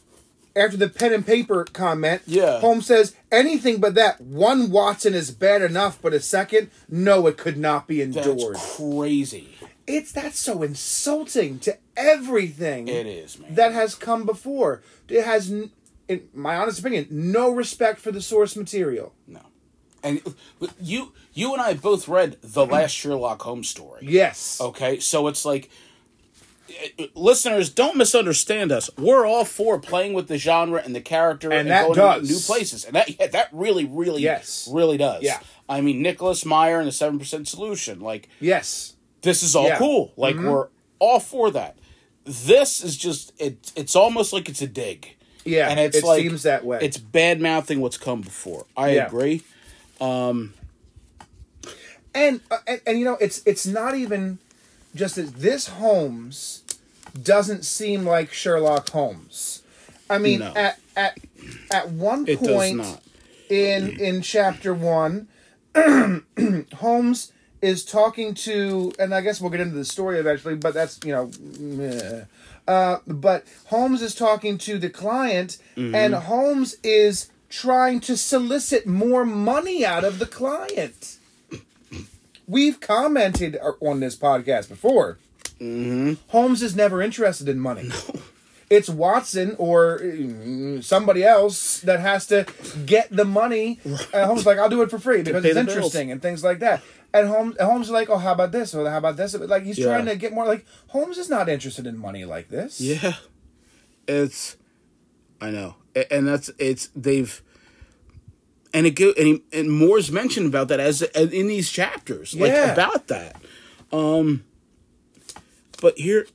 [0.57, 2.59] after the pen and paper comment, Yeah.
[2.59, 7.37] Holmes says anything but that one Watson is bad enough, but a second, no, it
[7.37, 8.39] could not be endured.
[8.55, 9.51] That's crazy.
[9.87, 13.55] It's that's so insulting to everything It is, man.
[13.55, 14.83] that has come before.
[15.09, 15.71] It has, in
[16.35, 19.15] my honest opinion, no respect for the source material.
[19.27, 19.41] No.
[20.03, 20.21] And
[20.81, 24.01] you you and I both read the last Sherlock Holmes story.
[24.03, 24.61] Yes.
[24.61, 25.71] Okay, so it's like
[27.15, 28.91] listeners don't misunderstand us.
[28.99, 32.27] We're all for playing with the genre and the character And that going does.
[32.29, 32.85] to new places.
[32.85, 34.69] And that yeah, that really really Yes.
[34.71, 35.23] really does.
[35.23, 35.41] Yeah.
[35.69, 38.95] I mean Nicholas Meyer and the 7% solution like Yes.
[39.23, 39.75] this is all Yeah.
[39.75, 39.85] Mm-hmm.
[39.85, 40.13] cool.
[40.17, 40.69] Like we're
[40.99, 41.77] all for that.
[42.25, 45.15] This is just it it's almost like it's a dig.
[45.45, 45.69] Yeah.
[45.71, 46.79] And it's it like seems that way.
[46.83, 48.67] It's bad mouthing what's come before.
[48.77, 49.07] I Yeah.
[49.07, 49.43] agree.
[52.15, 54.39] and, uh, and and you know it's it's not even
[54.95, 56.63] just that this Holmes
[57.23, 59.63] doesn't seem like Sherlock Holmes.
[60.11, 60.53] I mean, No.
[60.55, 61.19] at at
[61.71, 63.03] at one It does point not.
[63.49, 65.29] in in chapter one,
[66.75, 71.01] Holmes is talking to, and I guess we'll get into the story eventually, but that's
[71.05, 72.23] you know, meh.
[72.69, 79.25] uh, but Holmes is talking to the client, and Holmes is trying to solicit more
[79.25, 81.18] money out of the client.
[82.49, 85.19] We've commented on this podcast before.
[86.29, 87.91] Holmes is never interested in money.
[88.71, 92.45] It's Watson or mm, somebody else that has to
[92.85, 93.81] get the money.
[94.13, 95.77] And Holmes is like, I'll do it for free because it's the bills.
[95.77, 96.83] interesting and things like that.
[97.15, 99.33] And Holmes, Holmes is like, oh, how about this or how about this?
[99.35, 99.87] Like he's Yeah.
[99.87, 100.45] trying to get more.
[100.45, 102.79] Like Holmes is not interested in money like this.
[102.79, 103.15] Yeah,
[104.07, 104.59] it's.
[105.41, 105.77] I know,
[106.11, 107.41] and that's it's they've.
[108.75, 112.35] And it go and, he, and Moore's mentioned about that as, as in these chapters,
[112.35, 112.73] like Yeah.
[112.73, 113.37] about that.
[113.93, 114.45] Um,
[115.81, 116.27] but here,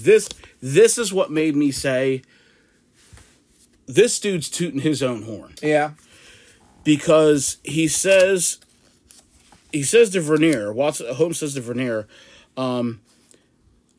[0.00, 0.28] this
[0.60, 2.22] this is what made me say.
[3.86, 5.92] This dude's tooting his own horn Yeah.
[6.84, 8.58] because he says
[9.72, 12.06] he says to Vernier, Watson Holmes says to Vernier,
[12.56, 13.00] um,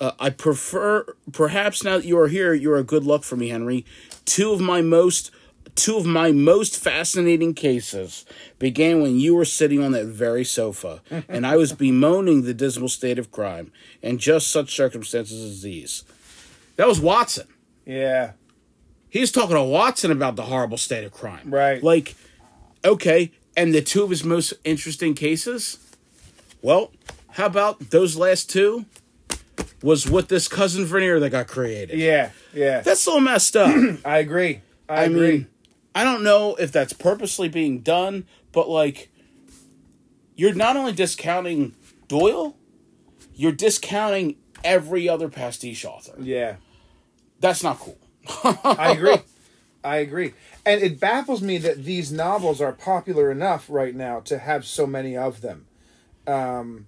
[0.02, 3.38] uh, I prefer perhaps now that you are here, you are a good luck for
[3.38, 3.86] me, Henry.
[4.26, 5.32] Two of my most
[5.76, 8.26] two of my most fascinating cases
[8.60, 12.90] began when you were sitting on that very sofa, and I was bemoaning the dismal
[12.90, 13.72] state of crime
[14.04, 16.04] and just such circumstances as these.
[16.76, 17.48] That was Watson.
[17.86, 18.32] Yeah.
[19.10, 21.54] He's talking to Watson about the horrible state of crime.
[21.54, 21.84] Right.
[21.84, 22.16] Like,
[22.86, 25.78] okay, and the two of his most interesting cases?
[26.62, 26.92] Well,
[27.32, 28.86] how about those last two?
[29.84, 31.98] Was with this cousin Vernier that got created.
[32.00, 32.30] Yeah.
[32.54, 32.82] Yeah.
[32.82, 33.76] That's so messed up.
[34.06, 34.62] I agree.
[34.88, 35.32] I, I agree.
[35.32, 35.48] mean,
[35.94, 39.10] I don't know if that's purposely being done, but like,
[40.36, 41.76] you're not only discounting
[42.08, 42.56] Doyle,
[43.36, 46.16] you're discounting every other pastiche author.
[46.20, 46.56] yeah.
[47.40, 47.98] That's not cool.
[48.64, 49.18] I agree.
[49.84, 50.34] I agree.
[50.64, 54.86] And it baffles me that these novels are popular enough right now to have so
[54.86, 55.66] many of them.
[56.28, 56.88] Um,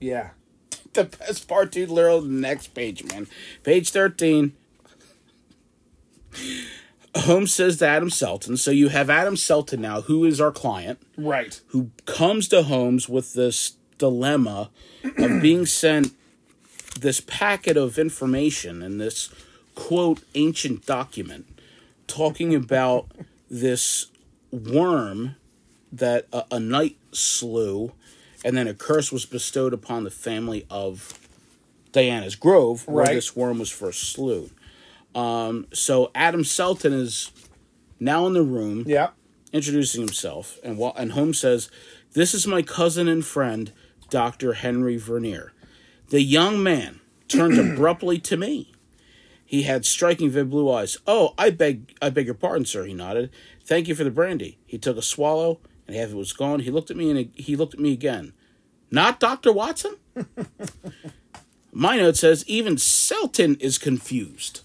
[0.00, 0.30] yeah.
[0.94, 3.28] the best part, dude, literally the next page, man.
[3.62, 4.52] Page 13.
[7.20, 8.56] Holmes says to Adam Selton.
[8.56, 11.60] So you have Adam Selton now, who is our client, Right.
[11.68, 14.70] who comes to Holmes with this dilemma
[15.18, 16.12] of being sent
[17.00, 19.30] this packet of information and this
[19.74, 21.46] quote ancient document
[22.06, 23.06] talking about
[23.50, 24.06] this
[24.50, 25.36] worm
[25.92, 27.92] that a, a knight slew
[28.44, 31.18] and then a curse was bestowed upon the family of
[31.92, 33.14] Diana's Grove where Right.
[33.14, 34.50] this worm was first slew.
[35.16, 37.30] Um, so Adam Selton is
[37.98, 39.10] now in the room Yeah.
[39.52, 41.70] introducing himself, and wa- and Holmes says,
[42.12, 43.72] "This is my cousin and friend,
[44.10, 45.52] Doctor Henry Vernier."
[46.10, 48.72] The young man turned abruptly to me.
[49.44, 50.98] He had striking vivid blue eyes.
[51.06, 53.30] "Oh, I beg, I beg your pardon, sir." He nodded.
[53.64, 56.60] "Thank you for the brandy." He took a swallow, and half it was gone.
[56.60, 58.34] He looked at me, and he looked at me again.
[58.90, 59.96] Not Doctor Watson.
[61.72, 64.60] My note says even Selton is confused.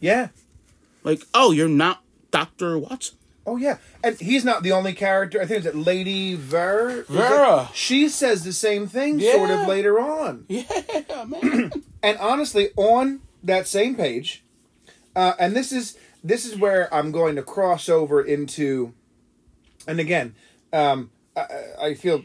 [0.00, 0.28] Yeah.
[1.04, 3.18] Like, oh, you're not Doctor Watson.
[3.48, 5.40] Oh yeah, and he's not the only character.
[5.40, 7.04] I think it's Lady Ver.
[7.04, 7.70] Vera.
[7.72, 10.44] She says the same thing sort of later on.
[10.48, 11.72] Yeah, man.
[12.02, 14.44] And honestly, on that same page,
[15.16, 18.92] uh, and this is this is where I'm going to cross over into,
[19.86, 20.34] and again,
[20.72, 21.46] um, I,
[21.80, 22.24] I feel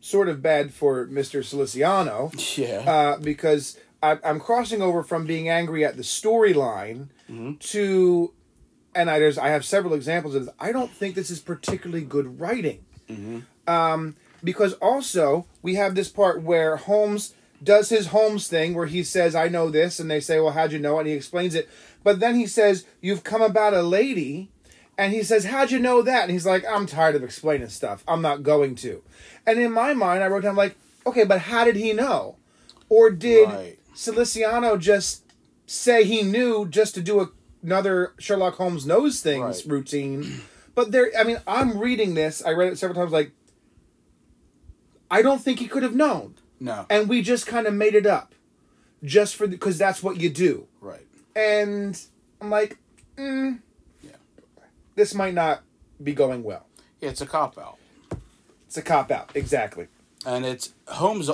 [0.00, 2.80] sort of bad for Mister Siciliano yeah.
[2.80, 7.08] uh, because I, I'm crossing over from being angry at the storyline
[7.60, 8.32] to,
[8.94, 10.54] and I there's I have several examples of this.
[10.60, 12.84] I don't think this is particularly good writing,
[13.66, 19.02] um, because also we have this part where Holmes does his Holmes thing where he
[19.02, 21.54] says, "I know this," and they say, "Well, how'd you know it?" And he explains
[21.54, 21.68] it,
[22.04, 24.50] but then he says, "You've come about a lady."
[24.98, 26.22] And he says, How'd you know that?
[26.22, 28.02] And he's like, I'm tired of explaining stuff.
[28.08, 29.02] I'm not going to.
[29.46, 30.74] And in my mind, I wrote down, like,
[31.06, 32.36] okay, but how did he know?
[32.88, 33.78] Or did Right.
[33.96, 35.24] Siciliano just
[35.66, 37.30] say he knew just to do a,
[37.62, 39.72] another Sherlock Holmes knows things Right.
[39.72, 40.42] routine?
[40.74, 42.44] But there, I mean, I'm reading this.
[42.44, 43.10] I read it several times.
[43.12, 43.32] Like,
[45.10, 46.84] I don't think he could have known, no.
[46.90, 48.34] and we just kind of made it up,
[49.02, 50.66] just for because that's what you do.
[50.80, 51.06] right.
[51.34, 52.00] And
[52.40, 52.78] I'm like,
[53.16, 53.60] mm,
[54.02, 54.10] Yeah.
[54.94, 55.62] this might not
[56.02, 56.66] be going well.
[57.00, 57.76] Yeah, it's a cop out.
[58.66, 59.86] It's a cop out, exactly.
[60.24, 61.30] And it's Holmes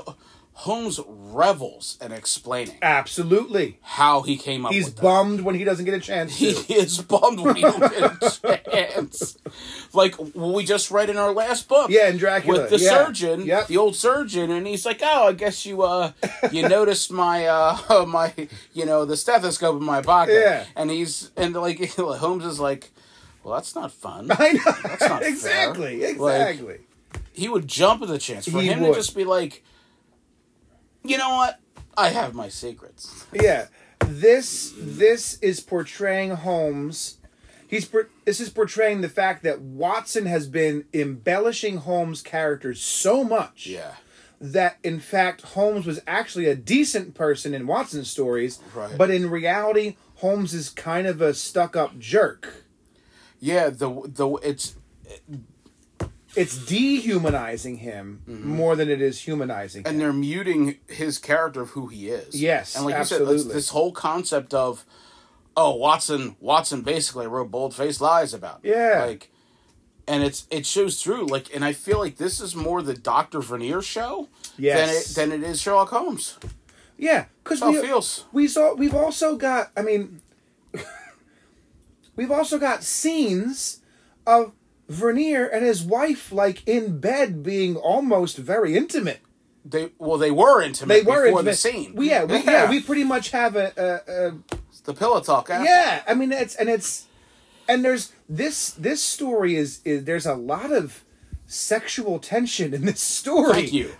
[0.62, 3.78] Holmes revels in explaining Absolutely.
[3.82, 5.02] how he came up He's with that.
[5.02, 6.72] bummed when he doesn't get a chance He to.
[6.74, 8.02] is bummed when he don't get
[8.44, 9.38] a chance.
[9.92, 11.90] Like we just read in our last book.
[11.90, 12.62] Yeah, in Dracula.
[12.62, 12.90] With the yeah.
[12.90, 13.66] surgeon, Yep.
[13.66, 16.12] the old surgeon, and he's like, "Oh, I guess you uh,
[16.52, 18.32] you noticed my uh, my
[18.72, 20.64] you know the stethoscope in my pocket." Yeah.
[20.76, 22.92] and he's and like Holmes is like,
[23.42, 24.72] "Well, that's not fun." I know.
[24.84, 25.28] That's not fair.
[25.28, 26.14] exactly.
[26.16, 26.78] Like- Exactly.
[27.32, 28.90] he would jump at the chance for He him would.
[28.90, 29.64] to just be like,
[31.04, 31.58] you know what?
[31.96, 33.26] I have my secrets.
[33.32, 33.66] Yeah,
[34.06, 37.18] this this is portraying Holmes.
[37.66, 37.88] He's
[38.24, 43.94] this is portraying the fact that Watson has been embellishing Holmes' character so much Yeah.
[44.40, 48.96] that in fact Holmes was actually a decent person in Watson's stories, Right.
[48.96, 52.64] but in reality Holmes is kind of a stuck-up jerk.
[53.40, 54.74] Yeah, the the it's
[56.34, 59.82] It's dehumanizing him more than it is humanizing.
[59.82, 59.88] Mm-hmm.
[59.88, 60.00] and him.
[60.00, 62.40] they're muting his character of who he is.
[62.40, 64.84] Yes, and like you said, this whole concept of,
[65.56, 68.60] oh, Watson, Watson basically wrote bold faced lies about.
[68.62, 69.04] Yeah.
[69.06, 69.30] like,
[70.08, 71.26] and it's it shows through.
[71.26, 74.28] Like, and I feel like this is more the Doctor Vernier show.
[74.56, 75.14] Yes.
[75.14, 76.38] than it than it is Sherlock Holmes.
[76.98, 78.26] Yeah, because we feels.
[78.32, 79.70] we saw we've also got.
[79.76, 80.20] I mean,
[82.16, 83.80] we've also got scenes
[84.26, 84.52] of
[84.88, 89.20] Vernier and his wife like in bed being almost very intimate.
[89.64, 90.92] They well, they were intimate.
[90.94, 91.44] They were before intimate.
[91.44, 91.94] the scene.
[91.94, 94.34] We, yeah, we, yeah, we pretty much have a, a, a
[94.84, 95.48] the pillow talk.
[95.50, 95.64] After.
[95.64, 96.02] yeah.
[96.06, 97.06] I mean, it's and it's
[97.68, 101.04] and there's this this story is is there's a lot of
[101.46, 103.52] sexual tension in this story.
[103.52, 103.92] Thank you.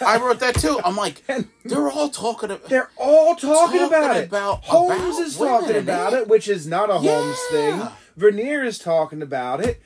[0.00, 0.80] I wrote that too.
[0.84, 1.22] I'm like,
[1.64, 2.68] they're all talking about.
[2.70, 4.28] They're all talking, Talking about it.
[4.28, 6.18] about- Holmes about is talking about it.
[6.20, 7.82] it, which is not a Holmes thing.
[8.16, 9.82] Vernier is talking about it.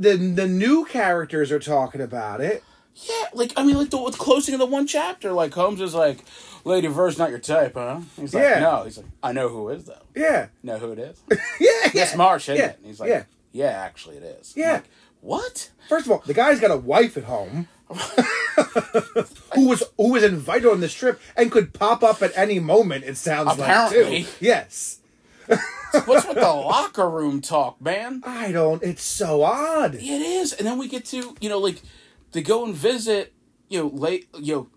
[0.00, 2.64] The the new characters are talking about it.
[2.94, 5.94] Yeah, like I mean, like the, the closing of the one chapter, like Holmes is
[5.94, 6.24] like,
[6.64, 8.60] "Lady Ver's not your type, huh?" He's like, Yeah.
[8.60, 10.02] "No." He's like, "I know who is though.
[10.14, 11.22] Yeah, Know who it is?
[11.60, 12.16] yeah, Miss.
[12.16, 12.70] Marsh, isn't yeah.
[12.70, 13.24] it?" And he's like, yeah.
[13.52, 14.72] "Yeah, actually, it is." Yeah.
[14.74, 14.84] like,
[15.20, 15.70] what?
[15.88, 17.68] First of all, the guy's got a wife at home.
[19.54, 23.04] who was who was invited on this trip and could pop up at any moment.
[23.04, 24.22] It sounds Apparently.
[24.22, 24.44] like too.
[24.44, 24.99] Yes,
[26.04, 28.22] What's with the locker room talk, man?
[28.24, 28.82] I don't.
[28.82, 29.94] It's so odd.
[29.96, 31.82] It is, and then we get to you know like
[32.32, 33.32] they go and visit
[33.68, 34.68] you know late you know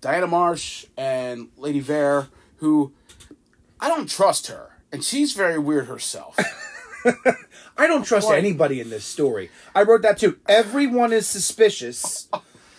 [0.00, 2.92] Diana Marsh and Lady Vare, who
[3.80, 6.38] I don't trust her, and she's very weird herself.
[7.76, 9.50] I don't trust Like- anybody in this story.
[9.74, 10.38] I wrote that too.
[10.48, 12.28] Everyone is suspicious,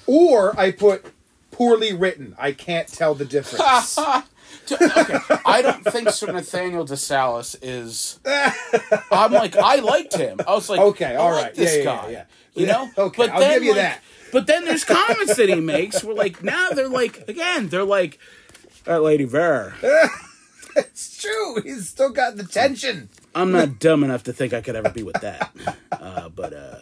[0.08, 1.06] or I put
[1.52, 2.36] poorly written.
[2.40, 3.98] I can't tell the difference.
[4.72, 8.20] okay, I don't think Sir Nathaniel DeSalis is.
[9.12, 10.40] I'm like, I liked him.
[10.48, 11.56] I was like, Okay, all like right.
[11.56, 12.06] this Yeah, guy.
[12.10, 12.24] yeah, yeah.
[12.62, 14.02] You know, okay, I'll give you like, that.
[14.32, 18.20] But then there's comments that he makes where like now they're like again they're like
[18.86, 19.74] that lady Ver.
[20.76, 21.62] it's true.
[21.62, 23.10] He's still got the tension.
[23.36, 25.52] I'm not dumb enough to think I could ever be with that.
[25.92, 26.78] Uh, but uh,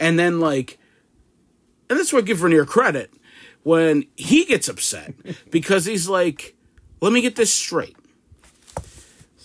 [0.00, 0.78] and then like,
[1.90, 3.12] and that's where I give Vernier credit
[3.62, 5.14] when he gets upset
[5.50, 6.54] because he's like,
[7.02, 7.96] let me get this straight.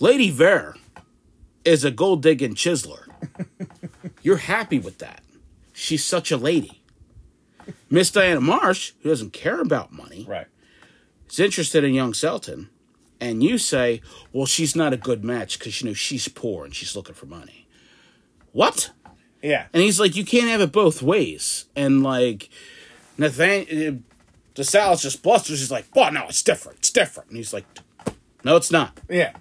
[0.00, 0.76] Lady Vare
[1.64, 3.06] is a gold digging chiseler.
[4.22, 5.22] You're happy with that.
[5.72, 6.82] She's such a lady.
[7.90, 10.46] Miss Diana Marsh, who doesn't care about money, Right.
[11.30, 12.70] is interested in young Selton,
[13.20, 14.00] and you say,
[14.32, 17.26] well, she's not a good match because, you know, she's poor and she's looking for
[17.26, 17.66] money.
[18.52, 18.92] What?
[19.42, 19.66] Yeah.
[19.74, 21.66] And he's like, you can't have it both ways.
[21.76, 22.48] And, like,
[23.18, 24.04] Nathan,
[24.58, 25.60] DeSalis just blusters.
[25.60, 26.78] He's like, well, no, it's different.
[26.80, 27.30] It's different.
[27.30, 27.64] And he's like,
[28.44, 28.98] no, it's not.
[29.08, 29.32] Yeah.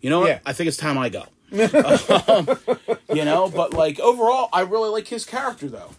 [0.00, 0.28] You know what?
[0.28, 0.38] Yeah.
[0.46, 1.24] I think it's time I go.
[1.52, 2.48] um,
[3.12, 5.90] you know, but, like, overall, I really like his character, though.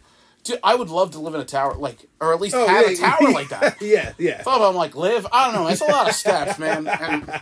[0.44, 2.86] Dude, I would love to live in a tower, like, or at least Oh, have
[2.86, 3.82] yeah, a tower like that.
[3.82, 4.14] Yeah.
[4.18, 4.41] Yeah.
[4.44, 5.28] thought I'm like live.
[5.32, 5.68] I don't know.
[5.68, 6.88] It's a lot of steps, man.
[6.88, 7.41] And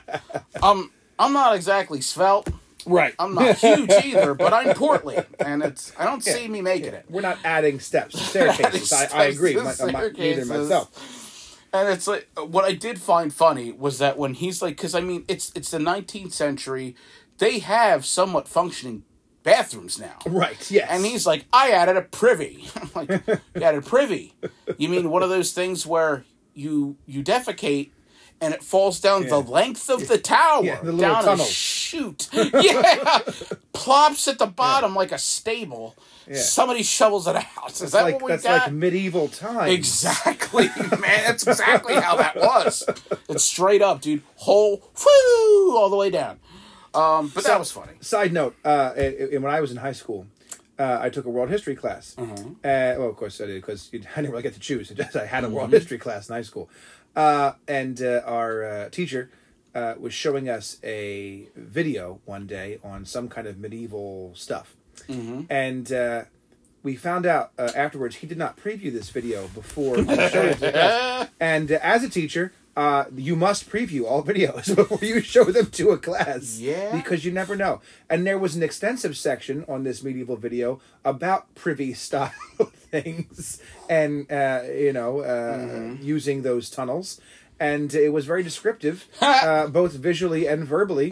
[0.63, 2.49] um, I'm not exactly svelte.
[2.85, 3.13] Right.
[3.19, 7.05] I'm not huge either, but I'm portly, and it's I don't see me making it.
[7.09, 8.93] We're not adding steps to staircases.
[8.93, 9.55] I, I agree.
[9.55, 11.59] My, my, neither myself.
[11.73, 15.01] And it's like what I did find funny was that when he's like, because I
[15.01, 16.95] mean, it's it's the 19th century,
[17.37, 19.03] they have somewhat functioning
[19.43, 20.17] bathrooms now.
[20.25, 20.69] Right.
[20.71, 20.87] Yes.
[20.89, 22.67] And he's like, I added a privy.
[22.75, 24.33] I'm like, you added a privy?
[24.77, 27.91] You mean one of those things where you you defecate
[28.41, 31.49] and it falls down the length of the tower Yeah, the down a tunnels.
[31.49, 32.29] chute?
[32.33, 33.19] Yeah,
[33.73, 35.95] plops at the bottom like a stable.
[36.33, 37.71] Somebody shovels it out.
[37.71, 38.63] Is That's that like what we that's got?
[38.63, 39.71] like medieval times.
[39.71, 40.67] Exactly,
[40.99, 40.99] man.
[41.01, 42.83] That's exactly how that was.
[43.29, 44.23] It's straight up, dude.
[44.37, 46.39] Whole, whoo, all the way down.
[46.95, 47.93] Um, but that was funny.
[48.01, 50.25] Side note: uh, i- when I was in high school,
[50.79, 52.15] uh, I took a world history class.
[52.17, 52.53] Mm-hmm.
[52.63, 54.91] Uh, well, of course I did because I didn't really get to choose.
[55.15, 55.75] I had a world Mm-hmm.
[55.75, 56.69] history class in high school,
[57.15, 59.29] uh, and uh, our uh, teacher
[59.73, 64.75] uh, was showing us a video one day on some kind of medieval stuff,
[65.07, 65.41] Mm-hmm.
[65.49, 65.91] and.
[65.91, 66.23] Uh,
[66.83, 70.59] we found out uh, afterwards he did not preview this video before he showed it
[70.59, 71.29] to us.
[71.39, 75.65] And uh, as a teacher, uh, you must preview all videos before you show them
[75.71, 76.59] to a class.
[76.59, 76.95] Yeah.
[76.95, 77.81] Because you never know.
[78.07, 82.31] And there was an extensive section on this medieval video about privy style
[83.01, 86.03] things and, uh, you know, uh, Mm-hmm.
[86.03, 87.19] using those tunnels.
[87.59, 91.11] And it was very descriptive, uh, both visually and verbally.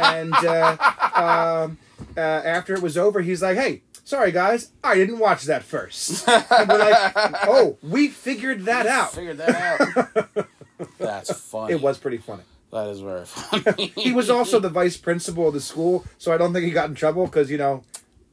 [0.00, 0.76] and uh,
[1.14, 1.78] um,
[2.16, 6.26] uh, after it was over, he's like, hey, sorry guys, I didn't watch that first.
[6.28, 7.12] and we're like,
[7.46, 9.12] oh, we figured that out.
[9.12, 10.48] Figured that out.
[10.98, 11.74] That's funny.
[11.74, 12.42] It was pretty funny.
[12.72, 13.92] That is very funny.
[13.94, 16.88] He was also the vice principal of the school, so I don't think he got
[16.88, 17.84] in trouble because you know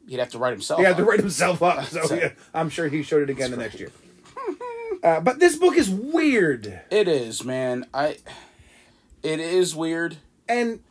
[0.09, 0.79] He'd have to write himself.
[0.79, 1.85] he had to write himself up.
[1.89, 3.91] So yeah, I'm sure he showed it again the next year.
[5.01, 7.85] Uh, but this book is weird, It is, man.
[7.93, 8.17] I.
[9.23, 10.17] It is weird.
[10.49, 10.81] and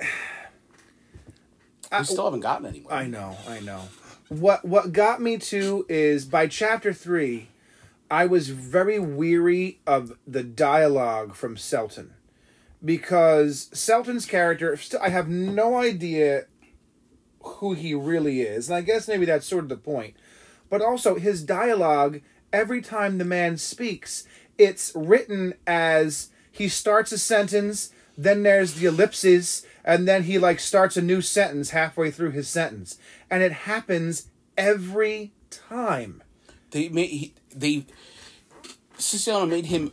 [1.92, 2.94] We still haven't gotten anywhere.
[2.94, 3.82] I know, I know.
[4.30, 7.48] What what got me to is by chapter three,
[8.10, 12.14] I was very weary of the dialogue from Selton,
[12.82, 16.46] because Selton's character, I have no idea
[17.56, 20.14] who he really is, and I guess maybe that's sort of the point.
[20.70, 22.20] But also his dialogue,
[22.52, 24.24] every time the man speaks,
[24.58, 30.60] it's written as he starts a sentence, then there's the ellipses, and then he like
[30.60, 32.98] starts a new sentence halfway through his sentence,
[33.30, 36.22] and it happens every time.
[36.72, 37.86] They made he, they
[38.98, 39.92] Siciliano made him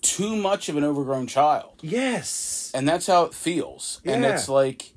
[0.00, 2.70] too much of an overgrown child, Yes.
[2.74, 4.00] and that's how it feels.
[4.04, 4.92] And it's like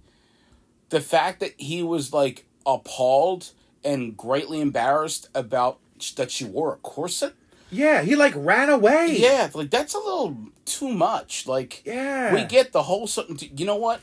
[0.89, 3.51] the fact that he was like appalled
[3.83, 5.79] and greatly embarrassed about
[6.15, 7.33] that she wore a corset.
[7.71, 9.15] Yeah, he like ran away.
[9.19, 10.35] Yeah, like that's a little
[10.65, 11.45] too much.
[11.47, 12.33] Like, Yeah.
[12.33, 13.37] we get the whole something.
[13.55, 14.01] You know what?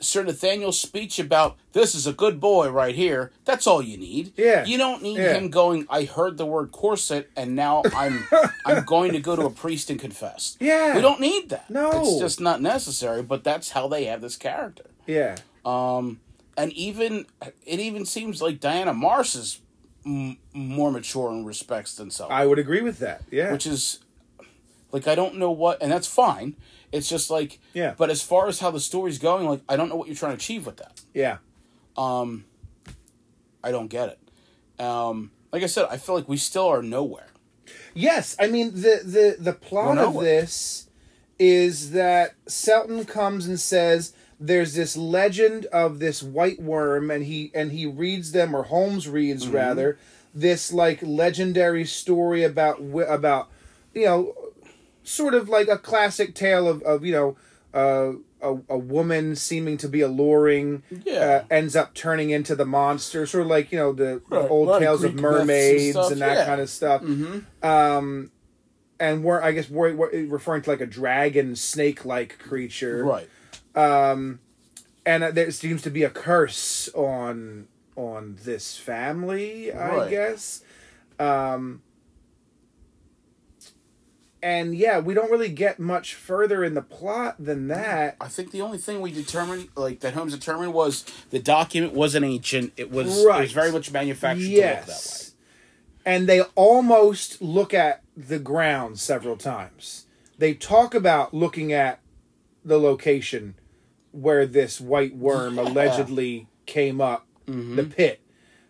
[0.00, 3.32] Sir Nathaniel's speech about this is a good boy right here.
[3.44, 4.32] That's all you need.
[4.36, 4.64] Yeah.
[4.64, 5.34] You don't need Yeah.
[5.34, 5.84] him going.
[5.90, 8.24] I heard the word corset, and now I'm
[8.64, 10.56] I'm going to go to a priest and confess.
[10.60, 10.94] Yeah.
[10.94, 11.68] We don't need that.
[11.70, 11.90] No.
[12.02, 13.22] it's just not necessary.
[13.22, 14.84] But that's how they have this character.
[15.06, 15.36] Yeah.
[15.64, 16.20] Um,
[16.56, 17.26] and even
[17.66, 19.60] it even seems like Diana Marsh is
[20.06, 23.22] m- more mature in respects than so I would agree with that.
[23.30, 23.52] Yeah.
[23.52, 24.00] which is
[24.92, 26.56] like I don't know what, and that's fine.
[26.92, 27.94] It's just like Yeah.
[27.96, 30.32] But as far as how the story's going, like I don't know what you're trying
[30.32, 31.00] to achieve with that.
[31.12, 31.38] yeah.
[31.96, 32.44] Um,
[33.62, 34.84] I don't get it.
[34.84, 37.28] Um, like I said, I feel like we still are nowhere.
[37.94, 40.88] Yes, I mean the the the plot of this
[41.38, 47.50] is that Selton comes and says there's this legend of this white worm and he
[47.54, 49.54] and he reads them or Holmes reads Mm-hmm.
[49.54, 49.98] rather
[50.34, 53.48] this like legendary story about about
[53.94, 54.34] you know
[55.04, 57.36] sort of like a classic tale of of you know
[57.72, 58.12] uh,
[58.42, 61.12] a a woman seeming to be alluring Yeah.
[61.12, 64.68] uh, ends up turning into the monster sort of like you know the, the old
[64.70, 66.46] of tales of Greek myths and mermaids and, that yeah.
[66.46, 67.02] kind of stuff
[67.62, 68.30] um
[69.00, 73.28] and we're i guess we're, we're referring to like a dragon snake like creature Right.
[73.76, 80.62] And uh, there seems to be a curse on on this family i guess.
[81.18, 81.82] Um
[84.42, 88.16] and yeah we don't really get much further in the plot than that.
[88.20, 92.24] I think the only thing we determined, like that Holmes determined, was the document wasn't
[92.26, 92.72] ancient.
[92.76, 94.86] It was it was very much manufactured look that way.
[94.86, 95.24] yes
[96.04, 100.06] and they almost look at the ground several times.
[100.38, 102.00] They talk about looking at
[102.64, 103.54] the location
[104.14, 107.76] where this white worm allegedly came up Mm-hmm.
[107.76, 108.20] the pit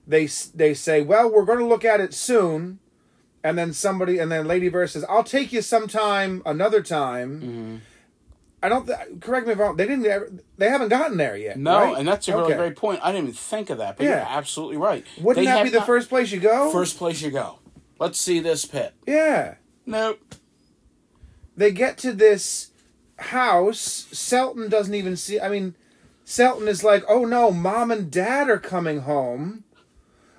[0.04, 2.80] they they say well we're going to look at it soon
[3.44, 7.76] and then somebody and then lady Bird says i'll take you sometime another time Mm-hmm.
[8.64, 11.36] i don't th- correct me if i'm wrong they didn't ever, they haven't gotten there
[11.36, 11.96] yet No, right?
[11.98, 12.56] and that's a really Okay.
[12.56, 12.98] great point.
[13.04, 14.10] I didn't even think of that, but Yeah.
[14.10, 15.06] you're absolutely right.
[15.20, 17.60] wouldn't They that be the not- first place you go first place you go?
[18.00, 18.92] Let's see this pit.
[19.06, 19.54] yeah
[19.86, 20.34] Nope.
[21.56, 22.70] they get to this
[23.16, 24.06] house.
[24.12, 25.40] Selton doesn't even see.
[25.40, 25.74] I mean,
[26.24, 29.64] Selton is like, "Oh no, mom and dad are coming home."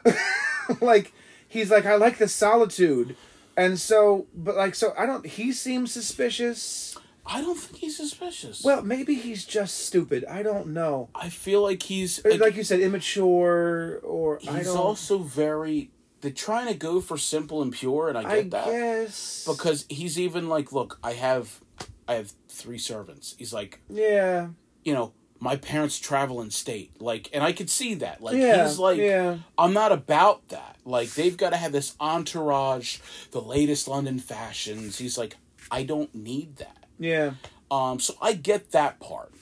[0.81, 1.13] like
[1.47, 3.15] he's like, "I like the solitude,"
[3.57, 5.25] and so, but like, so I don't.
[5.25, 6.97] He seems suspicious.
[7.27, 8.63] I don't think he's suspicious.
[8.63, 10.25] Well, maybe he's just stupid.
[10.29, 11.09] I don't know.
[11.15, 15.89] I feel like he's Or Like you said, immature, or I he's also very.
[16.21, 19.85] They're trying to go for simple and pure, and I get I that guess because
[19.89, 21.59] he's even like, look, I have,
[22.07, 23.35] I have three servants.
[23.37, 24.49] He's like, yeah,
[24.83, 28.21] you know, my parents travel in state, like, and I could see that.
[28.21, 30.77] Like, yeah, he's like, yeah, I'm not about that.
[30.85, 32.99] Like they've got to have this entourage,
[33.31, 34.97] the latest London fashions.
[34.97, 35.35] He's like,
[35.71, 36.85] I don't need that.
[36.99, 37.31] yeah.
[37.71, 39.33] Um, so I get that part.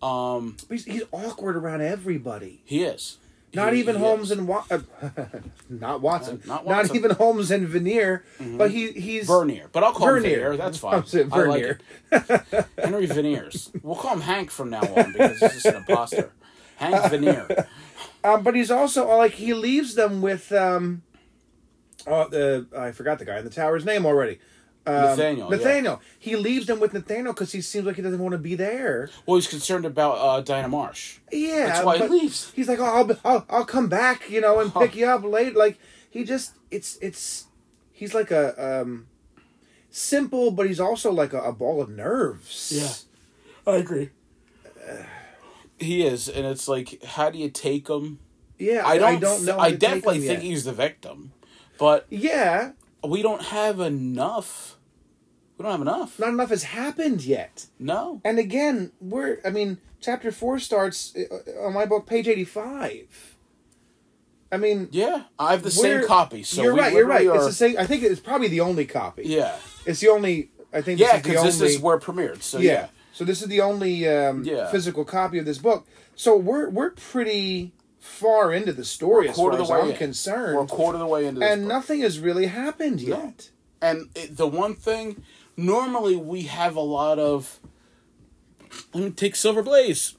[0.00, 2.62] Um, He's, he's awkward around everybody.
[2.64, 3.18] he is.
[3.54, 4.80] Not even Holmes and Wa- uh,
[5.68, 6.42] not Watson.
[6.44, 8.24] Uh, not not even Holmes and Veneer.
[8.40, 10.50] But he he's Vernier, but I'll call him Vernier.
[10.50, 10.56] Veneer.
[10.56, 11.04] That's fine.
[11.32, 11.62] I like
[12.12, 12.66] it.
[12.78, 13.70] Henry Veneers.
[13.82, 16.30] We'll call him Hank from now on because he's just an imposter.
[16.76, 17.68] Hank Veneer.
[18.24, 21.02] Um, but he's also uh, like he leaves them with um,
[22.06, 24.38] oh the I forgot the guy in the tower's name already.
[24.86, 25.56] Um, Nathaniel, yeah.
[25.56, 26.02] Nathaniel.
[26.18, 29.08] He leaves them with Nathaniel because he seems like he doesn't want to be there.
[29.24, 31.18] Well, he's concerned about uh, Diana Marsh.
[31.32, 32.52] Yeah, That's why he leaves.
[32.54, 35.56] He's like, oh, I'll, I'll I'll come back, you know, and pick you up late.
[35.56, 35.78] Like
[36.10, 37.46] he just it's it's
[37.92, 39.06] he's like a um
[39.90, 42.72] simple, but he's also like a, a ball of nerves.
[43.66, 44.10] Yeah, I agree.
[45.76, 48.20] He is, and it's like, how do you take him?
[48.58, 48.86] yeah.
[48.86, 49.16] I don't.
[49.16, 49.58] I don't know.
[49.58, 50.42] I how to take definitely think yet.
[50.42, 51.32] he's the victim,
[51.78, 52.72] but Yeah,
[53.06, 54.76] we don't have enough.
[55.56, 56.18] We don't have enough.
[56.18, 57.66] not enough has happened yet.
[57.78, 58.20] No.
[58.24, 63.36] And again, we're I mean, chapter four starts uh, on my book, page eighty-five.
[64.50, 66.42] I mean, Yeah, I have the same copy.
[66.44, 66.92] So you're right.
[66.92, 67.22] You're right.
[67.22, 67.78] literally It's the same.
[67.78, 69.24] I think it's probably the only copy.
[69.26, 69.56] Yeah.
[69.86, 70.50] It's the only.
[70.72, 71.00] I think.
[71.00, 72.42] Yeah, this is the because this only, is where it premiered.
[72.42, 72.72] So yeah.
[72.72, 72.86] yeah.
[73.12, 74.70] So this is the only um, Yeah.
[74.70, 75.86] physical copy of this book.
[76.16, 77.72] So we're we're pretty
[78.04, 79.96] far into the story as far as I'm in.
[79.96, 81.68] concerned, We're a quarter of the way into this and book.
[81.68, 83.16] nothing has really happened No.
[83.24, 83.50] yet.
[83.82, 85.24] And it, the one thing,
[85.56, 87.58] normally we have a lot of.
[88.92, 90.14] Let me take Silver Blaze.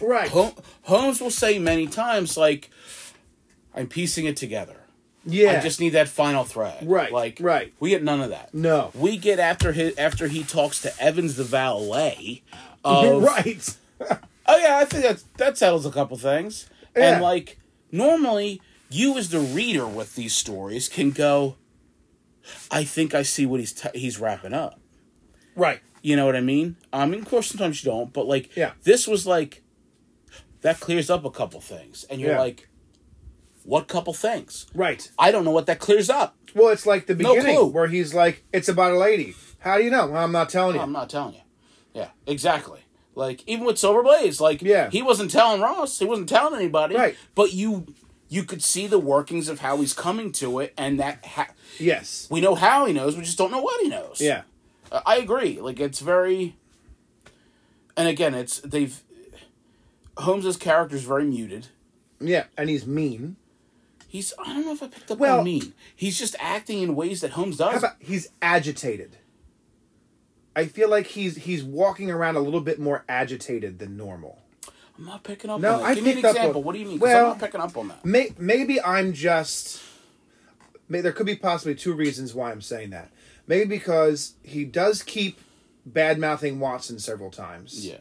[0.00, 0.28] Right.
[0.28, 2.70] Hol- Holmes will say many times, like,
[3.74, 4.76] I'm piecing it together.
[5.24, 5.52] yeah.
[5.58, 6.86] I just need that final thread.
[6.86, 7.72] Right, Like, right.
[7.80, 8.52] We get none of that.
[8.52, 8.90] no.
[8.94, 12.42] We get after his, after he talks to Evans the valet.
[12.84, 13.76] Of, right.
[14.48, 16.68] Oh yeah, I think that that settles a couple things.
[16.96, 17.14] Yeah.
[17.14, 17.58] And like
[17.92, 18.60] normally,
[18.90, 21.56] you as the reader with these stories can go.
[22.70, 24.78] I think I see what he's t- he's wrapping up.
[25.56, 25.80] Right.
[26.02, 26.76] You know what I mean?
[26.92, 28.72] I mean, of course, sometimes you don't, but like, Yeah.
[28.84, 29.62] this was like
[30.60, 32.40] that clears up a couple things, and you're Yeah.
[32.40, 32.68] like,
[33.64, 34.66] what couple things?
[34.74, 35.10] Right.
[35.18, 36.36] I don't know what that clears up.
[36.54, 37.66] Well, it's like the beginning clue.
[37.66, 40.06] where he's like, "It's about a lady." How do you know?
[40.06, 40.80] Well, I'm not telling you.
[40.80, 41.40] I'm not telling you.
[41.92, 42.85] Yeah, exactly.
[43.16, 44.90] Like even with Silver Blaze, like Yeah.
[44.90, 47.16] he wasn't telling Ross, he wasn't telling anybody, Right.
[47.34, 47.86] But you
[48.28, 52.26] you could see the workings of how he's coming to it, and that ha- yes.
[52.30, 54.20] we know how he knows, we just don't know what he knows.
[54.20, 54.42] Yeah.
[54.92, 55.60] Uh, I agree.
[55.60, 56.56] Like it's very,
[57.96, 59.02] and again, it's they've
[60.18, 61.68] Holmes's character is very muted.
[62.20, 62.44] Yeah.
[62.56, 63.36] And he's mean.
[64.08, 65.72] He's I don't know if I picked up Well- on mean.
[65.94, 67.84] He's just acting in ways that Holmes does.
[67.98, 69.16] he's agitated?
[70.56, 74.38] I feel like he's he's walking around a little bit more agitated than normal.
[74.98, 75.86] I'm not picking up No, on that.
[75.86, 76.62] I Give me an up on- example.
[76.62, 76.98] what do you mean?
[76.98, 78.04] well- I'm not picking up on that.
[78.04, 79.82] May, maybe I'm just.
[80.88, 83.10] May, there could be possibly two reasons why I'm saying that.
[83.46, 85.38] Maybe because he does keep
[85.84, 87.86] bad mouthing Watson several times.
[87.86, 87.98] Yeah.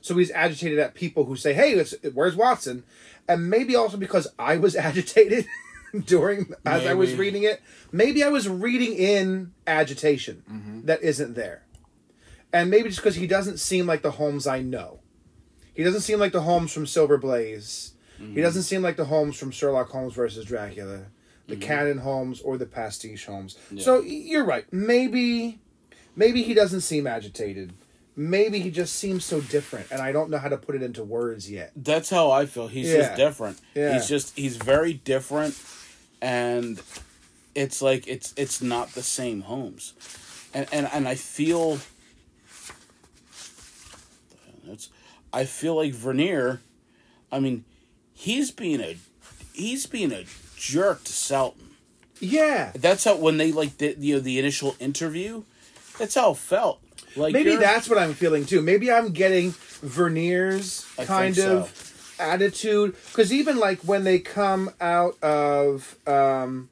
[0.00, 2.84] So he's agitated at people who say, "Hey, it's, where's Watson?"
[3.28, 5.46] And maybe also because I was agitated
[6.06, 7.60] during as I was reading it.
[7.92, 10.86] Maybe I was reading in agitation Mm-hmm.
[10.86, 11.62] that isn't there,
[12.52, 15.00] and maybe just because he doesn't seem like the Holmes I know.
[15.74, 17.92] He doesn't seem like the Holmes from Silver Blaze.
[18.20, 18.34] Mm-hmm.
[18.34, 21.02] He doesn't seem like the Holmes from Sherlock Holmes versus Dracula,
[21.46, 21.62] the Mm-hmm.
[21.62, 23.56] canon Holmes or the pastiche Holmes.
[23.78, 24.64] So you're right.
[24.72, 25.60] Maybe,
[26.16, 27.72] maybe he doesn't seem agitated.
[28.16, 31.04] Maybe he just seems so different, and I don't know how to put it into
[31.04, 31.70] words yet.
[31.76, 32.66] That's how I feel.
[32.66, 32.96] He's Yeah.
[32.98, 33.60] just different.
[33.76, 33.92] Yeah.
[33.94, 35.54] He's just he's very different
[36.20, 36.80] and
[37.54, 39.94] it's like it's it's not the same Holmes.
[40.52, 41.78] And and and I feel
[45.32, 46.60] I feel like Vernier
[47.30, 47.64] I mean
[48.14, 48.96] he's being a
[49.52, 50.24] he's being a
[50.56, 51.64] jerk to Selton.
[52.20, 55.44] Yeah, That's how when they like did you know the initial interview,
[55.98, 56.80] that's how it felt.
[57.16, 58.60] Like maybe that's what I'm feeling too.
[58.60, 65.22] Maybe I'm getting Vernier's I kind of attitude because even like when they come out
[65.22, 66.68] of um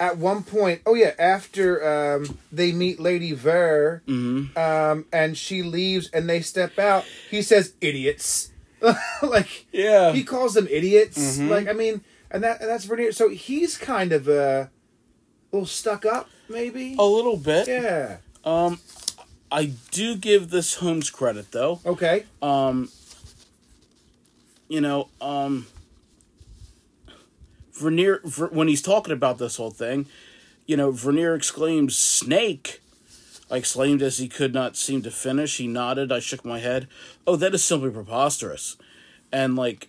[0.00, 4.56] at one point oh yeah after um they meet lady ver Mhm.
[4.56, 8.50] um and she leaves and they step out he says idiots
[9.22, 10.12] like Yeah.
[10.12, 11.48] he calls them idiots Mhm.
[11.48, 14.70] like i mean and that and that's vernier so he's kind of uh, a
[15.52, 17.66] little stuck up maybe a little bit.
[17.68, 18.78] yeah Um
[19.50, 21.80] I do give this Holmes credit though.
[21.84, 22.88] okay um
[24.68, 25.66] you know um
[27.78, 30.06] Vernier Ver, when he's talking about this whole thing
[30.66, 32.82] you know Vernier exclaims snake!
[33.50, 35.56] I exclaimed as he could not seem to finish.
[35.56, 36.12] He nodded.
[36.12, 36.86] I shook my head.
[37.26, 38.76] Oh that is simply preposterous.
[39.32, 39.88] And like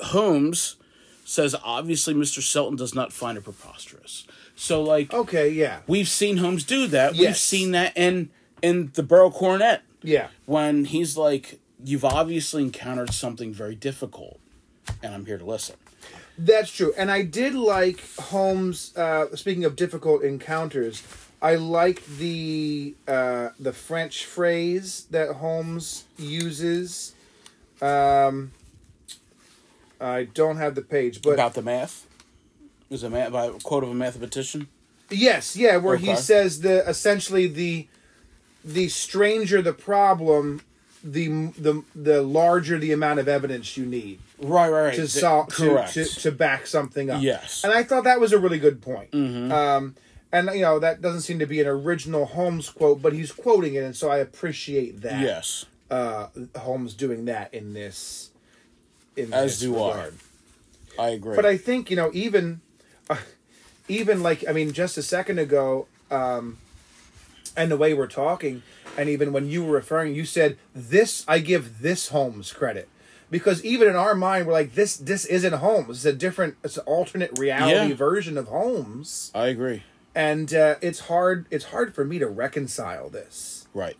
[0.00, 0.76] Holmes
[1.24, 2.40] says obviously Mr.
[2.40, 4.26] Selton does not find it preposterous.
[4.54, 5.80] So like okay yeah.
[5.88, 7.14] we've seen Holmes do that.
[7.14, 8.30] We've seen that in
[8.62, 10.28] in the Beryl Coronet yeah.
[10.46, 14.40] When he's like, "You've obviously encountered something very difficult,"
[15.02, 15.76] and I'm here to listen.
[16.42, 16.94] That's true.
[16.96, 18.96] And I did like Holmes.
[18.96, 21.02] Uh, speaking of difficult encounters,
[21.42, 27.14] I like the uh, the French phrase that Holmes uses.
[27.82, 28.52] Um,
[30.00, 32.06] I don't have the page, but About the math,
[32.88, 34.68] is a math by a quote of a mathematician.
[35.10, 37.86] yes, yeah, where he says the essentially the
[38.64, 40.62] the stranger the problem,
[41.02, 41.28] the
[41.58, 44.20] the the larger the amount of evidence you need.
[44.38, 44.94] Right, right, right.
[44.94, 47.22] to solve to, to to back something up.
[47.22, 47.64] Yes.
[47.64, 49.10] and I thought that was a really good point.
[49.12, 49.52] Mm-hmm.
[49.52, 49.94] Um,
[50.32, 53.74] and you know that doesn't seem to be an original Holmes quote, but he's quoting
[53.74, 55.20] it, and so I appreciate that.
[55.20, 58.30] yes, uh, Holmes doing that in this.
[59.16, 59.88] In As this do I.
[59.88, 60.14] regard.
[60.98, 61.36] I agree.
[61.36, 62.60] But I think you know even,
[63.08, 63.16] uh,
[63.88, 66.58] even like I mean, just a second ago, um,
[67.56, 68.62] and the way we're talking,
[68.96, 71.24] and even when you were referring, you said this.
[71.28, 72.88] I give this Holmes credit
[73.30, 74.96] because even in our mind, we're like this.
[74.96, 75.98] This isn't Holmes.
[75.98, 76.56] It's a different.
[76.64, 77.94] It's an alternate reality Yeah.
[77.94, 79.82] version of Holmes, I agree.
[80.14, 81.46] and uh, it's hard.
[81.50, 83.66] It's hard for me to reconcile this.
[83.74, 83.96] Right.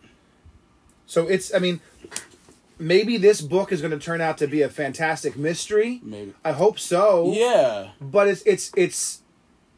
[1.07, 1.55] So it's.
[1.55, 1.81] I mean.
[2.83, 6.01] Maybe this book is going to turn out to be a fantastic mystery.
[6.03, 6.33] Maybe.
[6.43, 7.91] I hope so Yeah.
[8.01, 9.21] but it's it's it's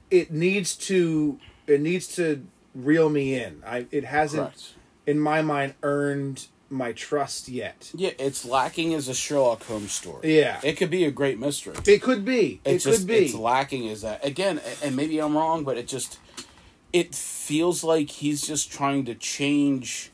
[0.09, 3.61] it needs to it needs to reel me in.
[3.67, 4.75] I it hasn't Correct.
[5.07, 7.91] In my mind earned my trust yet.
[7.95, 10.39] Yeah, it's lacking as a Sherlock Holmes story.
[10.39, 10.59] Yeah.
[10.62, 11.74] It could be a great mystery.
[11.87, 12.61] It could be.
[12.65, 13.27] It It's could just be.
[13.27, 16.19] it's lacking is that again, and maybe I'm wrong, but it just
[16.93, 20.11] it feels like he's just trying to change.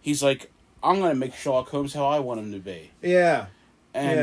[0.00, 0.50] He's like,
[0.82, 3.46] I'm gonna make Sherlock Holmes how I want him to be, yeah.
[3.94, 4.18] and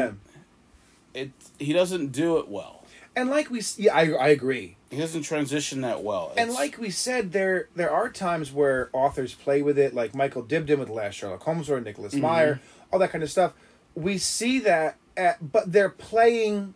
[1.14, 1.22] Yeah.
[1.22, 2.84] it he doesn't do it well.
[3.16, 4.76] And like we yeah, I I agree.
[4.96, 6.34] He doesn't transition that well.
[6.38, 10.44] And like we said, there there are times where authors play with it, like Michael
[10.44, 12.22] Dibdin with the last Sherlock Holmes or Nicholas Mm-hmm.
[12.24, 12.60] Meyer,
[12.92, 13.54] all that kind of stuff.
[13.96, 16.74] We see that, at, but they're playing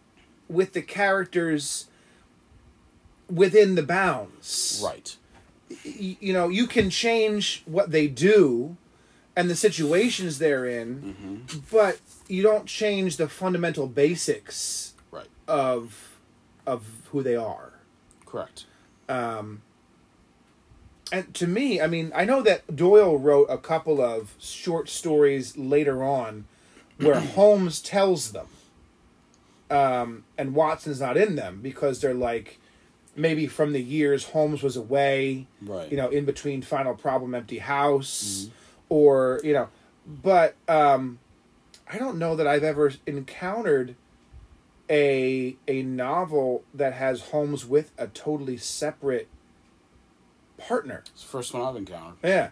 [0.47, 1.87] with the characters
[3.29, 4.81] within the bounds.
[4.83, 5.15] right,
[5.85, 8.75] y- you know you can change what they do
[9.35, 16.17] and the situations they're in but you don't change the fundamental basics right, of
[16.65, 17.73] of who they are
[18.29, 18.65] correct.
[21.11, 25.57] and to me i mean i know that doyle wrote a couple of short stories
[25.57, 26.45] later on
[26.99, 28.47] where holmes tells them
[29.71, 32.59] um, and watson's not in them because they're like
[33.15, 35.89] maybe from the years holmes was away Right.
[35.91, 38.49] you know in between final problem empty house
[38.89, 39.67] or you know
[40.07, 41.19] but um
[41.91, 43.95] i don't know that i've ever encountered
[44.89, 49.27] a a novel that has holmes with a totally separate
[50.57, 52.17] partner It's the first one I've encountered.
[52.23, 52.49] yeah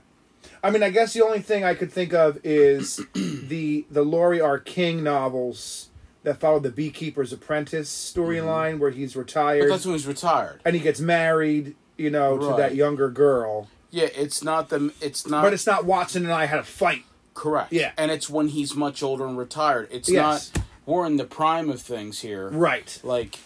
[0.63, 4.39] i mean i guess the only thing i could think of is the the laurie
[4.39, 5.89] r king novels
[6.23, 8.79] that follow the beekeeper's apprentice storyline mm-hmm.
[8.79, 10.61] where he's But retired that's when he's retired.
[10.63, 14.93] and he gets married you know to that younger girl Yeah, it's not the.
[15.01, 15.43] It's not.
[15.43, 17.03] but it's not watson and i had a fight
[17.33, 17.71] correct.
[17.73, 17.91] Yeah.
[17.97, 19.87] and it's when he's much older and retired.
[19.91, 20.51] It's Yes.
[20.55, 20.63] not.
[20.87, 22.49] We're in the prime of things here.
[22.49, 23.37] right Like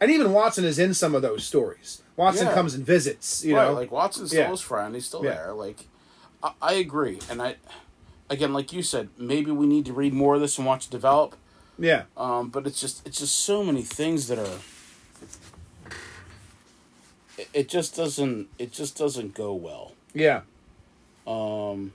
[0.00, 2.00] And even Watson is in some of those stories.
[2.16, 2.54] Watson Yeah.
[2.54, 3.74] comes and visits, you right, know.
[3.74, 4.50] like Watson's still Yeah.
[4.50, 4.94] his friend.
[4.94, 5.34] He's still Yeah.
[5.34, 5.52] there.
[5.52, 5.86] Like,
[6.42, 7.56] I, I agree, and I,
[8.30, 10.90] again, like you said, maybe we need to read more of this and watch it
[10.90, 11.34] develop.
[11.78, 12.04] yeah.
[12.16, 14.58] Um, but it's just it's just so many things that are.
[17.36, 18.48] It, it just doesn't.
[18.58, 19.92] It just doesn't go well.
[20.14, 20.42] Yeah.
[21.26, 21.92] Um,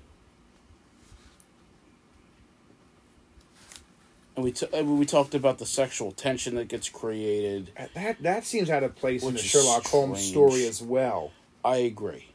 [4.35, 7.71] and we t- we talked about the sexual tension that gets created.
[7.93, 11.31] That that seems out of place in the Sherlock Holmes story as well.
[11.63, 12.27] I agree.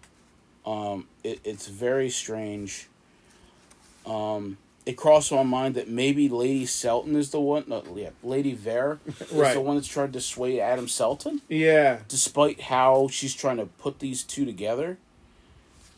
[0.64, 2.88] Um, it, it's very strange.
[4.06, 7.64] Um, it crossed my mind that maybe Lady Selton is the one.
[7.66, 9.52] No, yeah, Lady Vare is Right.
[9.54, 11.98] the one that's tried to sway Adam Selton, Yeah.
[12.08, 14.96] despite how she's trying to put these two together.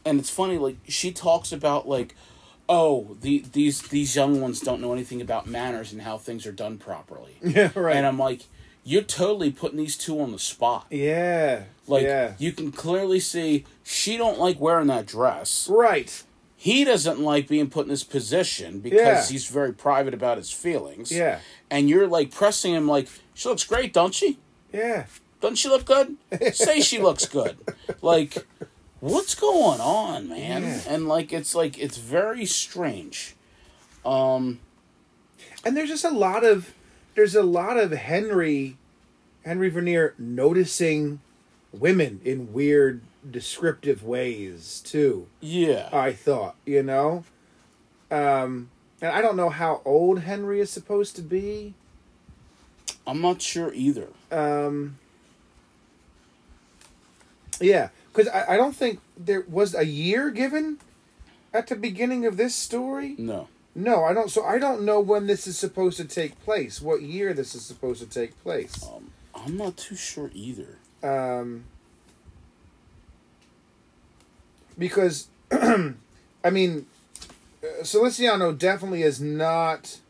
[0.04, 2.16] And it's funny, like she talks about like,
[2.70, 6.52] oh, the these these young ones don't know anything about manners and how things are
[6.52, 7.36] done properly.
[7.42, 7.96] Yeah, right.
[7.96, 8.42] And I'm like,
[8.84, 10.86] you're totally putting these two on the spot.
[10.90, 11.64] yeah.
[11.86, 12.34] Like yeah.
[12.38, 15.68] you can clearly see she don't like wearing that dress.
[15.68, 16.22] Right.
[16.56, 19.26] He doesn't like being put in this position because Yeah.
[19.26, 21.10] he's very private about his feelings.
[21.10, 21.40] Yeah.
[21.70, 24.38] And you're like pressing him like, she looks great, don't she?
[24.72, 25.06] Yeah.
[25.40, 26.16] Doesn't she look good?
[26.52, 27.56] Say she looks good.
[28.02, 28.46] Like,
[29.00, 30.62] what's going on, man?
[30.62, 30.80] Yeah.
[30.88, 33.34] And like it's like it's very strange.
[34.04, 34.60] Um
[35.64, 36.74] And there's just a lot of
[37.14, 38.76] there's a lot of Henry
[39.44, 41.20] Henry Vernier noticing
[41.72, 45.26] women in weird descriptive ways too.
[45.40, 45.88] yeah.
[45.92, 47.24] I thought, you know.
[48.10, 48.70] Um
[49.02, 51.74] and I don't know how old Henry is supposed to be.
[53.06, 54.08] I'm not sure either.
[54.30, 54.98] Um,
[57.60, 60.78] yeah, because I, I don't think there was a year given
[61.52, 63.14] at the beginning of this story.
[63.18, 63.48] No.
[63.74, 64.30] No, I don't.
[64.30, 66.80] So I don't know when this is supposed to take place.
[66.82, 68.84] What year this is supposed to take place?
[68.84, 70.78] Um, I'm not too sure either.
[71.02, 71.64] Um,
[74.76, 76.86] because, I mean,
[77.62, 80.00] uh, definitely is not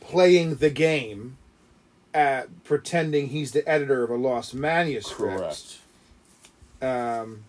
[0.00, 1.36] playing the game
[2.14, 5.38] at pretending he's the editor of a lost manuscript.
[5.38, 5.79] Correct.
[6.82, 7.44] Um,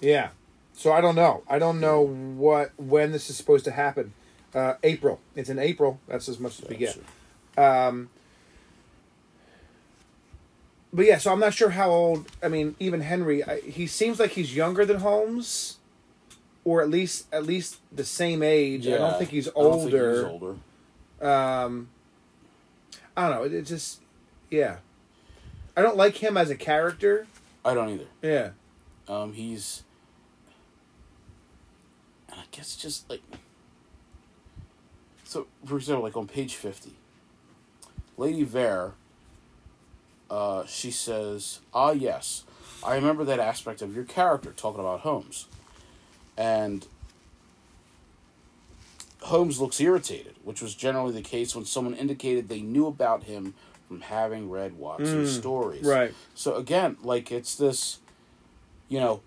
[0.00, 0.30] yeah.
[0.74, 1.42] So I don't know.
[1.48, 4.12] I don't know what when this is supposed to happen.
[4.54, 5.20] Uh, April.
[5.34, 5.98] It's in April.
[6.08, 6.98] That's as much as we get.
[7.56, 8.10] Um,
[10.92, 12.28] but yeah, so I'm not sure how old.
[12.42, 15.78] I mean, even Henry, I, he seems like he's younger than Holmes,
[16.64, 18.86] or at least at least the same age.
[18.86, 20.14] I don't think he's I don't think older.
[20.14, 20.56] he's older.
[21.22, 21.88] Um,
[23.16, 23.42] I don't know.
[23.44, 24.00] It, it just,
[24.52, 24.76] yeah.
[25.76, 27.26] I don't like him as a character.
[27.64, 28.06] I don't either.
[28.20, 28.50] Yeah.
[29.08, 29.82] Um, he's,
[32.28, 33.22] and I guess just like,
[35.24, 36.92] so for example, like on page fifty,
[38.16, 38.92] Lady Vare.
[40.30, 42.44] Uh, she says, "Ah, yes,
[42.82, 45.46] I remember that aspect of your character talking about Holmes,"
[46.38, 46.86] and
[49.20, 53.54] Holmes looks irritated, which was generally the case when someone indicated they knew about him
[53.92, 55.84] from having read Watson's mm, stories.
[55.84, 56.14] Right.
[56.34, 57.98] So again, like it's this,
[58.88, 59.20] you know,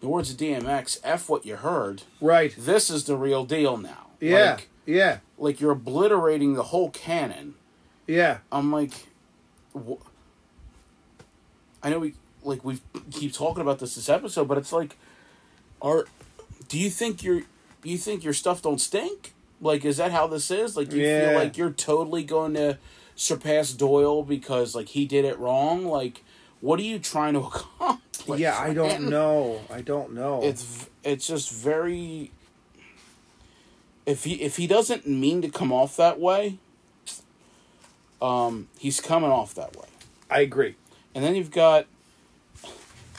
[0.00, 2.04] the words of DMX, F what you heard.
[2.18, 2.54] Right.
[2.56, 4.06] This is the real deal now.
[4.20, 4.52] Yeah.
[4.52, 5.18] Like, yeah.
[5.36, 7.56] like you're obliterating the whole canon.
[8.06, 8.38] Yeah.
[8.50, 9.08] I'm like,
[9.76, 10.00] wh-
[11.82, 12.80] I know we like we
[13.10, 14.96] keep talking about this this episode, but it's like,
[15.82, 16.06] are
[16.68, 17.42] do you think your
[17.84, 19.34] you think your stuff don't stink?
[19.60, 20.76] Like, is that how this is?
[20.76, 21.28] Like, you Yeah.
[21.30, 22.78] feel like you're totally going to
[23.14, 25.84] surpass Doyle because like he did it wrong?
[25.84, 26.22] Like,
[26.60, 28.40] what are you trying to accomplish?
[28.40, 28.58] yeah.
[28.58, 29.10] I don't man?
[29.10, 29.60] know.
[29.70, 30.40] I don't know.
[30.42, 32.30] It's it's just very.
[34.06, 36.58] If he if he doesn't mean to come off that way,
[38.22, 39.86] um, he's coming off that way.
[40.30, 40.76] I agree.
[41.14, 41.86] And then you've got,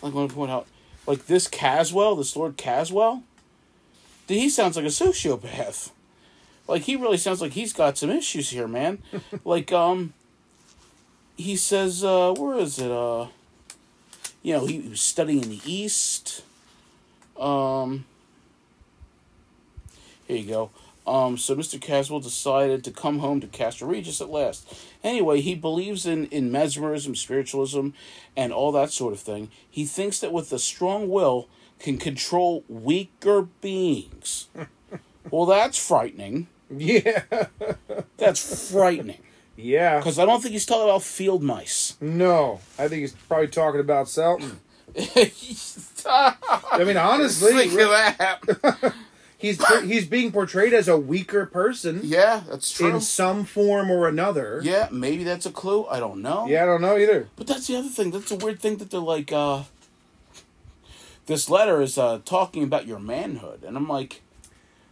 [0.02, 0.66] like, I want to point out,
[1.06, 3.24] like this Caswell, this Lord Caswell.
[4.28, 5.92] Dude, he sounds like a sociopath.
[6.72, 9.00] Like he really sounds like he's got some issues here, man.
[9.44, 10.14] like, um,
[11.36, 12.90] he says, uh, where is it?
[12.90, 13.28] Uh,
[14.42, 16.44] you know, he, he was studying in the East.
[17.38, 18.06] Um,
[20.26, 20.70] here you go.
[21.06, 21.82] Um, so Mr.
[21.82, 24.74] Caswell decided to come home to Castor Regis at last.
[25.04, 27.90] Anyway, he believes in, in mesmerism, spiritualism,
[28.38, 29.50] and all that sort of thing.
[29.70, 31.50] He thinks that with a strong will
[31.80, 34.48] can control weaker beings.
[35.32, 36.48] well, that's frightening.
[36.76, 37.24] Yeah.
[38.18, 39.20] That's frightening.
[39.56, 39.98] yeah.
[39.98, 41.98] Because I don't think he's talking about field mice.
[42.02, 42.60] No.
[42.80, 44.60] I think he's probably talking about Selton.
[44.98, 45.32] I
[46.72, 48.94] I mean, honestly, Think of that.
[49.38, 52.90] he's he's being portrayed as a weaker person Yeah, that's true.
[52.96, 54.60] in some form or another.
[54.64, 55.86] Yeah, maybe that's a clue.
[55.88, 56.48] I don't know.
[56.48, 57.30] Yeah, I don't know either.
[57.38, 58.12] But that's the other thing.
[58.12, 59.64] That's a weird thing that they're like, uh,
[61.28, 63.64] this letter is uh, talking about your manhood.
[63.64, 64.22] And I'm like,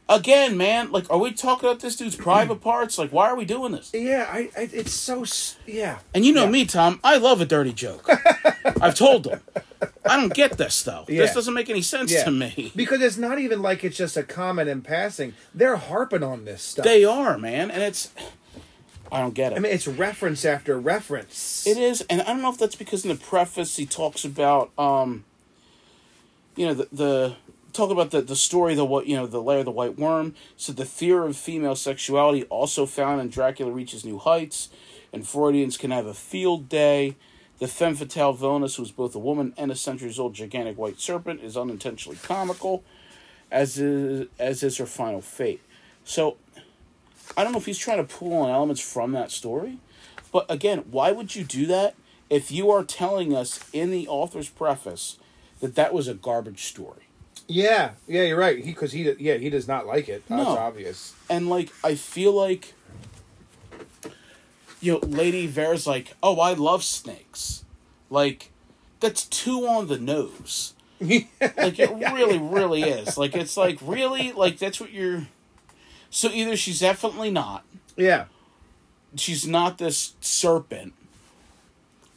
[0.09, 2.97] again, man, like, are we talking about this dude's private parts?
[2.97, 3.91] Like, why are we doing this?
[3.93, 5.23] Yeah, I, I it's so
[5.65, 5.99] yeah.
[6.13, 6.49] And you know Yeah.
[6.51, 8.09] me, Tom, I love a dirty joke.
[8.81, 9.39] I've told them.
[10.05, 11.05] I don't get this, though.
[11.07, 11.21] Yeah.
[11.21, 12.25] This doesn't make any sense Yeah.
[12.25, 12.73] to me.
[12.75, 15.33] Because it's not even like it's just a comment in passing.
[15.53, 16.83] They're harping on this stuff.
[16.83, 17.69] They are, man.
[17.71, 18.11] And it's,
[19.11, 19.55] I don't get it.
[19.57, 21.65] I mean, it's reference after reference.
[21.67, 24.71] It is, and I don't know if that's because in the preface he talks about,
[24.77, 25.23] um,
[26.55, 27.35] you know, the, the
[27.73, 30.35] talk about the the story, the what you know, the lair of the white worm.
[30.57, 34.69] So the fear of female sexuality also found in Dracula reaches new heights,
[35.13, 37.15] and Freudians can have a field day.
[37.59, 41.41] The femme fatale villainess, who's both a woman and a centuries old gigantic white serpent,
[41.41, 42.83] is unintentionally comical,
[43.51, 45.61] as is as is her final fate.
[46.05, 46.37] So,
[47.35, 49.77] I don't know if he's trying to pull on elements from that story.
[50.31, 51.95] But again, why would you do that
[52.29, 55.17] if you are telling us in the author's preface
[55.59, 57.08] that that was a garbage story?
[57.51, 58.57] Yeah, yeah, you're right.
[58.63, 60.23] He because he yeah he does not like it.
[60.27, 60.57] That's No.
[60.57, 61.15] obvious.
[61.29, 62.73] And like, I feel like,
[64.79, 67.65] you know, Lady Vera's like, oh, I love snakes.
[68.11, 68.51] Like,
[68.99, 70.73] that's too on the nose.
[71.01, 73.17] Like, it really, really is.
[73.17, 74.31] Like, it's like, really?
[74.33, 75.27] Like, that's what you're.
[76.09, 77.63] So either she's definitely not,
[77.95, 78.25] Yeah,
[79.15, 80.93] she's not this serpent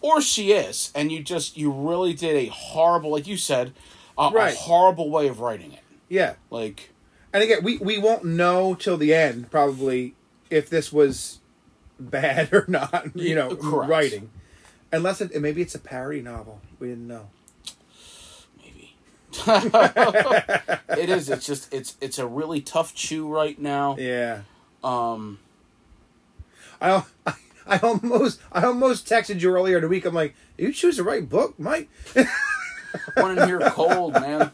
[0.01, 3.73] or she is and you just you really did a horrible like you said
[4.19, 4.55] a, a Right.
[4.55, 6.35] horrible way of writing it yeah.
[6.51, 6.91] like
[7.33, 10.15] And again, we we won't know till the end probably
[10.51, 11.39] if this was
[11.99, 13.15] bad or not.
[13.17, 13.89] You know, Correct.
[13.91, 14.31] writing,
[14.93, 16.61] unless it maybe it's a parody novel.
[16.79, 17.29] We didn't know.
[18.59, 18.95] maybe
[19.47, 24.43] it is it's just it's it's a really tough chew right now Yeah.
[24.85, 25.39] um
[26.81, 27.35] I, I
[27.67, 30.05] I almost I almost texted you earlier in the week.
[30.05, 31.89] I'm like, you choose the right book, Mike,
[33.17, 34.51] went in here cold man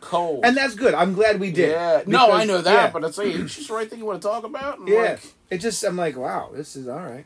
[0.00, 0.94] cold and that's good.
[0.94, 1.70] I'm glad we did.
[1.70, 4.04] yeah no i know that yeah, but it's like it's just the right thing you
[4.06, 5.02] want to talk about and yeah.
[5.02, 7.24] like, It just I'm like, wow, this is all right.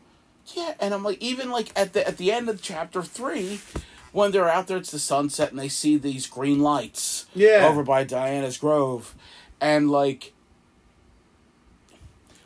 [0.54, 3.60] yeah and i'm like even like at the at the end of chapter three
[4.12, 7.66] when they're out there it's the sunset and they see these green lights Yeah.
[7.68, 9.14] over by diana's grove
[9.60, 10.32] and like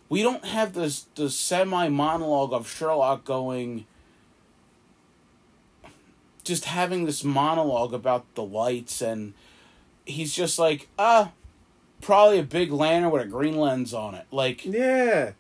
[0.09, 3.87] we don't have this the semi monologue of Sherlock going
[6.51, 9.33] just having this monologue about the lights and
[10.05, 11.31] he's just like ah
[12.01, 15.31] probably a big lantern with a green lens on it like Yeah.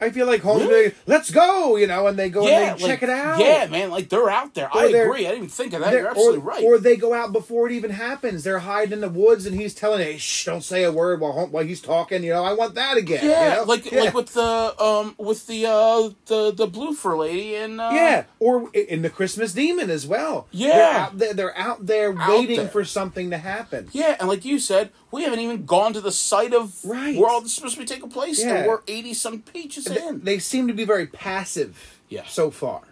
[0.00, 0.90] I feel like Holmes Really?
[0.90, 3.38] be, let's go, you know, and they go yeah and they check it out.
[3.40, 5.92] yeah man like they're out there Or i agree i didn't even think of that
[5.92, 8.44] you're absolutely or, right or they go out before it even happens.
[8.44, 11.46] They're hiding in the woods, and he's telling, "Hey, shh, don't say a word while
[11.48, 13.24] while he's talking." You know, I want that again.
[13.24, 13.64] yeah, you know?
[13.64, 14.00] like yeah.
[14.02, 18.24] like with the um with the uh the the blue fur lady and uh, yeah,
[18.38, 20.46] or in the Christmas Demon as well.
[20.50, 20.70] Yeah.
[20.76, 22.68] they're out there, they're out there Out waiting there.
[22.68, 23.88] for something to happen.
[23.92, 27.16] Yeah, and like you said, we haven't even gone to the site of Right.
[27.16, 28.54] where all this is supposed to be taking place, Yeah.
[28.56, 32.00] and we're eighty some pages They, they seem to be very passive.
[32.08, 32.26] Yeah.
[32.26, 32.82] so far,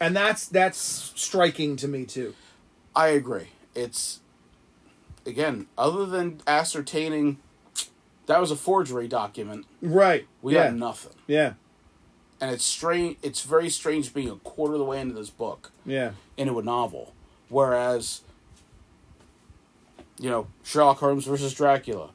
[0.00, 0.78] and that's that's
[1.14, 2.34] striking to me too.
[2.96, 3.48] I agree.
[3.74, 4.20] It's
[5.24, 7.38] again, other than ascertaining
[8.26, 10.26] that was a forgery document, Right.
[10.42, 10.68] we yeah.
[10.68, 11.12] got nothing.
[11.26, 11.54] Yeah.
[12.40, 13.18] And it's strange.
[13.22, 16.12] It's very strange being a quarter of the way into this book Yeah.
[16.36, 17.14] into a novel,
[17.48, 18.22] whereas
[20.18, 22.10] you know Sherlock Holmes versus Dracula,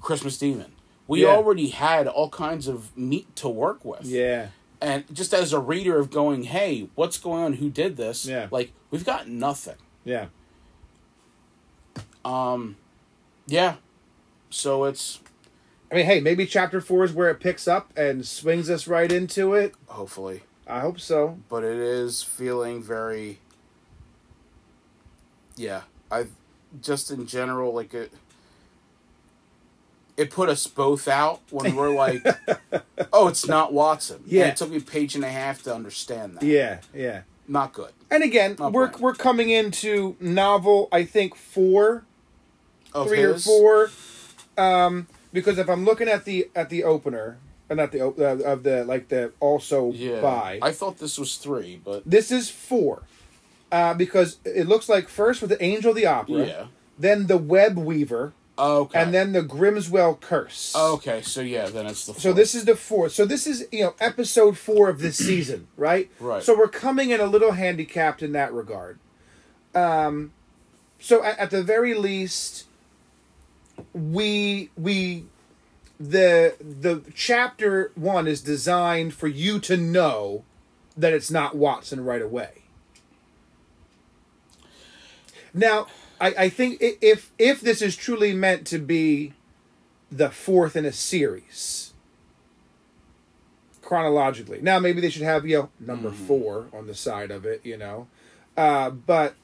[0.00, 0.72] Christmas Demon.
[1.08, 1.28] We Yeah.
[1.28, 4.04] already had all kinds of meat to work with.
[4.04, 4.48] Yeah.
[4.78, 8.48] and just as a reader of going hey what's going on who did this Yeah.
[8.50, 10.26] like we've got nothing Yeah.
[12.26, 12.76] um
[13.46, 13.76] yeah
[14.50, 15.20] so it's
[15.90, 19.10] I mean, hey, maybe chapter four is where it picks up and swings us right
[19.10, 19.74] into it.
[19.86, 21.38] hopefully I hope so.
[21.48, 23.38] but it is feeling very
[25.56, 26.26] yeah i
[26.82, 28.12] just in general like it
[30.16, 32.24] it put us both out when we were like
[33.12, 34.46] oh it's not watson And Yeah.
[34.48, 36.78] it took me a page and a half to understand that Yeah.
[36.94, 37.22] Yeah.
[37.48, 40.88] not good And again, Not we're we're coming into novel.
[40.92, 42.04] I think four,
[42.94, 43.90] of three or four.
[44.56, 47.36] Um, because if I'm looking at the at the opener,
[47.68, 50.58] uh, not the op- uh, of the like the also yeah by.
[50.62, 53.02] i thought this was three but This is four.
[53.72, 56.64] Uh, because it looks like first with the Angel of the Opera, yeah
[56.98, 60.74] then the Web Weaver, okay and then the Grimswell Curse.
[60.76, 63.12] Okay, so yeah, then it's the So this is the fourth.
[63.12, 66.10] So this is you know episode four of this season, right?
[66.20, 66.42] Right.
[66.42, 68.98] So we're coming in a little handicapped in that regard.
[69.74, 70.32] Um,
[70.98, 72.66] so at, at the very least,
[73.92, 75.24] we we
[75.98, 80.44] the the chapter one is designed for you to know
[80.96, 82.62] that it's not Watson right away.
[85.52, 85.86] Now,
[86.20, 89.34] I, I think if if this is truly meant to be
[90.10, 91.92] the fourth in a series
[93.82, 94.60] chronologically.
[94.60, 97.76] Now maybe they should have you know number four on the side of it, you
[97.76, 98.08] know,
[98.56, 99.34] uh, but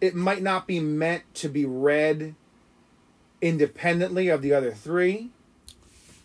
[0.00, 2.34] it might not be meant to be read
[3.40, 5.30] independently of the other three.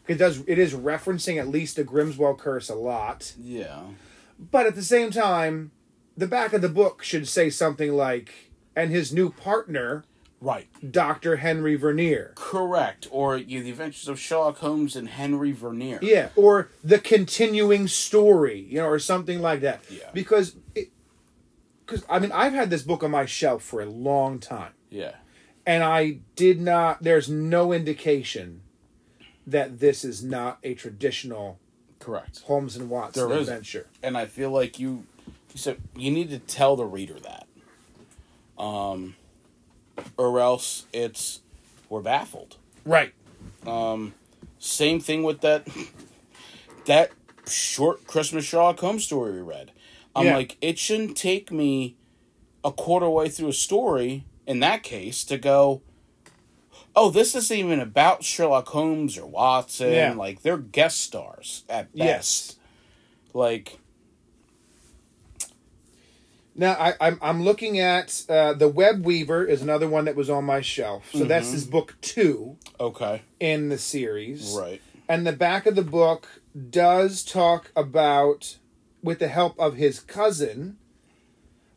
[0.08, 0.44] It does.
[0.48, 3.82] It is referencing at least the Grimswell curse a lot, yeah,
[4.52, 5.72] but at the same time,
[6.16, 10.04] the back of the book should say something like, "And his new partner,
[10.42, 13.08] right, Doctor Henry Vernier." correct.
[13.12, 16.00] Or you, the Adventures of Sherlock Holmes and Henry Vernier.
[16.02, 19.82] Yeah, or the continuing story, you know, or something like that.
[19.90, 20.10] Yeah.
[20.14, 20.90] Because it,
[21.86, 25.16] because I mean, I've had this book on my shelf for a long time, yeah,
[25.66, 27.04] and I did not.
[27.04, 28.62] There's no indication
[29.48, 31.60] that this is not a traditional
[32.00, 32.42] correct.
[32.42, 33.88] Holmes and Watson There adventure.
[34.02, 37.45] And I feel like you, you said you need to tell the reader that,
[38.58, 39.16] um,
[40.18, 41.42] or else it's
[41.90, 42.58] we're baffled.
[42.86, 43.14] Right.
[43.66, 44.14] Um,
[44.60, 45.68] same thing with that
[46.86, 47.12] that
[47.48, 49.72] short Christmas Sherlock Holmes story we read.
[50.16, 50.36] I'm Yeah.
[50.38, 51.96] like, it shouldn't take me
[52.64, 55.82] a quarter way through a story in that case to go,
[56.96, 59.92] oh, this isn't even about Sherlock Holmes or Watson.
[59.92, 60.14] Yeah.
[60.14, 61.98] Like they're guest stars at best.
[61.98, 62.56] Yes.
[63.34, 63.80] Like
[66.58, 70.30] Now I, I'm I'm looking at uh, the Web Weaver is another one that was
[70.30, 71.10] on my shelf.
[71.14, 73.22] So that's his book two Okay.
[73.40, 74.56] in the series.
[74.58, 74.82] Right.
[75.10, 78.58] And the back of the book does talk about
[79.04, 80.78] with the help of his cousin,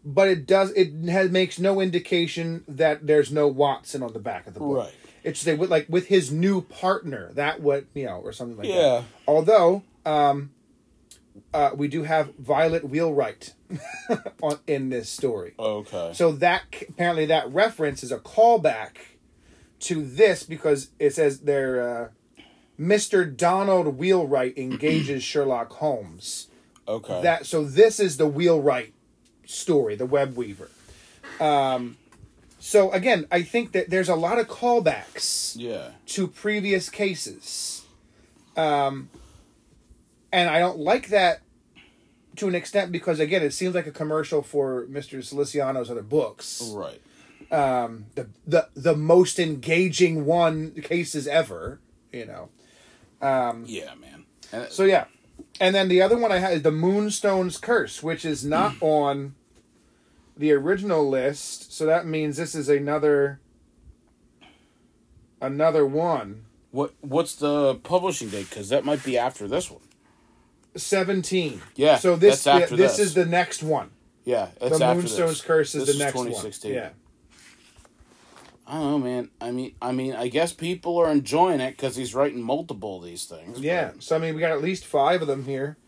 [0.04, 4.46] but it does it has, makes no indication that there's no Watson on the back
[4.46, 4.76] of the book.
[4.78, 4.94] Right.
[5.24, 7.32] It's they with like with his new partner.
[7.34, 8.74] That what you know or something like Yeah.
[9.00, 9.04] that.
[9.26, 10.50] Although um,
[11.52, 13.54] uh, we do have Violet Wheelwright
[14.42, 15.54] on in this story.
[15.58, 16.12] Okay.
[16.14, 18.96] So that apparently that reference is a callback
[19.80, 22.08] to this because it says they're uh,
[22.78, 23.36] Mr.
[23.36, 26.48] Donald Wheelwright engages Sherlock Holmes.
[26.86, 27.22] okay.
[27.22, 28.92] That so this is the Wheelwright
[29.44, 30.70] story, the Web Weaver.
[31.40, 31.96] Um,
[32.60, 35.90] so again, I think that there's a lot of callbacks yeah.
[36.06, 37.86] to previous cases.
[38.56, 39.10] Um,
[40.32, 41.40] and I don't like that
[42.36, 45.22] to an extent because again, it seems like a commercial for Mr.
[45.22, 46.70] Siciliano's other books.
[46.72, 47.00] Right.
[47.50, 51.80] Um, the the the most engaging one cases ever,
[52.12, 52.48] you know.
[53.66, 54.24] Yeah, man.
[54.52, 55.06] And So yeah.
[55.60, 59.34] And then the other one I had is the Moonstone's Curse, which is not on
[60.36, 61.72] the original list.
[61.72, 63.40] So that means this is another
[65.40, 66.44] another one.
[66.70, 68.48] what what's the publishing date?
[68.48, 69.80] Because that might be after this one.
[70.78, 71.60] 17.
[71.76, 72.98] Yeah, So this yeah, this, this.
[72.98, 73.90] is the next one.
[74.24, 75.40] Yeah, it's the Moonstone's.
[75.40, 76.70] Curse is This the next 2016.
[76.74, 76.82] one.
[76.82, 76.90] Yeah.
[78.66, 79.30] I don't know, man.
[79.40, 83.04] I mean, I mean, I guess people are enjoying it because he's writing multiple of
[83.04, 83.60] these things.
[83.60, 83.92] Yeah.
[83.94, 85.78] but- So I mean, we got at least 5 of them here.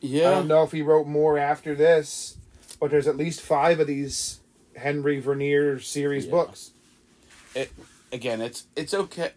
[0.00, 0.28] yeah.
[0.28, 2.38] I don't know if he wrote more after this,
[2.80, 4.40] but there's at least 5 of these
[4.76, 6.30] Henry Vernier series Yeah.
[6.30, 6.70] books.
[7.54, 7.70] It
[8.12, 8.40] again.
[8.40, 9.32] It's it's okay.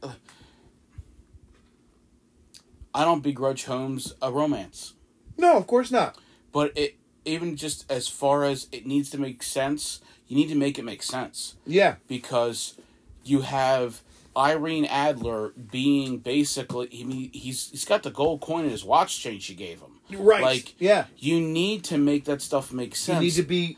[2.94, 4.94] I don't begrudge Holmes a romance,
[5.38, 6.18] No, of course not.
[6.52, 6.96] but it
[7.26, 10.84] even just as far as it needs to make sense, you need to make it
[10.84, 11.56] make sense.
[11.66, 11.96] Yeah.
[12.08, 12.76] because
[13.24, 14.02] you have
[14.36, 19.20] Irene Adler being basically I mean, he's he's got the gold coin in his watch
[19.20, 20.00] chain she gave him.
[20.20, 20.42] Right.
[20.42, 21.06] Like yeah.
[21.18, 23.18] you need to make that stuff make sense.
[23.18, 23.78] You need to be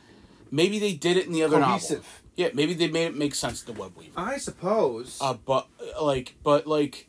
[0.51, 2.01] maybe they did it in the other novel.
[2.35, 4.19] Yeah, maybe they made it make sense to Web Weaver.
[4.19, 5.17] I suppose.
[5.21, 5.67] Uh, but
[6.01, 7.07] like, but like,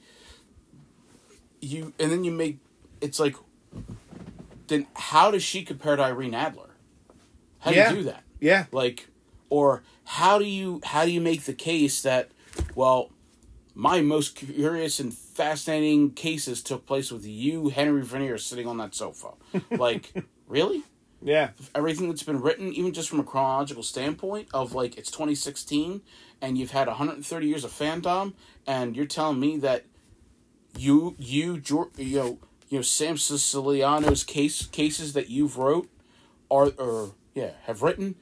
[1.67, 2.59] you and then you make
[3.01, 3.37] it's like,
[4.69, 6.71] then how does she compare to Irene Adler?
[7.61, 7.91] How do Yeah.
[7.91, 8.23] you do that?
[8.41, 8.67] yeah.
[8.71, 9.09] like
[9.49, 12.31] or how do you how do you make the case that
[12.75, 13.11] well
[13.75, 18.95] my most curious and fascinating cases took place with you henry vernier sitting on that
[18.95, 19.29] sofa
[19.71, 20.13] like
[20.47, 20.83] really
[21.23, 21.51] Yeah.
[21.75, 26.03] everything that's been written even just from a chronological standpoint of like it's 2016
[26.43, 28.35] and you've had 130 years of fandom
[28.67, 29.85] and you're telling me that
[30.79, 31.63] you you
[31.97, 32.39] you know
[32.69, 35.89] you know Sam Siciliano's case cases that you've wrote
[36.51, 38.17] are or yeah have written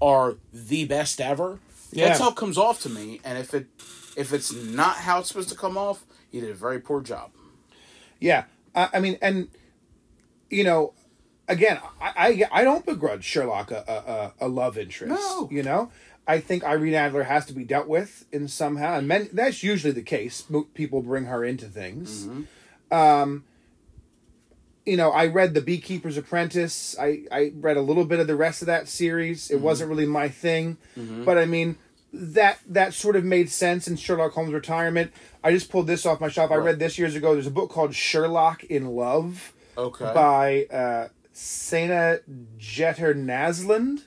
[0.00, 1.58] are the best ever.
[1.92, 2.08] Yeah.
[2.08, 3.66] That's how it comes off to me, and if it
[4.16, 7.30] if it's not how it's supposed to come off, you did a very poor job.
[8.20, 8.44] Yeah.
[8.74, 9.48] I, I mean, and
[10.50, 10.94] you know,
[11.48, 15.14] again, I I, I don't begrudge Sherlock a, a, a a love interest.
[15.14, 15.48] No.
[15.50, 15.90] You know,
[16.28, 19.92] I think Irene Adler has to be dealt with in somehow, and men, that's usually
[19.92, 20.44] the case.
[20.74, 22.26] People bring her into things.
[22.90, 23.44] Um,
[24.84, 26.96] you know, I read The Beekeeper's Apprentice.
[27.00, 29.50] I, I read a little bit of the rest of that series.
[29.50, 30.78] It wasn't really my thing,
[31.24, 31.76] but I mean
[32.12, 35.12] that that sort of made sense in Sherlock Holmes' retirement.
[35.44, 36.50] I just pulled this off my shelf.
[36.50, 37.34] I read this years ago.
[37.34, 40.10] There's a book called Sherlock in Love Okay.
[40.14, 42.20] by uh, Sena
[42.56, 44.04] Jeter Naslund,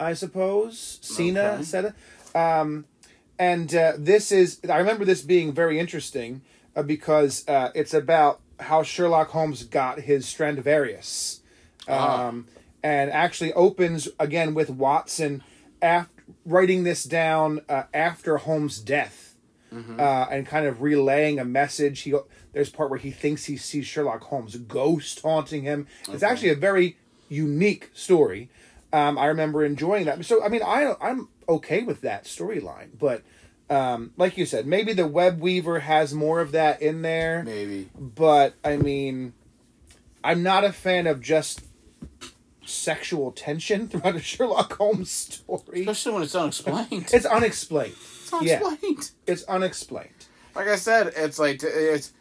[0.00, 0.98] I suppose.
[1.02, 1.88] Sena Okay.
[1.88, 2.84] it, Um,
[3.38, 6.42] and uh, this is, I remember this being very interesting
[6.74, 11.40] uh, because uh, it's about how Sherlock Holmes got his Stradivarius.
[11.88, 12.46] Um,
[12.82, 15.42] And actually opens again with Watson
[15.82, 16.12] after
[16.44, 19.34] writing this down uh, after Holmes' death
[19.72, 22.00] uh, and kind of relaying a message.
[22.00, 22.14] He
[22.52, 25.86] there's part where he thinks he sees Sherlock Holmes' ghost haunting him.
[26.08, 26.96] It's actually a very
[27.28, 28.48] unique story.
[28.92, 30.24] Um, I remember enjoying that.
[30.24, 33.22] So I mean, I I'm okay with that storyline, but
[33.70, 37.42] um, like you said, maybe the Web Weaver has more of that in there.
[37.44, 37.90] Maybe.
[37.98, 39.34] But I mean,
[40.24, 41.64] I'm not a fan of just
[42.64, 45.80] sexual tension throughout a Sherlock Holmes story.
[45.80, 47.10] Especially when it's unexplained.
[47.12, 47.92] It's unexplained.
[47.92, 48.60] It's yeah.
[48.62, 49.10] unexplained.
[49.26, 50.26] It's unexplained.
[50.54, 52.12] Like I said, it's like it's.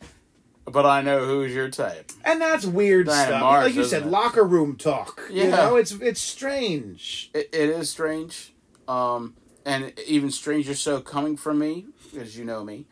[0.70, 2.12] But I know who's your type.
[2.26, 3.42] And that's weird Diana stuff.
[3.42, 4.10] Mars, like you said, it?
[4.10, 5.22] locker room talk.
[5.30, 5.50] You Yeah.
[5.56, 7.30] know, it's it's strange.
[7.34, 8.54] It, it is strange,
[8.88, 9.36] um,
[9.66, 11.86] and even stranger so coming from me,
[12.20, 12.86] as you know me,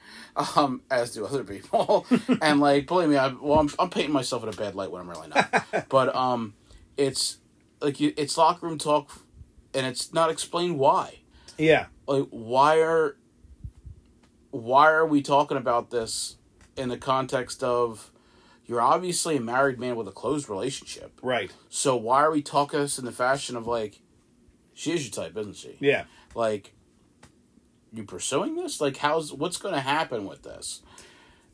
[0.56, 2.06] um, as do other people.
[2.42, 5.02] and like, believe me, I, well, I'm, I'm painting myself in a bad light when
[5.02, 5.66] I'm really not.
[5.90, 6.54] but um,
[6.96, 7.40] it's
[7.82, 9.10] like you, it's locker room talk,
[9.74, 11.20] and it's not explained why.
[11.58, 11.88] Yeah.
[12.08, 13.18] Like why are
[14.52, 16.38] why are we talking about this
[16.76, 18.12] in the context of
[18.66, 21.20] you're obviously a married man with a closed relationship.
[21.22, 21.52] Right.
[21.70, 24.02] So why are we talking this in the fashion of like
[24.74, 25.78] she is your type, isn't she?
[25.80, 26.06] Yeah.
[26.34, 26.74] Like
[27.94, 28.82] you pursuing this?
[28.82, 30.82] Like how's what's gonna happen with this?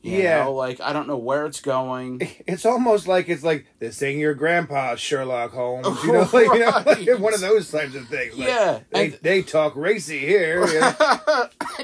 [0.02, 0.46] You Yeah.
[0.46, 2.22] know, like I don't know where it's going.
[2.48, 5.86] It's almost like it's like this ain't your grandpa Sherlock Holmes.
[6.04, 8.36] You know, like, you know, like one of those types of things.
[8.38, 10.66] Like, Yeah, They, they talk racy here.
[10.66, 10.96] you know.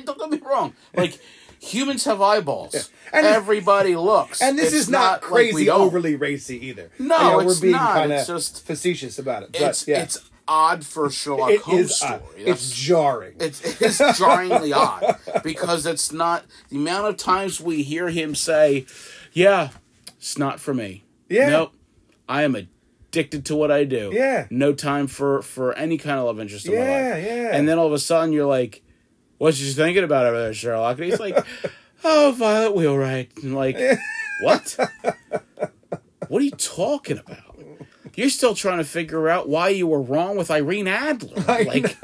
[0.05, 0.73] don't get me wrong.
[0.95, 1.19] Like
[1.68, 2.89] humans have eyeballs.
[3.14, 4.41] And- Everybody looks.
[4.41, 5.81] And this It's is not, like we crazy don't.
[5.81, 6.89] overly racy either.
[6.99, 7.94] No, You know, it's we're being not.
[7.94, 9.52] kind of It's just- facetious about it.
[9.53, 12.19] But It's yeah, it's odd for Sherlock it Holmes is story.
[12.38, 13.35] It's jarring.
[13.39, 18.85] It's, it's jarringly odd because it's not the amount of times we hear him say,
[19.34, 19.69] "Yeah,
[20.18, 21.49] it's not for me." Yeah.
[21.49, 21.73] Nope.
[22.30, 24.11] I am addicted to what I do.
[24.14, 24.48] Yeah.
[24.49, 27.26] No time for for any kind of love interest in my Yeah, life.
[27.26, 27.49] yeah.
[27.53, 28.84] And then all of a sudden you're like,
[29.38, 31.38] "What you thinking about over there, Sherlock?" And he's like,
[32.03, 33.77] "Oh, Violet Wheelwright." And like,
[34.41, 34.77] what?
[36.27, 37.38] what are you talking about?
[38.15, 41.43] You're still trying to figure out why you were wrong with Irene Adler.
[41.65, 41.95] like,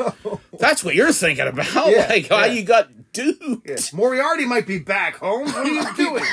[0.60, 1.90] that's what you're thinking about.
[1.90, 2.54] Yeah, like, how yeah.
[2.54, 3.68] you got duped.
[3.68, 3.78] Yeah.
[3.98, 5.46] Moriarty might be back home.
[5.46, 6.24] What are you doing?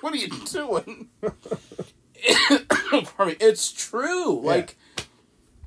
[0.00, 1.08] What are you doing?
[2.48, 3.36] Pardon me.
[3.38, 4.40] It's true.
[4.40, 4.76] Like,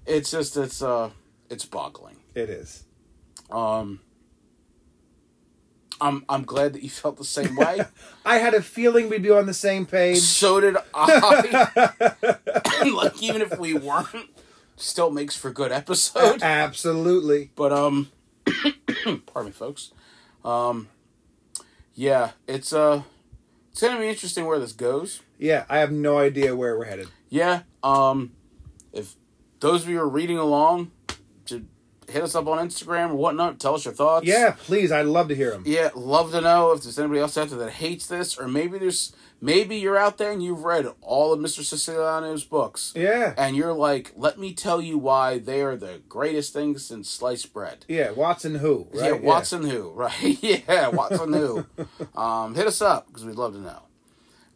[0.06, 1.12] it's just it's uh
[1.50, 2.18] it's boggling.
[2.36, 2.84] it is.
[3.50, 4.02] Um,
[6.02, 7.82] I'm I'm glad that you felt the same way.
[8.26, 10.20] I had a feeling we'd be on the same page.
[10.20, 12.26] so did I.
[12.94, 14.30] like even if we weren't,
[14.76, 16.42] still makes for good episode.
[16.42, 17.52] Absolutely.
[17.56, 18.12] But um,
[19.28, 19.92] pardon me, folks.
[20.44, 20.90] Um,
[21.94, 23.04] yeah, it's uh,
[23.72, 25.22] it's gonna be interesting where this goes.
[25.38, 27.10] Yeah, I have no idea where we're headed.
[27.30, 27.62] Yeah.
[27.84, 28.32] Um,
[28.92, 29.16] if
[29.60, 30.92] those of you are reading along,
[32.12, 33.60] hit us up on Instagram or whatnot.
[33.60, 34.26] Tell us your thoughts.
[34.28, 34.92] Yeah, please.
[34.92, 35.64] I'd love to hear them.
[35.66, 38.78] Yeah, love to know if there's anybody else out there that hates this, or maybe
[38.78, 39.14] there's
[39.44, 41.62] maybe you're out there and you've read all of Mr.
[41.64, 43.34] Siciliano's books, Yeah.
[43.38, 47.52] and you're like, let me tell you why they are the greatest things since sliced
[47.52, 47.86] bread.
[47.88, 49.06] Yeah, Watson who, right?
[49.06, 50.38] Yeah, Watson who, right?
[50.44, 51.66] yeah, Watson who.
[52.16, 53.82] Um, hit us up because we'd love to know.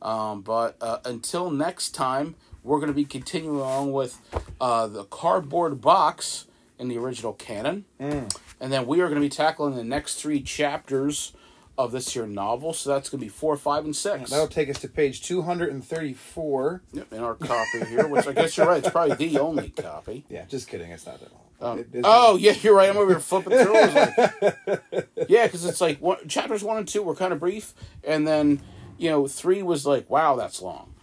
[0.01, 4.19] Um, but uh, until next time, we're going to be continuing on with
[4.61, 6.45] uh, the cardboard box
[6.79, 8.27] in the original canon, and
[8.59, 11.33] then we are going to be tackling the next three chapters
[11.77, 12.73] of this here novel.
[12.73, 14.29] So that's going to be four, five, and six.
[14.29, 16.81] That'll take us to page 234.
[16.93, 18.79] Yep, in our copy here, which I guess you're right.
[18.83, 20.25] It's probably the only copy.
[20.29, 20.91] Yeah, just kidding.
[20.91, 21.41] It's not that long.
[21.61, 22.89] Um, It oh yeah, you're right.
[22.89, 23.73] I'm over here flipping through.
[23.73, 27.73] Like, yeah, because it's like one, chapters one and two were kind of brief,
[28.03, 28.61] and then
[28.97, 30.93] you know three was like, wow, that's long.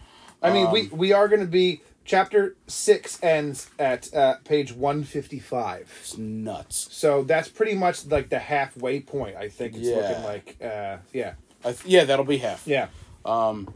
[0.41, 4.73] I mean, um, we we are going to be chapter six ends at uh, page
[4.73, 5.91] 155.
[6.01, 6.87] It's nuts.
[6.91, 9.35] So that's pretty much like the halfway point.
[9.35, 9.95] I think it's Yeah.
[9.97, 10.57] looking like.
[10.61, 12.67] Uh, yeah, I th- yeah, that'll be half.
[12.67, 12.87] yeah,
[13.25, 13.73] um,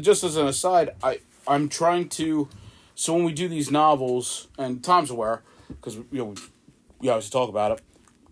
[0.00, 2.48] Just as an aside, I I'm trying to.
[2.94, 6.36] So when we do these novels, and Tom's aware because you know we,
[7.00, 7.80] we obviously talk about it,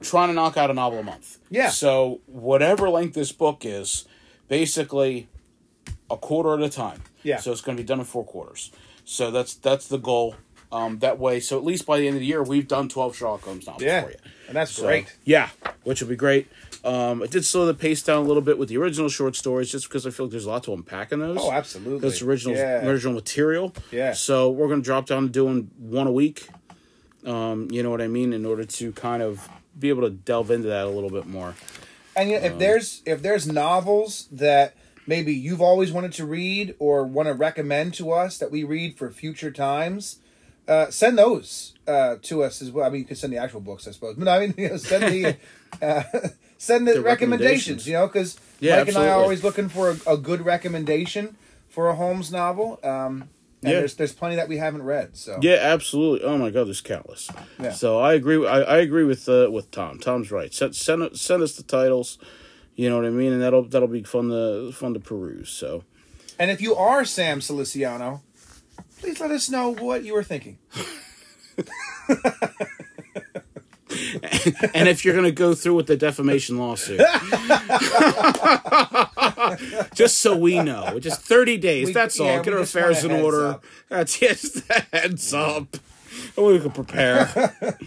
[0.01, 1.39] trying to knock out a novel a month.
[1.51, 1.70] Yeah.
[1.70, 4.06] So whatever length this book is,
[4.48, 5.28] basically
[6.10, 7.02] a quarter at a time.
[7.23, 7.39] Yeah.
[7.39, 8.70] So it's going to be done in four quarters.
[9.05, 10.35] So that's that's the goal.
[10.70, 13.16] Um, that way, so at least by the end of the year, we've done twelve
[13.16, 14.16] Sherlock Holmes novels yeah, for you.
[14.49, 15.16] and that's So, great.
[15.24, 15.49] Yeah,
[15.85, 16.47] which will be great.
[16.85, 19.73] Um, I did slow the pace down a little bit with the original short stories,
[19.73, 21.39] just because I feel like there's a lot to unpack in those.
[21.40, 22.01] Oh, absolutely.
[22.07, 22.86] That's original Yeah.
[22.86, 23.74] original material.
[23.90, 24.12] Yeah.
[24.12, 26.47] So we're going to drop down to doing one a week.
[27.24, 28.32] Um, you know what I mean?
[28.35, 31.55] In order to kind of be able to delve into that a little bit more.
[32.15, 34.74] And you know, if there's if there's novels that
[35.09, 38.97] maybe you've always wanted to read or want to recommend to us that we read
[38.99, 40.19] for future times,
[40.69, 42.87] uh, send those uh, to us as well.
[42.87, 44.77] I mean, you can send the actual books, I suppose, but I mean, you know,
[44.77, 45.37] send the
[45.83, 46.03] uh,
[46.59, 47.05] send the, The recommendations.
[47.05, 47.87] recommendations.
[47.89, 51.37] You know, because Yeah, Mike and I are always looking for a, a good recommendation
[51.69, 52.79] for a Holmes novel.
[52.85, 53.31] Um,
[53.63, 53.79] and Yeah.
[53.81, 55.17] there's there's plenty that we haven't read.
[55.17, 56.23] So Yeah, absolutely.
[56.29, 57.29] Oh my God, there's countless.
[57.59, 57.71] Yeah.
[57.73, 58.47] So I agree.
[58.47, 59.99] I, I agree with uh, with Tom.
[59.99, 60.53] Tom's right.
[60.55, 62.19] Send send send us the titles.
[62.79, 65.49] You know what I mean, and that'll that'll be fun to fun to peruse.
[65.49, 65.83] So
[66.39, 68.23] And if you are Sam Siciliano,
[69.01, 70.59] please let us know what you were thinking.
[74.75, 77.01] and if you're going to go through with the defamation lawsuit,
[79.95, 81.89] just so we know, just 30 days.
[81.89, 82.45] We- that's yeah, all.
[82.45, 83.49] Get our affairs in order.
[83.49, 83.65] up.
[83.89, 85.79] That's just a heads up.
[86.39, 87.52] We can prepare.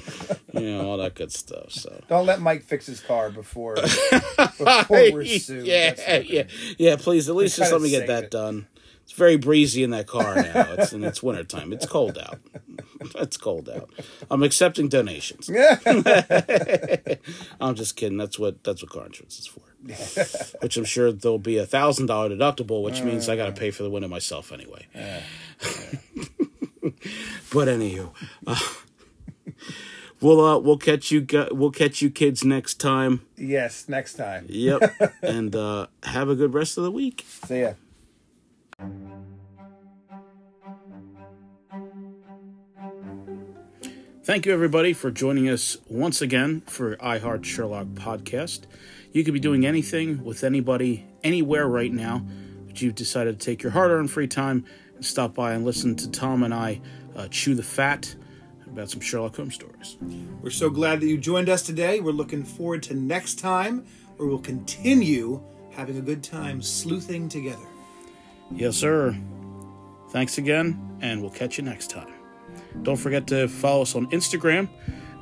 [0.53, 1.71] you know, all that good stuff.
[1.71, 2.03] So.
[2.09, 3.75] Don't let Mike fix his car before
[4.37, 5.65] before we're sued.
[5.65, 6.43] yeah, yeah,
[6.77, 6.95] yeah.
[6.97, 8.31] Please, at least just let me get that it.
[8.31, 8.67] done.
[9.03, 10.73] It's very breezy in that car now.
[10.77, 11.73] It's and it's wintertime.
[11.73, 12.39] It's cold out.
[13.15, 13.89] It's cold out.
[14.29, 15.49] I'm accepting donations.
[17.59, 18.19] I'm just kidding.
[18.19, 19.61] That's what that's what car insurance is for.
[20.61, 23.55] which I'm sure there'll be a thousand dollar deductible, which means I got to uh.
[23.55, 24.85] pay for the winter myself anyway.
[27.53, 28.11] But anywho,
[28.47, 28.59] uh,
[30.21, 33.21] we'll uh, we'll catch you we'll catch you kids next time.
[33.37, 34.45] Yes, next time.
[34.49, 37.25] Yep, and uh, have a good rest of the week.
[37.27, 37.73] See ya.
[44.23, 48.61] Thank you, everybody, for joining us once again for iHeart Sherlock podcast.
[49.11, 52.23] You could be doing anything with anybody, anywhere right now,
[52.67, 55.95] but you've decided to take your hard earned free time and stop by and listen
[55.97, 56.81] to Tom and I
[57.15, 58.15] uh, chew the fat
[58.67, 59.97] about some Sherlock Holmes stories.
[60.41, 61.99] We're so glad that you joined us today.
[61.99, 67.67] We're looking forward to next time where we'll continue having a good time sleuthing together.
[68.53, 69.17] Yes, sir.
[70.09, 72.11] Thanks again, and we'll catch you next time.
[72.83, 74.69] Don't forget to follow us on Instagram,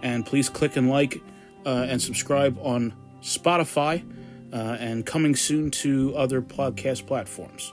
[0.01, 1.21] and please click and like
[1.65, 4.03] uh, and subscribe on Spotify,
[4.51, 7.71] uh, and coming soon to other podcast platforms.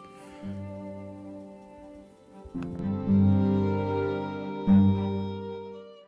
[2.63, 2.96] Thank you.